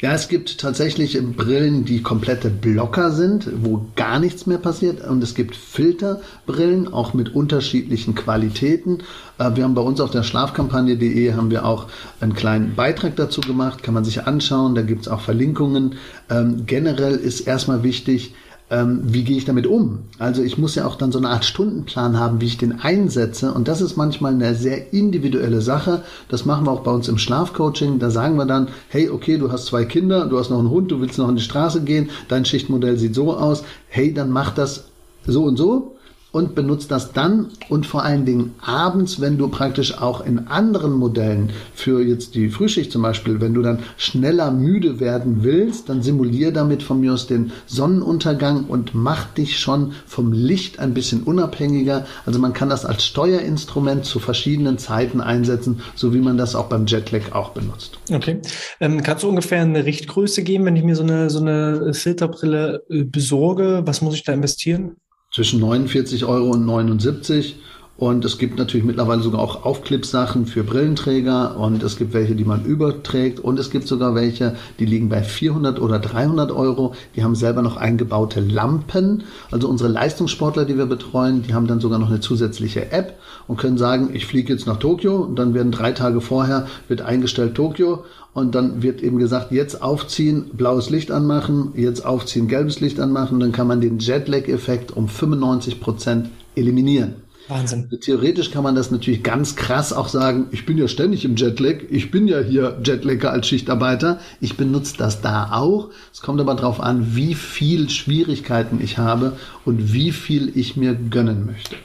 Ja, 0.00 0.12
es 0.12 0.28
gibt 0.28 0.58
tatsächlich 0.58 1.18
Brillen, 1.36 1.84
die 1.84 2.02
komplette 2.02 2.50
Blocker 2.50 3.10
sind, 3.10 3.48
wo 3.62 3.86
gar 3.96 4.18
nichts 4.18 4.46
mehr 4.46 4.58
passiert. 4.58 5.06
Und 5.06 5.22
es 5.22 5.34
gibt 5.34 5.56
Filterbrillen, 5.56 6.92
auch 6.92 7.14
mit 7.14 7.34
unterschiedlichen 7.34 8.14
Qualitäten. 8.14 8.98
Äh, 9.38 9.52
wir 9.54 9.64
haben 9.64 9.74
bei 9.74 9.82
uns 9.82 10.00
auf 10.00 10.10
der 10.10 10.22
Schlafkampagne.de 10.22 11.32
haben 11.32 11.50
wir 11.50 11.64
auch 11.64 11.86
einen 12.20 12.34
kleinen 12.34 12.74
Beitrag 12.74 13.16
dazu 13.16 13.40
gemacht, 13.40 13.82
kann 13.82 13.94
man 13.94 14.04
sich 14.04 14.26
anschauen. 14.26 14.74
Da 14.74 14.82
gibt 14.82 15.02
es 15.02 15.08
auch 15.08 15.20
Verlinkungen. 15.20 15.94
Ähm, 16.28 16.66
generell 16.66 17.14
ist 17.14 17.40
erstmal 17.40 17.82
wichtig, 17.82 18.34
ähm, 18.70 19.00
wie 19.04 19.24
gehe 19.24 19.36
ich 19.36 19.44
damit 19.44 19.66
um? 19.66 20.00
Also 20.18 20.42
ich 20.42 20.56
muss 20.56 20.74
ja 20.74 20.86
auch 20.86 20.96
dann 20.96 21.12
so 21.12 21.18
eine 21.18 21.28
Art 21.28 21.44
Stundenplan 21.44 22.18
haben, 22.18 22.40
wie 22.40 22.46
ich 22.46 22.56
den 22.56 22.80
einsetze. 22.80 23.52
Und 23.52 23.68
das 23.68 23.80
ist 23.80 23.96
manchmal 23.96 24.32
eine 24.32 24.54
sehr 24.54 24.92
individuelle 24.92 25.60
Sache. 25.60 26.02
Das 26.28 26.44
machen 26.46 26.66
wir 26.66 26.72
auch 26.72 26.82
bei 26.82 26.90
uns 26.90 27.08
im 27.08 27.18
Schlafcoaching. 27.18 27.98
Da 27.98 28.10
sagen 28.10 28.36
wir 28.36 28.46
dann, 28.46 28.68
hey, 28.88 29.10
okay, 29.10 29.36
du 29.38 29.52
hast 29.52 29.66
zwei 29.66 29.84
Kinder, 29.84 30.26
du 30.26 30.38
hast 30.38 30.50
noch 30.50 30.58
einen 30.58 30.70
Hund, 30.70 30.90
du 30.90 31.00
willst 31.00 31.18
noch 31.18 31.28
in 31.28 31.36
die 31.36 31.42
Straße 31.42 31.82
gehen, 31.82 32.10
dein 32.28 32.44
Schichtmodell 32.44 32.96
sieht 32.96 33.14
so 33.14 33.36
aus. 33.36 33.64
Hey, 33.88 34.14
dann 34.14 34.30
mach 34.30 34.54
das 34.54 34.84
so 35.26 35.44
und 35.44 35.56
so 35.56 35.93
und 36.34 36.56
benutzt 36.56 36.90
das 36.90 37.12
dann 37.12 37.50
und 37.68 37.86
vor 37.86 38.02
allen 38.02 38.24
Dingen 38.24 38.56
abends, 38.60 39.20
wenn 39.20 39.38
du 39.38 39.46
praktisch 39.46 39.96
auch 39.98 40.26
in 40.26 40.48
anderen 40.48 40.92
Modellen 40.92 41.50
für 41.74 42.02
jetzt 42.02 42.34
die 42.34 42.48
Frühschicht 42.48 42.90
zum 42.90 43.02
Beispiel, 43.02 43.40
wenn 43.40 43.54
du 43.54 43.62
dann 43.62 43.78
schneller 43.96 44.50
müde 44.50 44.98
werden 44.98 45.44
willst, 45.44 45.88
dann 45.88 46.02
simulier 46.02 46.50
damit 46.50 46.82
von 46.82 46.98
mir 46.98 47.12
aus 47.12 47.28
den 47.28 47.52
Sonnenuntergang 47.66 48.64
und 48.64 48.96
mach 48.96 49.26
dich 49.26 49.60
schon 49.60 49.92
vom 50.06 50.32
Licht 50.32 50.80
ein 50.80 50.92
bisschen 50.92 51.22
unabhängiger. 51.22 52.04
Also 52.26 52.40
man 52.40 52.52
kann 52.52 52.68
das 52.68 52.84
als 52.84 53.04
Steuerinstrument 53.04 54.04
zu 54.04 54.18
verschiedenen 54.18 54.76
Zeiten 54.76 55.20
einsetzen, 55.20 55.82
so 55.94 56.12
wie 56.12 56.20
man 56.20 56.36
das 56.36 56.56
auch 56.56 56.66
beim 56.66 56.86
Jetlag 56.86 57.30
auch 57.30 57.50
benutzt. 57.50 58.00
Okay. 58.12 58.40
Ähm, 58.80 59.04
kannst 59.04 59.22
du 59.22 59.28
ungefähr 59.28 59.62
eine 59.62 59.84
Richtgröße 59.84 60.42
geben, 60.42 60.64
wenn 60.64 60.74
ich 60.74 60.82
mir 60.82 60.96
so 60.96 61.04
eine, 61.04 61.30
so 61.30 61.38
eine 61.38 61.94
Filterbrille 61.94 62.82
äh, 62.90 63.04
besorge? 63.04 63.82
Was 63.84 64.02
muss 64.02 64.16
ich 64.16 64.24
da 64.24 64.32
investieren? 64.32 64.96
Zwischen 65.34 65.58
49 65.58 66.24
Euro 66.26 66.50
und 66.50 66.64
79. 66.64 67.56
Und 67.96 68.24
es 68.24 68.38
gibt 68.38 68.58
natürlich 68.58 68.84
mittlerweile 68.84 69.22
sogar 69.22 69.40
auch 69.40 69.64
Aufklippsachen 69.64 70.46
für 70.46 70.64
Brillenträger 70.64 71.56
und 71.56 71.80
es 71.84 71.96
gibt 71.96 72.12
welche, 72.12 72.34
die 72.34 72.44
man 72.44 72.64
überträgt 72.64 73.38
und 73.38 73.56
es 73.56 73.70
gibt 73.70 73.86
sogar 73.86 74.16
welche, 74.16 74.56
die 74.80 74.84
liegen 74.84 75.08
bei 75.08 75.22
400 75.22 75.80
oder 75.80 76.00
300 76.00 76.50
Euro. 76.50 76.94
Die 77.14 77.22
haben 77.22 77.36
selber 77.36 77.62
noch 77.62 77.76
eingebaute 77.76 78.40
Lampen. 78.40 79.22
Also 79.52 79.68
unsere 79.68 79.90
Leistungssportler, 79.90 80.64
die 80.64 80.76
wir 80.76 80.86
betreuen, 80.86 81.42
die 81.42 81.54
haben 81.54 81.68
dann 81.68 81.78
sogar 81.78 82.00
noch 82.00 82.08
eine 82.08 82.18
zusätzliche 82.18 82.90
App 82.90 83.16
und 83.46 83.58
können 83.58 83.78
sagen, 83.78 84.10
ich 84.12 84.26
fliege 84.26 84.52
jetzt 84.52 84.66
nach 84.66 84.78
Tokio 84.78 85.18
und 85.18 85.38
dann 85.38 85.54
werden 85.54 85.70
drei 85.70 85.92
Tage 85.92 86.20
vorher 86.20 86.66
wird 86.88 87.02
eingestellt 87.02 87.54
Tokio 87.54 88.04
und 88.32 88.56
dann 88.56 88.82
wird 88.82 89.02
eben 89.04 89.18
gesagt, 89.18 89.52
jetzt 89.52 89.82
aufziehen, 89.82 90.50
blaues 90.52 90.90
Licht 90.90 91.12
anmachen, 91.12 91.72
jetzt 91.76 92.04
aufziehen, 92.04 92.48
gelbes 92.48 92.80
Licht 92.80 92.98
anmachen. 92.98 93.38
Dann 93.38 93.52
kann 93.52 93.68
man 93.68 93.80
den 93.80 94.00
Jetlag-Effekt 94.00 94.90
um 94.96 95.06
95 95.06 95.80
Prozent 95.80 96.30
eliminieren. 96.56 97.23
Wahnsinn. 97.48 97.90
Theoretisch 98.00 98.50
kann 98.50 98.62
man 98.62 98.74
das 98.74 98.90
natürlich 98.90 99.22
ganz 99.22 99.56
krass 99.56 99.92
auch 99.92 100.08
sagen, 100.08 100.46
ich 100.50 100.64
bin 100.64 100.78
ja 100.78 100.88
ständig 100.88 101.24
im 101.24 101.36
Jetlag, 101.36 101.82
ich 101.90 102.10
bin 102.10 102.26
ja 102.26 102.40
hier 102.40 102.80
Jetlagger 102.84 103.32
als 103.32 103.48
Schichtarbeiter, 103.48 104.18
ich 104.40 104.56
benutze 104.56 104.96
das 104.96 105.20
da 105.20 105.52
auch. 105.52 105.90
Es 106.12 106.20
kommt 106.20 106.40
aber 106.40 106.54
darauf 106.54 106.80
an, 106.80 107.14
wie 107.16 107.34
viel 107.34 107.90
Schwierigkeiten 107.90 108.80
ich 108.82 108.98
habe 108.98 109.36
und 109.64 109.92
wie 109.92 110.12
viel 110.12 110.56
ich 110.56 110.76
mir 110.76 110.94
gönnen 110.94 111.46
möchte. 111.46 111.76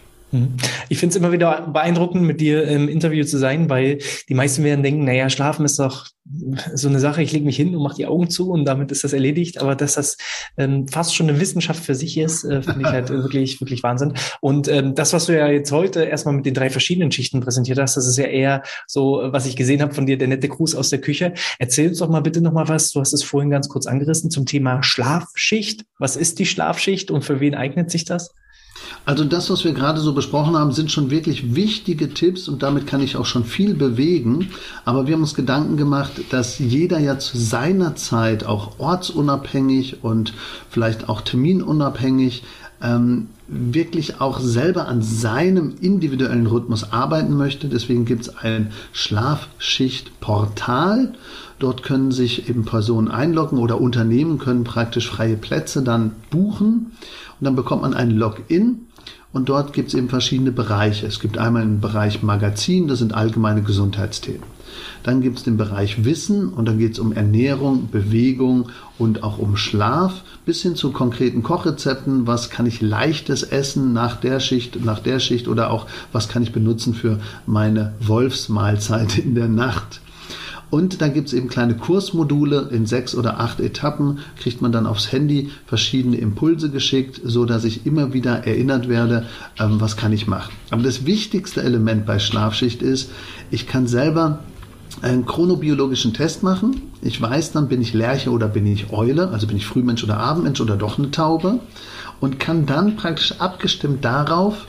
Ich 0.89 0.99
finde 0.99 1.13
es 1.13 1.15
immer 1.15 1.31
wieder 1.31 1.67
beeindruckend, 1.73 2.23
mit 2.23 2.39
dir 2.39 2.63
im 2.67 2.87
Interview 2.87 3.23
zu 3.23 3.37
sein, 3.37 3.69
weil 3.69 3.99
die 4.27 4.35
meisten 4.35 4.63
werden 4.63 4.83
denken, 4.83 5.05
naja, 5.05 5.29
schlafen 5.29 5.65
ist 5.65 5.79
doch 5.79 6.07
so 6.75 6.87
eine 6.87 6.99
Sache, 6.99 7.23
ich 7.23 7.31
lege 7.31 7.45
mich 7.45 7.55
hin 7.55 7.75
und 7.75 7.81
mache 7.81 7.95
die 7.95 8.05
Augen 8.05 8.29
zu 8.29 8.51
und 8.51 8.65
damit 8.65 8.91
ist 8.91 9.03
das 9.03 9.13
erledigt. 9.13 9.59
Aber 9.59 9.75
dass 9.75 9.95
das 9.95 10.17
ähm, 10.57 10.87
fast 10.87 11.15
schon 11.15 11.29
eine 11.29 11.39
Wissenschaft 11.39 11.83
für 11.83 11.95
sich 11.95 12.17
ist, 12.17 12.43
äh, 12.43 12.61
finde 12.61 12.81
ich 12.81 12.87
halt 12.87 13.09
wirklich, 13.09 13.59
wirklich 13.59 13.81
Wahnsinn. 13.81 14.13
Und 14.39 14.67
ähm, 14.67 14.93
das, 14.93 15.13
was 15.13 15.25
du 15.25 15.35
ja 15.35 15.47
jetzt 15.47 15.71
heute 15.71 16.03
erstmal 16.03 16.35
mit 16.35 16.45
den 16.45 16.53
drei 16.53 16.69
verschiedenen 16.69 17.11
Schichten 17.11 17.39
präsentiert 17.39 17.79
hast, 17.79 17.97
das 17.97 18.07
ist 18.07 18.17
ja 18.17 18.25
eher 18.25 18.61
so, 18.85 19.21
was 19.23 19.47
ich 19.47 19.55
gesehen 19.55 19.81
habe 19.81 19.95
von 19.95 20.05
dir, 20.05 20.17
der 20.17 20.27
nette 20.27 20.47
Gruß 20.47 20.75
aus 20.75 20.89
der 20.89 21.01
Küche. 21.01 21.33
Erzähl 21.57 21.89
uns 21.89 21.97
doch 21.97 22.09
mal 22.09 22.21
bitte 22.21 22.41
nochmal 22.41 22.67
was, 22.67 22.91
du 22.91 22.99
hast 22.99 23.13
es 23.13 23.23
vorhin 23.23 23.49
ganz 23.49 23.67
kurz 23.67 23.87
angerissen, 23.87 24.29
zum 24.29 24.45
Thema 24.45 24.83
Schlafschicht. 24.83 25.85
Was 25.97 26.15
ist 26.15 26.37
die 26.37 26.45
Schlafschicht 26.45 27.09
und 27.09 27.23
für 27.23 27.39
wen 27.39 27.55
eignet 27.55 27.89
sich 27.89 28.05
das? 28.05 28.35
Also 29.05 29.23
das, 29.23 29.49
was 29.49 29.63
wir 29.63 29.73
gerade 29.73 29.99
so 30.01 30.13
besprochen 30.13 30.55
haben, 30.55 30.71
sind 30.71 30.91
schon 30.91 31.09
wirklich 31.09 31.55
wichtige 31.55 32.13
Tipps 32.13 32.47
und 32.47 32.63
damit 32.63 32.87
kann 32.87 33.01
ich 33.01 33.17
auch 33.17 33.25
schon 33.25 33.43
viel 33.43 33.73
bewegen. 33.73 34.49
Aber 34.85 35.07
wir 35.07 35.15
haben 35.15 35.21
uns 35.21 35.35
Gedanken 35.35 35.77
gemacht, 35.77 36.11
dass 36.29 36.59
jeder 36.59 36.99
ja 36.99 37.17
zu 37.17 37.37
seiner 37.37 37.95
Zeit 37.95 38.45
auch 38.45 38.79
ortsunabhängig 38.79 40.03
und 40.03 40.33
vielleicht 40.69 41.09
auch 41.09 41.21
terminunabhängig 41.21 42.43
ähm, 42.81 43.27
wirklich 43.47 44.21
auch 44.21 44.39
selber 44.39 44.87
an 44.87 45.01
seinem 45.01 45.73
individuellen 45.81 46.47
Rhythmus 46.47 46.91
arbeiten 46.91 47.35
möchte. 47.35 47.67
Deswegen 47.67 48.05
gibt 48.05 48.21
es 48.21 48.37
ein 48.37 48.71
Schlafschichtportal. 48.93 51.13
Dort 51.57 51.83
können 51.83 52.11
sich 52.11 52.49
eben 52.49 52.65
Personen 52.65 53.09
einloggen 53.09 53.57
oder 53.57 53.81
Unternehmen 53.81 54.37
können 54.37 54.63
praktisch 54.63 55.09
freie 55.09 55.35
Plätze 55.35 55.81
dann 55.81 56.11
buchen. 56.29 56.91
Und 57.39 57.45
dann 57.45 57.55
bekommt 57.55 57.81
man 57.81 57.93
ein 57.93 58.11
Login 58.11 58.87
und 59.31 59.49
dort 59.49 59.73
gibt 59.73 59.89
es 59.89 59.93
eben 59.93 60.09
verschiedene 60.09 60.51
Bereiche. 60.51 61.05
Es 61.05 61.19
gibt 61.19 61.37
einmal 61.37 61.61
einen 61.61 61.81
Bereich 61.81 62.23
Magazin, 62.23 62.87
das 62.87 62.99
sind 62.99 63.13
allgemeine 63.13 63.61
Gesundheitsthemen. 63.61 64.43
Dann 65.03 65.21
gibt 65.21 65.37
es 65.37 65.43
den 65.43 65.57
Bereich 65.57 66.05
Wissen 66.05 66.49
und 66.49 66.67
dann 66.67 66.79
geht 66.79 66.93
es 66.93 66.99
um 66.99 67.11
Ernährung, 67.11 67.89
Bewegung 67.91 68.69
und 68.97 69.23
auch 69.23 69.37
um 69.37 69.57
Schlaf, 69.57 70.23
bis 70.45 70.61
hin 70.61 70.75
zu 70.75 70.91
konkreten 70.91 71.43
Kochrezepten. 71.43 72.27
Was 72.27 72.49
kann 72.49 72.65
ich 72.65 72.81
leichtes 72.81 73.43
essen 73.43 73.93
nach 73.93 74.15
der 74.17 74.39
Schicht, 74.39 74.83
nach 74.83 74.99
der 74.99 75.19
Schicht 75.19 75.47
oder 75.47 75.71
auch 75.71 75.87
was 76.11 76.29
kann 76.29 76.43
ich 76.43 76.51
benutzen 76.51 76.93
für 76.93 77.19
meine 77.45 77.93
Wolfsmahlzeit 77.99 79.17
in 79.17 79.35
der 79.35 79.47
Nacht. 79.47 80.01
Und 80.69 81.01
dann 81.01 81.13
gibt 81.13 81.29
es 81.29 81.33
eben 81.33 81.47
kleine 81.47 81.75
Kursmodule 81.75 82.69
in 82.71 82.85
sechs 82.85 83.15
oder 83.15 83.39
acht 83.39 83.59
Etappen, 83.59 84.19
kriegt 84.37 84.61
man 84.61 84.71
dann 84.71 84.85
aufs 84.85 85.11
Handy 85.11 85.49
verschiedene 85.65 86.17
Impulse 86.17 86.69
geschickt, 86.69 87.19
so 87.23 87.45
dass 87.45 87.63
ich 87.63 87.85
immer 87.87 88.13
wieder 88.13 88.45
erinnert 88.45 88.87
werde, 88.87 89.25
ähm, 89.59 89.81
was 89.81 89.97
kann 89.97 90.13
ich 90.13 90.27
machen. 90.27 90.53
Aber 90.69 90.83
das 90.83 91.05
wichtigste 91.05 91.63
Element 91.63 92.05
bei 92.05 92.19
Schlafschicht 92.19 92.83
ist, 92.83 93.09
ich 93.49 93.65
kann 93.65 93.87
selber 93.87 94.43
einen 95.01 95.25
chronobiologischen 95.25 96.13
Test 96.13 96.43
machen. 96.43 96.91
Ich 97.01 97.21
weiß 97.21 97.51
dann, 97.51 97.67
bin 97.67 97.81
ich 97.81 97.93
Lerche 97.93 98.31
oder 98.31 98.47
bin 98.47 98.65
ich 98.65 98.91
Eule, 98.91 99.29
also 99.29 99.47
bin 99.47 99.57
ich 99.57 99.65
Frühmensch 99.65 100.03
oder 100.03 100.17
Abendmensch 100.17 100.61
oder 100.61 100.77
doch 100.77 100.97
eine 100.97 101.11
Taube 101.11 101.59
und 102.19 102.39
kann 102.39 102.65
dann 102.65 102.95
praktisch 102.95 103.39
abgestimmt 103.39 104.03
darauf 104.03 104.65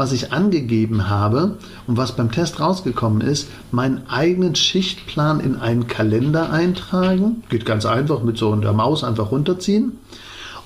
was 0.00 0.12
ich 0.12 0.32
angegeben 0.32 1.10
habe 1.10 1.58
und 1.86 1.98
was 1.98 2.16
beim 2.16 2.32
Test 2.32 2.58
rausgekommen 2.58 3.20
ist, 3.20 3.50
meinen 3.70 4.08
eigenen 4.08 4.54
Schichtplan 4.54 5.40
in 5.40 5.56
einen 5.56 5.88
Kalender 5.88 6.50
eintragen. 6.50 7.42
Geht 7.50 7.66
ganz 7.66 7.84
einfach 7.84 8.22
mit 8.22 8.38
so 8.38 8.56
der 8.56 8.72
Maus 8.72 9.04
einfach 9.04 9.30
runterziehen. 9.30 9.98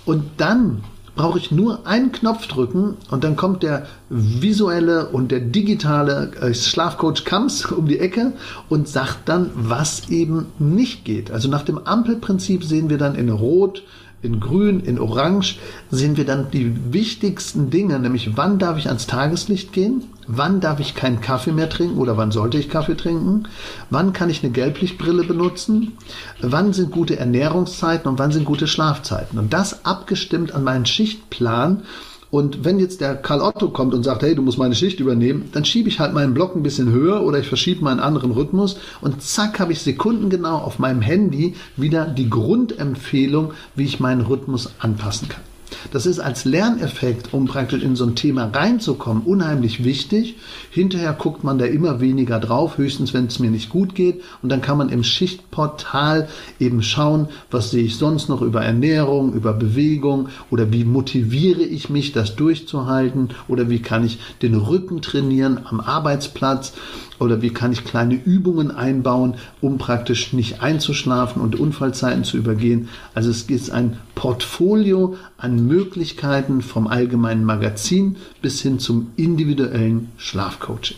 Und 0.04 0.24
dann 0.36 0.84
brauche 1.14 1.38
ich 1.38 1.50
nur 1.50 1.86
einen 1.86 2.12
Knopf 2.12 2.46
drücken 2.46 2.96
und 3.10 3.24
dann 3.24 3.36
kommt 3.36 3.62
der 3.62 3.86
visuelle 4.08 5.08
und 5.08 5.30
der 5.30 5.40
digitale 5.40 6.32
äh, 6.40 6.54
Schlafcoach 6.54 7.24
Kams 7.24 7.64
um 7.72 7.86
die 7.86 8.00
Ecke 8.00 8.32
und 8.68 8.88
sagt 8.88 9.28
dann, 9.28 9.50
was 9.54 10.08
eben 10.08 10.46
nicht 10.58 11.04
geht. 11.04 11.30
Also 11.30 11.48
nach 11.48 11.62
dem 11.62 11.78
Ampelprinzip 11.78 12.64
sehen 12.64 12.90
wir 12.90 12.98
dann 12.98 13.14
in 13.14 13.28
Rot, 13.28 13.82
in 14.24 14.40
Grün, 14.40 14.80
in 14.80 14.98
Orange 14.98 15.56
sehen 15.90 16.16
wir 16.16 16.24
dann 16.24 16.50
die 16.50 16.92
wichtigsten 16.92 17.70
Dinge, 17.70 17.98
nämlich 17.98 18.36
wann 18.36 18.58
darf 18.58 18.78
ich 18.78 18.88
ans 18.88 19.06
Tageslicht 19.06 19.72
gehen, 19.72 20.04
wann 20.26 20.60
darf 20.60 20.80
ich 20.80 20.94
keinen 20.94 21.20
Kaffee 21.20 21.52
mehr 21.52 21.68
trinken 21.68 21.98
oder 21.98 22.16
wann 22.16 22.32
sollte 22.32 22.58
ich 22.58 22.70
Kaffee 22.70 22.96
trinken, 22.96 23.44
wann 23.90 24.12
kann 24.12 24.30
ich 24.30 24.42
eine 24.42 24.52
Gelblichtbrille 24.52 25.24
benutzen, 25.24 25.92
wann 26.40 26.72
sind 26.72 26.90
gute 26.90 27.18
Ernährungszeiten 27.18 28.08
und 28.08 28.18
wann 28.18 28.32
sind 28.32 28.44
gute 28.44 28.66
Schlafzeiten. 28.66 29.38
Und 29.38 29.52
das 29.52 29.84
abgestimmt 29.84 30.54
an 30.54 30.64
meinen 30.64 30.86
Schichtplan 30.86 31.82
und 32.34 32.64
wenn 32.64 32.80
jetzt 32.80 33.00
der 33.00 33.14
Karl 33.14 33.40
Otto 33.40 33.68
kommt 33.68 33.94
und 33.94 34.02
sagt, 34.02 34.24
hey, 34.24 34.34
du 34.34 34.42
musst 34.42 34.58
meine 34.58 34.74
Schicht 34.74 34.98
übernehmen, 34.98 35.50
dann 35.52 35.64
schiebe 35.64 35.88
ich 35.88 36.00
halt 36.00 36.14
meinen 36.14 36.34
Block 36.34 36.56
ein 36.56 36.64
bisschen 36.64 36.90
höher 36.90 37.22
oder 37.22 37.38
ich 37.38 37.46
verschiebe 37.46 37.84
meinen 37.84 38.00
anderen 38.00 38.32
Rhythmus 38.32 38.76
und 39.00 39.22
zack 39.22 39.60
habe 39.60 39.70
ich 39.70 39.82
sekundengenau 39.82 40.56
auf 40.56 40.80
meinem 40.80 41.00
Handy 41.00 41.54
wieder 41.76 42.06
die 42.06 42.28
Grundempfehlung, 42.28 43.52
wie 43.76 43.84
ich 43.84 44.00
meinen 44.00 44.22
Rhythmus 44.22 44.72
anpassen 44.80 45.28
kann. 45.28 45.53
Das 45.92 46.06
ist 46.06 46.20
als 46.20 46.44
Lerneffekt, 46.44 47.32
um 47.32 47.46
praktisch 47.46 47.82
in 47.82 47.96
so 47.96 48.04
ein 48.04 48.16
Thema 48.16 48.46
reinzukommen, 48.46 49.22
unheimlich 49.24 49.84
wichtig. 49.84 50.36
Hinterher 50.70 51.12
guckt 51.12 51.44
man 51.44 51.58
da 51.58 51.66
immer 51.66 52.00
weniger 52.00 52.38
drauf, 52.38 52.78
höchstens 52.78 53.14
wenn 53.14 53.26
es 53.26 53.38
mir 53.38 53.50
nicht 53.50 53.70
gut 53.70 53.94
geht. 53.94 54.22
Und 54.42 54.50
dann 54.50 54.60
kann 54.60 54.78
man 54.78 54.88
im 54.88 55.04
Schichtportal 55.04 56.28
eben 56.58 56.82
schauen, 56.82 57.28
was 57.50 57.70
sehe 57.70 57.84
ich 57.84 57.96
sonst 57.96 58.28
noch 58.28 58.42
über 58.42 58.64
Ernährung, 58.64 59.32
über 59.32 59.52
Bewegung 59.52 60.28
oder 60.50 60.72
wie 60.72 60.84
motiviere 60.84 61.62
ich 61.62 61.90
mich, 61.90 62.12
das 62.12 62.36
durchzuhalten 62.36 63.30
oder 63.48 63.68
wie 63.70 63.80
kann 63.80 64.04
ich 64.04 64.18
den 64.42 64.54
Rücken 64.54 65.02
trainieren 65.02 65.60
am 65.64 65.80
Arbeitsplatz 65.80 66.72
oder 67.18 67.42
wie 67.42 67.50
kann 67.50 67.72
ich 67.72 67.84
kleine 67.84 68.14
Übungen 68.14 68.70
einbauen, 68.70 69.34
um 69.60 69.78
praktisch 69.78 70.32
nicht 70.32 70.62
einzuschlafen 70.62 71.40
und 71.40 71.58
Unfallzeiten 71.58 72.24
zu 72.24 72.36
übergehen. 72.36 72.88
Also 73.14 73.30
es 73.30 73.42
ist 73.42 73.70
ein 73.70 73.98
Portfolio 74.14 75.16
an 75.44 75.66
Möglichkeiten 75.66 76.62
vom 76.62 76.86
allgemeinen 76.86 77.44
Magazin 77.44 78.16
bis 78.40 78.62
hin 78.62 78.78
zum 78.78 79.12
individuellen 79.16 80.10
Schlafcoaching. 80.16 80.96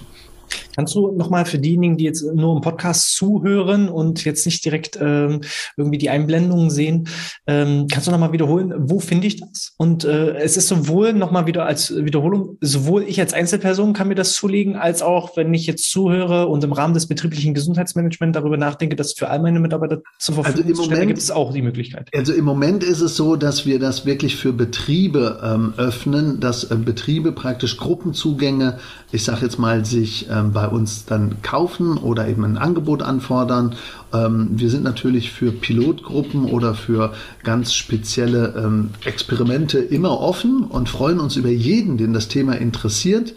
Kannst 0.77 0.95
du 0.95 1.11
nochmal 1.11 1.47
für 1.47 1.59
diejenigen, 1.59 1.97
die 1.97 2.05
jetzt 2.05 2.23
nur 2.23 2.55
im 2.55 2.61
Podcast 2.61 3.17
zuhören 3.17 3.89
und 3.89 4.27
jetzt 4.27 4.45
nicht 4.45 4.63
direkt 4.63 4.99
ähm, 5.01 5.41
irgendwie 5.79 5.97
die 5.97 6.11
Einblendungen 6.11 6.69
sehen, 6.69 7.09
ähm, 7.47 7.87
kannst 7.91 8.07
du 8.07 8.11
nochmal 8.11 8.33
wiederholen, 8.33 8.75
wo 8.77 9.01
finde 9.01 9.27
ich 9.27 9.41
das? 9.41 9.73
Und 9.79 10.05
äh, 10.05 10.35
es 10.37 10.59
ist 10.59 10.69
sowohl 10.69 11.15
nochmal 11.15 11.47
wieder 11.47 11.65
als 11.65 11.97
Wiederholung, 11.97 12.59
sowohl 12.61 13.05
ich 13.05 13.19
als 13.21 13.33
Einzelperson 13.33 13.95
kann 13.95 14.09
mir 14.09 14.17
das 14.17 14.35
zulegen, 14.35 14.77
als 14.77 15.01
auch, 15.01 15.35
wenn 15.39 15.55
ich 15.55 15.67
jetzt 15.67 15.91
zuhöre 15.91 16.47
und 16.47 16.63
im 16.63 16.73
Rahmen 16.73 16.93
des 16.93 17.07
betrieblichen 17.07 17.55
Gesundheitsmanagements 17.55 18.37
darüber 18.37 18.59
nachdenke, 18.59 18.97
das 18.97 19.15
für 19.15 19.31
all 19.31 19.41
meine 19.41 19.61
Mitarbeiter 19.61 20.03
zur 20.19 20.35
Verfügung 20.35 20.67
also 20.67 20.83
zu 20.83 20.91
stellen, 20.91 21.09
gibt 21.09 21.21
es 21.21 21.31
auch 21.31 21.55
die 21.55 21.63
Möglichkeit. 21.63 22.11
Also 22.15 22.35
im 22.35 22.45
Moment 22.45 22.85
ist 22.85 23.01
es 23.01 23.17
so, 23.17 23.37
dass 23.37 23.65
wir 23.65 23.79
das 23.79 24.05
wirklich 24.05 24.37
für 24.37 24.53
Betriebe 24.53 25.41
ähm, 25.43 25.73
öffnen, 25.79 26.39
dass 26.41 26.65
äh, 26.65 26.77
Betriebe 26.77 27.33
praktisch 27.33 27.79
Gruppenzugänge, 27.79 28.79
ich 29.11 29.25
sage 29.25 29.47
jetzt 29.47 29.59
mal, 29.59 29.87
sich 29.87 30.29
ähm, 30.31 30.53
bei 30.53 30.66
uns 30.67 31.05
dann 31.07 31.43
kaufen 31.43 31.99
oder 31.99 32.29
eben 32.29 32.45
ein 32.45 32.59
Angebot 32.59 33.03
anfordern. 33.03 33.75
Ähm, 34.13 34.49
wir 34.53 34.71
sind 34.71 34.85
natürlich 34.85 35.33
für 35.33 35.53
Pilotgruppen 35.53 36.47
oder 36.47 36.75
für 36.75 37.13
ganz 37.43 37.75
spezielle 37.75 38.55
ähm, 38.57 38.91
Experimente 39.05 39.79
immer 39.79 40.21
offen 40.21 40.65
und 40.65 40.89
freuen 40.89 41.21
uns 41.21 41.37
über 41.37 41.51
jeden, 41.51 41.97
den 41.97 42.13
das 42.13 42.29
Thema 42.29 42.55
interessiert. 42.55 43.35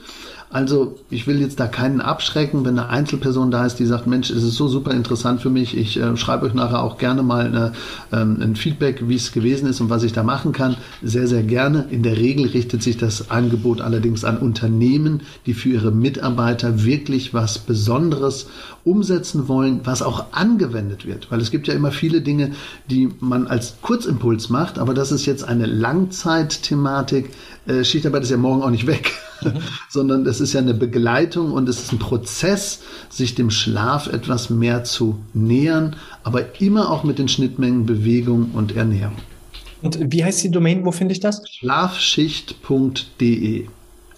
Also 0.51 0.97
ich 1.11 1.27
will 1.27 1.39
jetzt 1.39 1.59
da 1.59 1.67
keinen 1.67 2.01
abschrecken, 2.01 2.65
wenn 2.65 2.79
eine 2.79 2.89
Einzelperson 2.89 3.51
da 3.51 3.67
ist, 3.67 3.75
die 3.75 3.85
sagt, 3.85 4.07
Mensch, 4.07 4.31
es 4.31 4.41
ist 4.41 4.55
so 4.55 4.67
super 4.67 4.91
interessant 4.91 5.41
für 5.41 5.51
mich. 5.51 5.77
Ich 5.77 5.99
äh, 5.99 6.17
schreibe 6.17 6.47
euch 6.47 6.55
nachher 6.55 6.81
auch 6.81 6.97
gerne 6.97 7.21
mal 7.21 7.45
eine, 7.45 7.73
ähm, 8.11 8.39
ein 8.41 8.55
Feedback, 8.55 9.07
wie 9.07 9.15
es 9.15 9.31
gewesen 9.31 9.69
ist 9.69 9.79
und 9.79 9.91
was 9.91 10.01
ich 10.01 10.11
da 10.11 10.23
machen 10.23 10.51
kann. 10.51 10.75
Sehr, 11.03 11.27
sehr 11.27 11.43
gerne. 11.43 11.85
In 11.91 12.01
der 12.01 12.17
Regel 12.17 12.47
richtet 12.47 12.81
sich 12.81 12.97
das 12.97 13.29
Angebot 13.29 13.79
allerdings 13.79 14.25
an 14.25 14.39
Unternehmen, 14.39 15.21
die 15.45 15.53
für 15.53 15.69
ihre 15.69 15.91
Mitarbeiter 15.91 16.83
wirklich 16.83 17.31
was 17.31 17.59
Besonderes 17.59 18.47
umsetzen 18.83 19.47
wollen, 19.47 19.81
was 19.83 20.01
auch 20.01 20.25
angewendet 20.31 21.05
wird. 21.05 21.29
Weil 21.29 21.41
es 21.41 21.51
gibt 21.51 21.67
ja 21.67 21.75
immer 21.75 21.91
viele 21.91 22.21
Dinge, 22.21 22.53
die 22.89 23.09
man 23.19 23.45
als 23.45 23.75
Kurzimpuls 23.83 24.49
macht, 24.49 24.79
aber 24.79 24.95
das 24.95 25.11
ist 25.11 25.27
jetzt 25.27 25.43
eine 25.43 25.67
Langzeitthematik. 25.67 27.29
Äh, 27.69 27.85
Schichtarbeit 27.85 28.23
ist 28.23 28.31
ja 28.31 28.37
morgen 28.37 28.63
auch 28.63 28.71
nicht 28.71 28.87
weg. 28.87 29.13
Mhm. 29.41 29.61
sondern 29.89 30.25
es 30.25 30.41
ist 30.41 30.53
ja 30.53 30.59
eine 30.59 30.73
Begleitung 30.73 31.51
und 31.51 31.69
es 31.69 31.79
ist 31.79 31.93
ein 31.93 31.99
Prozess, 31.99 32.81
sich 33.09 33.35
dem 33.35 33.51
Schlaf 33.51 34.07
etwas 34.07 34.49
mehr 34.49 34.83
zu 34.83 35.19
nähern, 35.33 35.95
aber 36.23 36.59
immer 36.61 36.89
auch 36.89 37.03
mit 37.03 37.19
den 37.19 37.27
Schnittmengen 37.27 37.85
Bewegung 37.85 38.49
und 38.53 38.75
Ernährung. 38.75 39.17
Und 39.81 40.11
wie 40.11 40.25
heißt 40.25 40.43
die 40.43 40.51
Domain? 40.51 40.85
Wo 40.85 40.91
finde 40.91 41.13
ich 41.13 41.21
das? 41.21 41.41
Schlafschicht.de. 41.49 43.67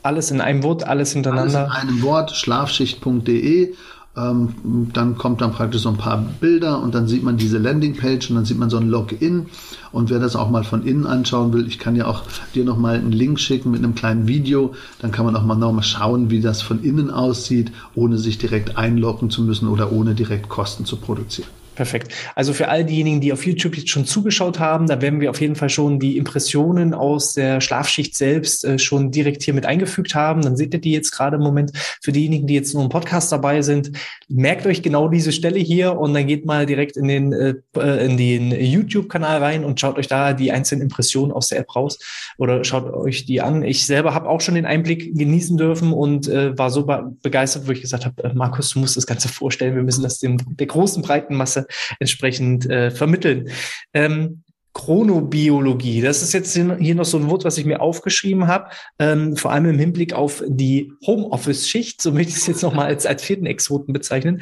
Alles 0.03 0.31
in 0.31 0.41
einem 0.41 0.63
Wort, 0.63 0.85
alles 0.85 1.13
hintereinander. 1.13 1.71
Alles 1.71 1.83
in 1.83 1.89
einem 1.89 2.01
Wort, 2.01 2.31
schlafschicht.de. 2.31 3.75
Ähm, 4.17 4.89
dann 4.93 5.17
kommt 5.17 5.39
dann 5.41 5.53
praktisch 5.53 5.83
so 5.83 5.89
ein 5.89 5.97
paar 5.97 6.17
Bilder 6.17 6.81
und 6.81 6.93
dann 6.93 7.07
sieht 7.07 7.23
man 7.23 7.37
diese 7.37 7.57
Landingpage 7.57 8.29
und 8.29 8.35
dann 8.35 8.45
sieht 8.45 8.57
man 8.57 8.69
so 8.69 8.77
ein 8.77 8.89
Login. 8.89 9.45
Und 9.93 10.09
wer 10.09 10.19
das 10.19 10.35
auch 10.35 10.49
mal 10.49 10.63
von 10.63 10.85
innen 10.85 11.05
anschauen 11.05 11.53
will, 11.53 11.65
ich 11.65 11.79
kann 11.79 11.95
ja 11.95 12.07
auch 12.07 12.23
dir 12.53 12.65
nochmal 12.65 12.95
einen 12.95 13.13
Link 13.13 13.39
schicken 13.39 13.71
mit 13.71 13.83
einem 13.83 13.95
kleinen 13.95 14.27
Video. 14.27 14.73
Dann 14.99 15.11
kann 15.11 15.25
man 15.25 15.35
auch 15.35 15.45
mal 15.45 15.55
nochmal 15.55 15.83
schauen, 15.83 16.29
wie 16.29 16.41
das 16.41 16.61
von 16.61 16.83
innen 16.83 17.09
aussieht, 17.09 17.71
ohne 17.95 18.17
sich 18.17 18.37
direkt 18.37 18.77
einloggen 18.77 19.29
zu 19.29 19.43
müssen 19.43 19.69
oder 19.69 19.91
ohne 19.93 20.13
direkt 20.13 20.49
Kosten 20.49 20.85
zu 20.85 20.97
produzieren. 20.97 21.60
Perfekt. 21.75 22.13
Also 22.35 22.51
für 22.51 22.67
all 22.67 22.83
diejenigen, 22.83 23.21
die 23.21 23.31
auf 23.31 23.45
YouTube 23.45 23.77
jetzt 23.77 23.89
schon 23.89 24.05
zugeschaut 24.05 24.59
haben, 24.59 24.87
da 24.87 25.01
werden 25.01 25.21
wir 25.21 25.29
auf 25.29 25.39
jeden 25.39 25.55
Fall 25.55 25.69
schon 25.69 25.99
die 25.99 26.17
Impressionen 26.17 26.93
aus 26.93 27.33
der 27.33 27.61
Schlafschicht 27.61 28.15
selbst 28.15 28.65
äh, 28.65 28.77
schon 28.77 29.11
direkt 29.11 29.43
hier 29.43 29.53
mit 29.53 29.65
eingefügt 29.65 30.13
haben. 30.13 30.41
Dann 30.41 30.57
seht 30.57 30.73
ihr 30.73 30.81
die 30.81 30.91
jetzt 30.91 31.11
gerade 31.11 31.37
im 31.37 31.43
Moment. 31.43 31.71
Für 32.01 32.11
diejenigen, 32.11 32.45
die 32.45 32.55
jetzt 32.55 32.73
nur 32.73 32.83
im 32.83 32.89
Podcast 32.89 33.31
dabei 33.31 33.61
sind, 33.61 33.91
merkt 34.31 34.65
euch 34.65 34.81
genau 34.81 35.07
diese 35.07 35.31
Stelle 35.31 35.59
hier 35.59 35.97
und 35.97 36.13
dann 36.13 36.27
geht 36.27 36.45
mal 36.45 36.65
direkt 36.65 36.97
in 36.97 37.07
den, 37.07 37.33
äh, 37.33 37.53
äh 37.77 38.05
in 38.05 38.17
den 38.17 38.51
YouTube-Kanal 38.51 39.39
rein 39.39 39.63
und 39.63 39.79
schaut 39.79 39.97
euch 39.97 40.07
da 40.07 40.33
die 40.33 40.51
einzelnen 40.51 40.83
Impressionen 40.83 41.31
aus 41.31 41.47
der 41.47 41.59
App 41.59 41.75
raus 41.75 41.99
oder 42.37 42.63
schaut 42.63 42.91
euch 42.93 43.25
die 43.25 43.41
an. 43.41 43.63
Ich 43.63 43.85
selber 43.85 44.13
habe 44.13 44.29
auch 44.29 44.41
schon 44.41 44.55
den 44.55 44.65
Einblick 44.65 45.15
genießen 45.17 45.57
dürfen 45.57 45.93
und 45.93 46.27
äh, 46.27 46.57
war 46.57 46.69
so 46.69 46.87
begeistert, 47.21 47.67
wo 47.67 47.71
ich 47.71 47.81
gesagt 47.81 48.05
habe, 48.05 48.23
äh, 48.23 48.33
Markus, 48.33 48.71
du 48.71 48.79
musst 48.79 48.97
das 48.97 49.07
Ganze 49.07 49.29
vorstellen. 49.29 49.75
Wir 49.75 49.83
müssen 49.83 50.03
das 50.03 50.19
dem, 50.19 50.37
der 50.57 50.67
großen, 50.67 51.01
breiten 51.01 51.35
Masse 51.35 51.67
entsprechend 51.99 52.69
äh, 52.69 52.91
vermitteln. 52.91 53.49
Ähm, 53.93 54.43
Chronobiologie, 54.73 56.01
das 56.01 56.21
ist 56.21 56.33
jetzt 56.33 56.53
hier 56.53 56.95
noch 56.95 57.05
so 57.05 57.17
ein 57.17 57.29
Wort, 57.29 57.43
was 57.43 57.57
ich 57.57 57.65
mir 57.65 57.81
aufgeschrieben 57.81 58.47
habe, 58.47 58.69
ähm, 58.99 59.35
vor 59.35 59.51
allem 59.51 59.65
im 59.65 59.79
Hinblick 59.79 60.13
auf 60.13 60.43
die 60.47 60.93
Homeoffice-Schicht, 61.05 62.01
so 62.01 62.11
möchte 62.11 62.31
ich 62.31 62.37
es 62.37 62.47
jetzt 62.47 62.63
nochmal 62.63 62.85
als, 62.85 63.05
als 63.05 63.21
vierten 63.23 63.45
Exoten 63.45 63.91
bezeichnen. 63.91 64.41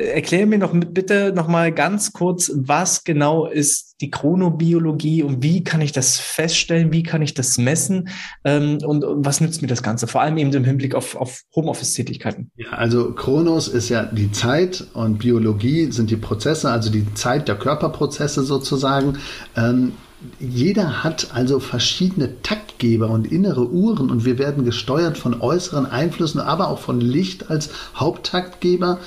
Erklär 0.00 0.46
mir 0.46 0.58
noch 0.58 0.72
bitte 0.74 1.32
noch 1.34 1.46
mal 1.46 1.72
ganz 1.72 2.12
kurz, 2.12 2.50
was 2.54 3.04
genau 3.04 3.46
ist 3.46 3.96
die 4.00 4.10
Chronobiologie 4.10 5.22
und 5.22 5.42
wie 5.42 5.62
kann 5.62 5.80
ich 5.80 5.92
das 5.92 6.18
feststellen, 6.18 6.92
wie 6.92 7.02
kann 7.02 7.20
ich 7.20 7.34
das 7.34 7.58
messen 7.58 8.08
ähm, 8.44 8.78
und, 8.82 9.04
was 9.06 9.40
nützt 9.40 9.60
mir 9.60 9.68
das 9.68 9.82
Ganze, 9.82 10.06
vor 10.06 10.22
allem 10.22 10.38
eben 10.38 10.52
im 10.52 10.64
Hinblick 10.64 10.94
auf, 10.94 11.16
auf 11.16 11.42
Homeoffice-Tätigkeiten. 11.54 12.50
Ja, 12.56 12.70
also 12.70 13.12
Chronos 13.12 13.68
ist 13.68 13.90
ja 13.90 14.04
die 14.04 14.32
Zeit 14.32 14.86
und 14.94 15.18
Biologie 15.18 15.92
sind 15.92 16.10
die 16.10 16.16
Prozesse, 16.16 16.70
also 16.70 16.90
die 16.90 17.12
Zeit 17.14 17.48
der 17.48 17.56
Körperprozesse 17.56 18.42
sozusagen. 18.42 19.18
Ähm, 19.56 19.92
jeder 20.38 21.02
hat 21.02 21.28
also 21.32 21.60
verschiedene 21.60 22.42
Taktgeber 22.42 23.08
und 23.08 23.30
innere 23.30 23.68
Uhren 23.70 24.10
und 24.10 24.24
wir 24.24 24.38
werden 24.38 24.64
gesteuert 24.64 25.16
von 25.16 25.40
äußeren 25.40 25.86
Einflüssen, 25.86 26.40
aber 26.40 26.68
auch 26.68 26.78
von 26.78 27.00
Licht 27.00 27.50
als 27.50 27.70
Haupttaktgeber. 27.94 28.98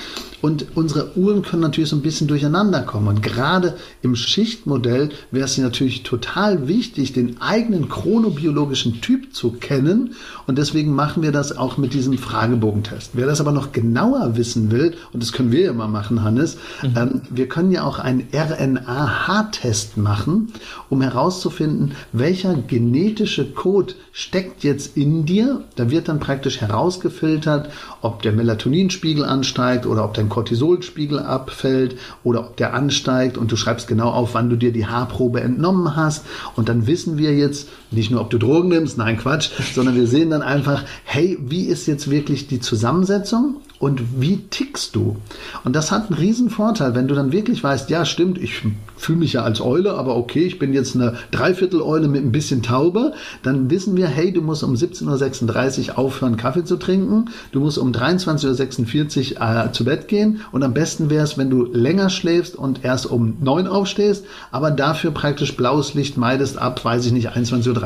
Und 0.41 0.76
unsere 0.76 1.18
Uhren 1.18 1.41
können 1.41 1.61
natürlich 1.61 1.89
so 1.89 1.95
ein 1.95 2.01
bisschen 2.01 2.28
durcheinander 2.28 2.82
kommen. 2.82 3.07
Und 3.07 3.24
gerade 3.24 3.78
im 4.01 4.18
Schichtmodell 4.18 5.09
wäre 5.32 5.45
es 5.45 5.57
natürlich 5.57 6.03
total 6.03 6.68
wichtig, 6.68 7.14
den 7.14 7.41
eigenen 7.41 7.88
chronobiologischen 7.88 8.99
Typ 8.99 9.34
zu 9.34 9.51
kennen. 9.51 10.16
Und 10.45 10.57
deswegen 10.57 10.93
machen 10.93 11.24
wir 11.24 11.32
das 11.32 11.55
auch 11.55 11.78
mit 11.78 11.93
diesem 11.93 12.18
Fragebogentest. 12.18 13.11
Wer 13.14 13.26
das 13.26 13.39
aber 13.39 13.53
noch 13.53 13.72
genauer 13.72 14.36
wissen 14.36 14.70
will, 14.70 14.95
und 15.14 15.24
das 15.24 15.32
können 15.32 15.53
wir 15.53 15.70
immer 15.70 15.88
machen, 15.88 16.24
Hannes, 16.24 16.57
mhm. 16.82 16.93
ähm, 16.97 17.22
wir 17.30 17.47
können 17.47 17.72
ja 17.72 17.84
auch 17.86 17.99
einen 17.99 18.28
RNA-H-Test 18.34 19.95
machen, 19.95 20.51
um 20.89 21.01
herauszufinden, 21.04 21.93
welcher 22.12 22.56
genetische 22.56 23.51
Code 23.51 23.93
steckt 24.12 24.64
jetzt 24.64 24.97
in 24.97 25.26
dir. 25.26 25.64
Da 25.76 25.91
wird 25.91 26.08
dann 26.08 26.20
praktisch 26.20 26.62
herausgefiltert, 26.62 27.70
ob 28.01 28.22
der 28.22 28.32
Melatoninspiegel 28.32 29.26
ansteigt 29.26 29.86
oder 29.86 30.06
ob 30.06 30.14
dein 30.14 30.30
Cortisolspiegel 30.30 31.20
abfällt 31.20 31.97
oder 32.24 32.41
ob 32.41 32.58
der 32.58 32.74
ansteigt 32.74 33.38
und 33.38 33.51
du 33.51 33.56
schreibst 33.56 33.88
genau 33.88 34.10
auf, 34.10 34.34
wann 34.34 34.49
du 34.49 34.56
dir 34.56 34.72
die 34.72 34.88
Haarprobe 34.88 35.41
entnommen 35.41 35.95
hast. 35.95 36.26
Und 36.56 36.70
dann 36.70 36.88
wissen 36.88 37.18
wir 37.18 37.34
jetzt 37.34 37.70
nicht 37.91 38.12
nur, 38.12 38.22
ob 38.22 38.30
du 38.30 38.38
Drogen 38.38 38.70
nimmst, 38.70 38.97
nein 38.97 39.18
Quatsch, 39.18 39.51
sondern 39.76 39.95
wir 39.95 40.08
sehen 40.08 40.30
dann 40.30 40.41
einfach, 40.41 40.84
hey, 41.04 41.38
wie 41.41 41.66
ist 41.66 41.86
jetzt 41.86 42.10
wirklich 42.10 42.47
die 42.47 42.60
Zusammensetzung 42.60 43.58
und 43.84 44.22
wie 44.22 44.38
tickst 44.50 44.96
du? 44.96 45.18
Und 45.66 45.76
das 45.76 45.92
hat 45.92 46.08
einen 46.08 46.18
riesen 46.18 46.50
Vorteil, 46.50 46.96
wenn 46.96 47.10
du 47.10 47.16
dann 47.16 47.34
wirklich 47.34 47.62
weißt, 47.62 47.90
ja 47.90 48.06
stimmt, 48.06 48.38
ich 48.38 48.62
fühle 48.96 49.20
mich 49.20 49.34
ja 49.34 49.42
als 49.42 49.60
Eule, 49.60 49.96
aber 49.96 50.16
okay, 50.16 50.46
ich 50.46 50.58
bin 50.58 50.72
jetzt 50.72 50.96
eine 50.96 51.16
Dreiviertel-Eule 51.32 52.08
mit 52.08 52.24
ein 52.24 52.32
bisschen 52.32 52.64
Taube, 52.64 53.12
dann 53.42 53.70
wissen 53.70 53.98
wir, 53.98 54.08
hey, 54.08 54.32
du 54.32 54.42
musst 54.42 54.64
um 54.64 54.74
17.36 54.74 55.90
Uhr 55.90 55.98
aufhören, 55.98 56.38
Kaffee 56.38 56.64
zu 56.64 56.78
trinken, 56.78 57.26
du 57.52 57.60
musst 57.60 57.78
um 57.78 57.92
23.46 57.92 59.34
Uhr 59.34 59.66
äh, 59.66 59.72
zu 59.74 59.84
Bett 59.84 60.08
gehen 60.08 60.40
und 60.54 60.64
am 60.64 60.74
besten 60.74 61.10
wäre 61.10 61.26
es, 61.26 61.38
wenn 61.38 61.50
du 61.50 61.66
länger 61.66 62.10
schläfst 62.10 62.56
und 62.56 62.86
erst 62.86 63.08
um 63.08 63.36
9 63.42 63.68
Uhr 63.68 63.76
aufstehst, 63.76 64.24
aber 64.52 64.72
dafür 64.72 65.12
praktisch 65.12 65.58
blaues 65.58 65.94
Licht 65.94 66.16
meidest 66.16 66.58
ab, 66.58 66.86
weiß 66.86 67.06
ich 67.06 67.12
nicht, 67.12 67.32
21.30 67.32 67.68
Uhr. 67.68 67.84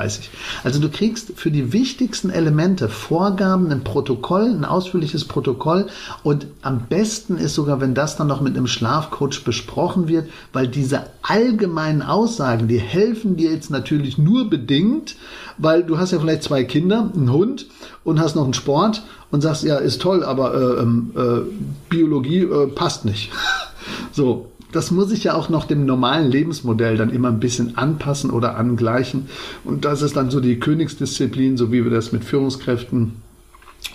Also 0.63 0.79
du 0.79 0.89
kriegst 0.89 1.31
für 1.37 1.49
die 1.49 1.73
wichtigsten 1.73 2.29
Elemente 2.29 2.87
Vorgaben, 2.87 3.71
ein 3.71 3.83
Protokoll, 3.83 4.45
ein 4.45 4.63
ausführliches 4.63 5.25
Protokoll, 5.25 5.86
und 6.23 6.47
am 6.61 6.87
besten 6.87 7.37
ist 7.37 7.55
sogar, 7.55 7.81
wenn 7.81 7.93
das 7.93 8.15
dann 8.17 8.27
noch 8.27 8.41
mit 8.41 8.55
einem 8.55 8.67
Schlafcoach 8.67 9.43
besprochen 9.43 10.07
wird, 10.07 10.29
weil 10.53 10.67
diese 10.67 11.03
allgemeinen 11.21 12.01
Aussagen, 12.01 12.67
die 12.67 12.79
helfen 12.79 13.37
dir 13.37 13.51
jetzt 13.51 13.69
natürlich 13.69 14.17
nur 14.17 14.49
bedingt, 14.49 15.15
weil 15.57 15.83
du 15.83 15.97
hast 15.97 16.11
ja 16.11 16.19
vielleicht 16.19 16.43
zwei 16.43 16.63
Kinder, 16.63 17.11
einen 17.13 17.31
Hund 17.31 17.67
und 18.03 18.19
hast 18.19 18.35
noch 18.35 18.43
einen 18.43 18.53
Sport 18.53 19.03
und 19.31 19.41
sagst, 19.41 19.63
ja, 19.63 19.77
ist 19.77 20.01
toll, 20.01 20.23
aber 20.23 20.53
äh, 20.53 20.81
ähm, 20.81 21.11
äh, 21.15 21.41
Biologie 21.89 22.41
äh, 22.41 22.67
passt 22.67 23.05
nicht. 23.05 23.31
so, 24.11 24.51
das 24.71 24.91
muss 24.91 25.11
ich 25.11 25.23
ja 25.23 25.33
auch 25.33 25.49
noch 25.49 25.65
dem 25.65 25.85
normalen 25.85 26.29
Lebensmodell 26.29 26.97
dann 26.97 27.09
immer 27.09 27.29
ein 27.29 27.39
bisschen 27.39 27.77
anpassen 27.77 28.29
oder 28.29 28.57
angleichen. 28.57 29.27
Und 29.63 29.85
das 29.85 30.01
ist 30.01 30.15
dann 30.15 30.29
so 30.29 30.39
die 30.39 30.59
Königsdisziplin, 30.59 31.57
so 31.57 31.71
wie 31.71 31.83
wir 31.83 31.91
das 31.91 32.11
mit 32.11 32.23
Führungskräften 32.23 33.13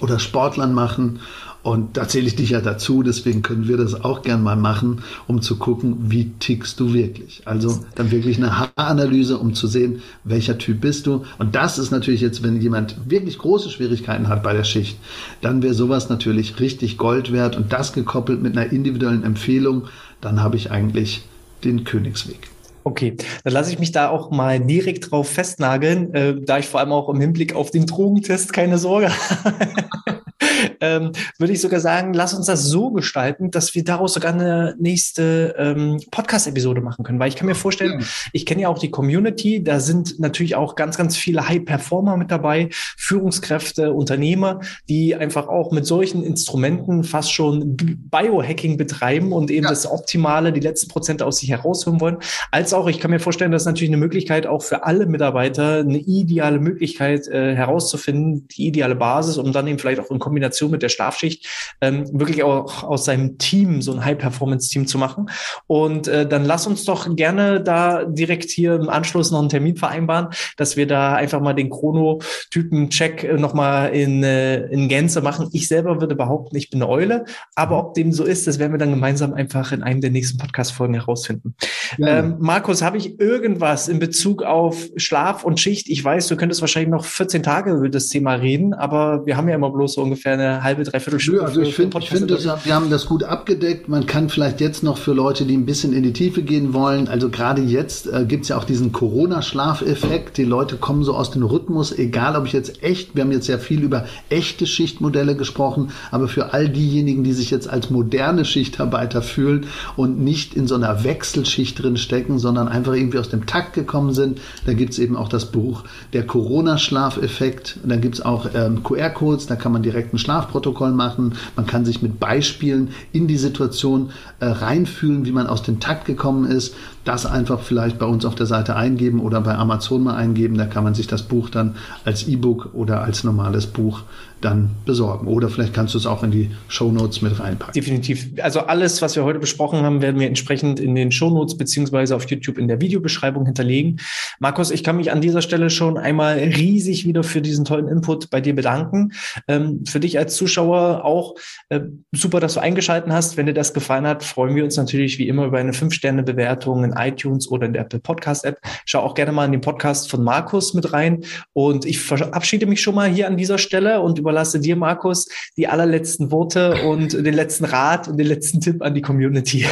oder 0.01 0.19
Sportlern 0.19 0.73
machen. 0.75 1.21
Und 1.63 1.97
da 1.97 2.09
zähle 2.09 2.27
ich 2.27 2.35
dich 2.35 2.51
ja 2.51 2.61
dazu, 2.61 3.03
deswegen 3.05 3.43
können 3.43 3.69
wir 3.69 3.77
das 3.77 4.05
auch 4.05 4.23
gern 4.23 4.43
mal 4.43 4.57
machen, 4.57 5.03
um 5.29 5.43
zu 5.43 5.59
gucken, 5.59 6.11
wie 6.11 6.33
tickst 6.41 6.81
du 6.81 6.93
wirklich. 6.93 7.43
Also 7.45 7.79
dann 7.95 8.11
wirklich 8.11 8.39
eine 8.39 8.59
Haaranalyse, 8.59 9.39
um 9.39 9.55
zu 9.55 9.69
sehen, 9.69 10.03
welcher 10.25 10.59
Typ 10.59 10.81
bist 10.81 11.07
du. 11.07 11.25
Und 11.39 11.55
das 11.55 11.79
ist 11.79 11.93
natürlich 11.93 12.21
jetzt, 12.21 12.43
wenn 12.43 12.61
jemand 12.61 12.97
wirklich 13.09 13.39
große 13.39 13.71
Schwierigkeiten 13.71 14.29
hat 14.29 14.43
bei 14.43 14.53
der 14.53 14.65
Schicht, 14.65 14.99
dann 15.41 15.63
wäre 15.63 15.75
sowas 15.75 16.09
natürlich 16.09 16.59
richtig 16.59 16.99
Gold 16.99 17.33
wert 17.33 17.57
und 17.57 17.73
das 17.73 17.93
gekoppelt 17.93 18.43
mit 18.43 18.57
einer 18.57 18.73
individuellen 18.73 19.23
Empfehlung, 19.23 19.85
dann 20.21 20.43
habe 20.43 20.57
ich 20.57 20.73
eigentlich 20.73 21.23
den 21.63 21.85
Königsweg. 21.85 22.49
Okay, 22.85 23.17
dann 23.45 23.53
lasse 23.53 23.71
ich 23.71 23.79
mich 23.79 23.93
da 23.93 24.09
auch 24.09 24.33
mal 24.33 24.59
direkt 24.59 25.13
drauf 25.13 25.29
festnageln, 25.29 26.13
äh, 26.15 26.35
da 26.41 26.59
ich 26.59 26.67
vor 26.67 26.81
allem 26.81 26.91
auch 26.91 27.09
im 27.09 27.21
Hinblick 27.21 27.55
auf 27.55 27.71
den 27.71 27.87
Drogentest 27.87 28.53
keine 28.53 28.79
Sorge 28.79 29.11
habe 29.45 30.72
ähm, 30.83 31.13
würde 31.39 31.53
ich 31.53 31.61
sogar 31.61 31.81
sagen, 31.81 32.13
lass 32.13 32.35
uns 32.35 32.47
das 32.47 32.65
so 32.65 32.91
gestalten, 32.91 33.51
dass 33.51 33.75
wir 33.75 33.85
daraus 33.85 34.15
sogar 34.15 34.35
eine 34.35 34.75
nächste 34.79 35.55
ähm, 35.57 36.01
Podcast-Episode 36.11 36.81
machen 36.81 37.05
können. 37.05 37.21
Weil 37.21 37.29
ich 37.29 37.37
kann 37.37 37.47
mir 37.47 37.55
vorstellen, 37.55 38.01
ja. 38.01 38.07
ich 38.33 38.45
kenne 38.45 38.63
ja 38.63 38.69
auch 38.69 38.79
die 38.79 38.91
Community, 38.91 39.63
da 39.63 39.81
sind 39.81 40.19
natürlich 40.19 40.57
auch 40.57 40.75
ganz, 40.75 40.99
ganz 40.99 41.17
viele 41.17 41.49
High-Performer 41.49 42.17
mit 42.17 42.31
dabei, 42.31 42.69
Führungskräfte, 42.97 43.93
Unternehmer, 43.93 44.61
die 44.89 45.15
einfach 45.15 45.47
auch 45.47 45.71
mit 45.71 45.87
solchen 45.87 46.25
Instrumenten 46.25 47.05
fast 47.05 47.33
schon 47.33 47.77
Biohacking 47.77 48.77
betreiben 48.77 49.33
und 49.33 49.51
eben 49.51 49.65
ja. 49.65 49.71
das 49.71 49.89
Optimale, 49.89 50.53
die 50.53 50.61
letzten 50.61 50.89
Prozente 50.89 51.25
aus 51.25 51.39
sich 51.39 51.51
herausholen 51.51 52.01
wollen. 52.01 52.17
Als 52.51 52.75
auch, 52.75 52.89
ich 52.89 52.99
kann 52.99 53.13
mir 53.13 53.21
vorstellen, 53.21 53.53
das 53.53 53.63
ist 53.63 53.67
natürlich 53.67 53.91
eine 53.91 53.99
Möglichkeit 53.99 54.49
auch 54.49 54.63
für 54.63 54.85
alle 54.85 55.07
Mitarbeiter, 55.07 55.79
eine 55.79 55.99
ideale 55.99 56.59
Möglichkeit 56.59 57.29
äh, 57.29 57.55
herauszufinden, 57.55 58.49
die 58.49 58.67
ideale 58.67 58.97
Basis, 58.97 59.39
um 59.39 59.53
dann 59.53 59.69
eben 59.69 59.79
vielleicht 59.79 60.01
auch 60.01 60.11
in 60.11 60.19
Kombination 60.19 60.72
mit 60.73 60.83
der 60.83 60.89
Schlafschicht 60.89 61.47
ähm, 61.81 62.07
wirklich 62.13 62.43
auch 62.43 62.83
aus 62.83 63.05
seinem 63.05 63.39
Team 63.39 63.83
so 63.83 63.93
ein 63.93 64.05
High-Performance-Team 64.05 64.87
zu 64.87 64.99
machen. 64.99 65.31
Und 65.67 66.09
äh, 66.09 66.27
dann 66.27 66.45
lass 66.45 66.67
uns 66.67 66.85
doch 66.85 67.15
gerne 67.15 67.61
da 67.61 68.05
direkt 68.05 68.51
hier 68.51 68.75
im 68.75 68.89
Anschluss 68.89 69.31
noch 69.31 69.41
einen 69.41 69.49
Termin 69.49 69.77
vereinbaren, 69.77 70.29
dass 70.57 70.77
wir 70.77 70.87
da 70.87 71.15
einfach 71.15 71.41
mal 71.41 71.53
den 71.53 71.71
Chronotypen-Check 71.71 73.25
äh, 73.25 73.35
nochmal 73.35 73.91
in, 73.91 74.23
äh, 74.23 74.67
in 74.67 74.89
Gänze 74.89 75.21
machen. 75.21 75.49
Ich 75.53 75.69
selber 75.69 76.01
würde 76.01 76.15
behaupten, 76.15 76.57
ich 76.57 76.71
bin 76.71 76.83
eine 76.83 76.91
Eule, 76.91 77.25
aber 77.55 77.79
ob 77.79 77.95
dem 77.95 78.13
so 78.13 78.25
ist, 78.25 78.47
das 78.47 78.59
werden 78.59 78.73
wir 78.73 78.79
dann 78.79 78.91
gemeinsam 78.91 79.35
einfach 79.35 79.73
in 79.73 79.83
einem 79.83 80.01
der 80.01 80.11
nächsten 80.11 80.39
Podcast-Folgen 80.39 80.95
herausfinden. 80.95 81.55
Ja. 81.99 82.19
Ähm, 82.19 82.37
Markus, 82.41 82.83
habe 82.83 82.97
ich 82.97 83.21
irgendwas 83.21 83.89
in 83.89 83.99
Bezug 83.99 84.43
auf 84.43 84.89
Schlaf 84.97 85.45
und 85.45 85.61
Schicht? 85.61 85.89
Ich 85.89 86.03
weiß, 86.05 86.29
du 86.29 86.37
könntest 86.37 86.61
wahrscheinlich 86.61 86.91
noch 86.91 87.05
14 87.05 87.43
Tage 87.43 87.73
über 87.73 87.89
das 87.89 88.09
Thema 88.09 88.35
reden, 88.35 88.75
aber 88.75 89.27
wir 89.27 89.37
haben 89.37 89.49
ja 89.49 89.55
immer 89.55 89.71
bloß 89.71 89.95
so 89.95 90.03
ungefähr 90.03 90.35
eine 90.35 90.62
eine 90.63 90.77
halbe, 90.77 90.85
dreiviertel 90.85 91.21
Stunde. 91.21 91.43
also 91.43 91.61
ich 91.61 91.75
finde, 91.75 92.01
find, 92.01 92.31
wir 92.31 92.75
haben 92.75 92.91
das 92.91 93.07
gut 93.07 93.25
abgedeckt. 93.25 93.89
Man 93.89 94.07
kann 94.07 94.29
vielleicht 94.29 94.61
jetzt 94.61 94.83
noch 94.83 94.99
für 94.99 95.13
Leute, 95.13 95.45
die 95.45 95.57
ein 95.57 95.67
bisschen 95.67 95.93
in 95.93 96.03
die 96.03 96.13
Tiefe 96.13 96.43
gehen 96.43 96.73
wollen, 96.73 97.09
also 97.09 97.29
gerade 97.29 97.63
jetzt 97.63 98.07
äh, 98.07 98.25
gibt 98.27 98.45
es 98.45 98.49
ja 98.49 98.59
auch 98.59 98.65
diesen 98.65 98.93
Corona-Schlafeffekt. 98.93 100.37
Die 100.37 100.45
Leute 100.45 100.77
kommen 100.77 101.05
so 101.05 101.15
aus 101.15 101.31
dem 101.31 101.43
Rhythmus, 101.43 101.93
egal 101.93 102.37
ob 102.37 102.47
ich 102.47 102.53
jetzt 102.53 102.83
echt, 102.83 103.15
wir 103.15 103.25
haben 103.25 103.33
jetzt 103.33 103.47
sehr 103.47 103.59
viel 103.59 103.83
über 103.83 104.07
echte 104.29 104.67
Schichtmodelle 104.67 105.37
gesprochen, 105.37 105.91
aber 106.11 106.29
für 106.29 106.53
all 106.53 106.69
diejenigen, 106.69 107.25
die 107.25 107.33
sich 107.33 107.51
jetzt 107.51 107.69
als 107.69 107.91
moderne 107.91 108.45
Schichtarbeiter 108.45 109.23
fühlen 109.23 109.67
und 109.97 110.21
nicht 110.21 110.55
in 110.55 110.67
so 110.67 110.75
einer 110.75 111.05
Wechselschicht 111.05 111.83
drin 111.83 111.97
stecken, 111.97 112.39
sondern 112.39 112.69
einfach 112.69 112.95
irgendwie 112.95 113.19
aus 113.19 113.29
dem 113.29 113.47
Takt 113.47 113.75
gekommen 113.75 114.13
sind, 114.13 114.41
da 114.67 114.73
gibt 114.73 114.93
es 114.93 114.99
eben 114.99 115.17
auch 115.17 115.29
das 115.29 115.47
Buch 115.47 115.85
Der 116.13 116.27
Corona-Schlafeffekt. 116.27 117.79
Da 117.85 117.97
gibt 117.97 118.17
es 118.17 118.25
auch 118.25 118.47
ähm, 118.55 118.83
QR-Codes, 118.83 119.47
da 119.47 119.57
kann 119.57 119.73
man 119.73 119.83
direkt 119.83 120.15
ein 120.15 120.19
Schlafprotokoll 120.43 120.93
machen. 120.93 121.35
Man 121.57 121.67
kann 121.67 121.85
sich 121.85 122.03
mit 122.03 122.19
Beispielen 122.21 122.91
in 123.13 123.27
die 123.27 123.37
Situation 123.37 124.11
äh, 124.41 124.47
reinfühlen, 124.47 125.25
wie 125.25 125.33
man 125.33 125.47
aus 125.47 125.63
dem 125.63 125.81
Takt 125.81 126.05
gekommen 126.05 126.51
ist. 126.51 126.75
Das 127.05 127.27
einfach 127.27 127.61
vielleicht 127.61 127.99
bei 127.99 128.07
uns 128.07 128.25
auf 128.25 128.35
der 128.35 128.47
Seite 128.47 128.77
eingeben 128.77 129.21
oder 129.21 129.41
bei 129.41 129.55
Amazon 129.55 130.03
mal 130.03 130.15
eingeben. 130.15 130.57
Da 130.57 130.67
kann 130.67 130.85
man 130.85 130.95
sich 130.95 131.07
das 131.07 131.23
Buch 131.23 131.51
dann 131.51 131.77
als 132.05 132.27
E-Book 132.27 132.71
oder 132.73 133.03
als 133.03 133.25
normales 133.25 133.67
Buch 133.67 134.03
dann 134.45 134.71
besorgen. 134.85 135.27
Oder 135.27 135.49
vielleicht 135.49 135.73
kannst 135.73 135.95
du 135.95 135.99
es 135.99 136.07
auch 136.07 136.23
in 136.23 136.31
die 136.31 136.51
Show 136.69 136.91
Notes 136.91 137.23
mit 137.23 137.39
reinpacken. 137.39 137.73
Definitiv. 137.73 138.29
Also 138.43 138.61
alles, 138.61 139.01
was 139.01 139.17
wir 139.17 139.25
heute 139.25 139.39
besprochen 139.39 139.83
haben, 139.83 140.03
werden 140.03 140.21
wir 140.21 140.27
entsprechend 140.27 140.81
in 140.81 140.95
den 140.95 141.13
Show 141.13 141.31
Notes 141.31 141.57
beziehungsweise 141.57 142.17
auf 142.17 142.29
YouTube 142.29 142.59
in 142.59 142.69
der 142.69 142.81
Videobeschreibung 142.81 143.47
hinterlegen. 143.47 144.01
Markus, 144.41 144.71
ich 144.71 144.83
kann 144.85 144.97
mich 144.97 145.13
an 145.13 145.21
dieser 145.21 145.43
Stelle 145.43 145.71
schon 145.71 145.97
einmal 145.97 146.39
riesig 146.39 147.07
wieder 147.07 147.23
für 147.23 147.41
diesen 147.41 147.65
tollen 147.65 147.89
Input 147.89 148.31
bei 148.31 148.41
dir 148.41 148.55
bedanken. 148.55 149.13
Ähm, 149.49 149.85
für 149.87 150.01
dich 150.01 150.19
als 150.19 150.37
Zuschauer 150.37 151.05
auch 151.05 151.37
äh, 151.69 151.81
super, 152.13 152.41
dass 152.41 152.55
du 152.55 152.61
eingeschalten 152.61 153.13
hast. 153.13 153.37
Wenn 153.37 153.47
dir 153.47 153.55
das 153.55 153.73
gefallen 153.73 154.07
hat, 154.07 154.25
freuen 154.25 154.57
wir 154.57 154.65
uns 154.65 154.77
natürlich 154.77 155.19
wie 155.19 155.29
immer 155.29 155.47
über 155.47 155.59
eine 155.59 155.73
5-Sterne-Bewertung 155.73 156.85
in 156.85 156.93
iTunes 156.93 157.49
oder 157.49 157.67
in 157.67 157.73
der 157.73 157.83
Apple 157.83 158.01
Podcast 158.01 158.45
App. 158.45 158.59
Schau 158.87 159.01
auch 159.01 159.15
gerne 159.15 159.33
mal 159.33 159.45
in 159.45 159.53
den 159.53 159.61
Podcast 159.61 160.11
von 160.11 160.25
Markus 160.25 160.75
mit 160.75 160.93
rein. 160.93 161.25
Und 161.53 161.85
ich 161.85 162.01
verabschiede 162.01 162.67
mich 162.67 162.83
schon 162.83 162.95
mal 162.95 163.09
hier 163.09 163.29
an 163.29 163.37
dieser 163.37 163.59
Stelle 163.59 164.01
und 164.01 164.19
über 164.19 164.32
überlasse 164.33 164.61
dir, 164.61 164.77
Markus, 164.77 165.29
die 165.59 165.69
allerletzten 165.69 166.31
Worte 166.31 166.83
und 166.87 167.13
den 167.13 167.35
letzten 167.35 167.67
Rat 167.67 168.09
und 168.09 168.17
den 168.17 168.27
letzten 168.27 168.61
Tipp 168.61 168.83
an 168.83 168.95
die 168.95 169.03
Community. 169.03 169.67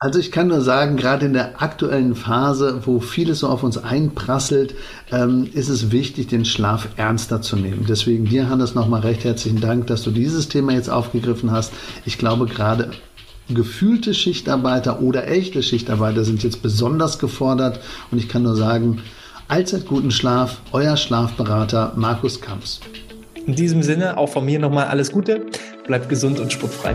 Also 0.00 0.18
ich 0.18 0.30
kann 0.30 0.48
nur 0.48 0.60
sagen, 0.60 0.96
gerade 0.96 1.24
in 1.24 1.32
der 1.32 1.62
aktuellen 1.62 2.14
Phase, 2.14 2.82
wo 2.84 3.00
vieles 3.00 3.38
so 3.38 3.48
auf 3.48 3.62
uns 3.62 3.78
einprasselt, 3.78 4.74
ähm, 5.10 5.48
ist 5.54 5.70
es 5.70 5.92
wichtig, 5.92 6.26
den 6.26 6.44
Schlaf 6.44 6.88
ernster 6.96 7.40
zu 7.40 7.56
nehmen. 7.56 7.86
Deswegen 7.88 8.26
dir, 8.26 8.50
Hannes, 8.50 8.74
nochmal 8.74 9.00
recht 9.00 9.24
herzlichen 9.24 9.62
Dank, 9.62 9.86
dass 9.86 10.02
du 10.02 10.10
dieses 10.10 10.48
Thema 10.48 10.72
jetzt 10.72 10.90
aufgegriffen 10.90 11.50
hast. 11.50 11.72
Ich 12.04 12.18
glaube, 12.18 12.44
gerade 12.44 12.90
gefühlte 13.48 14.12
Schichtarbeiter 14.12 15.00
oder 15.00 15.26
echte 15.26 15.62
Schichtarbeiter 15.62 16.24
sind 16.24 16.42
jetzt 16.42 16.60
besonders 16.60 17.18
gefordert. 17.18 17.80
Und 18.10 18.18
ich 18.18 18.28
kann 18.28 18.42
nur 18.42 18.56
sagen, 18.56 19.00
allzeit 19.48 19.86
guten 19.86 20.10
Schlaf, 20.10 20.60
euer 20.72 20.98
Schlafberater 20.98 21.94
Markus 21.96 22.42
Kamps. 22.42 22.80
In 23.46 23.54
diesem 23.54 23.82
Sinne 23.82 24.16
auch 24.16 24.30
von 24.30 24.44
mir 24.44 24.58
nochmal 24.58 24.86
alles 24.86 25.12
Gute, 25.12 25.46
bleibt 25.86 26.08
gesund 26.08 26.40
und 26.40 26.52
sportfrei. 26.52 26.94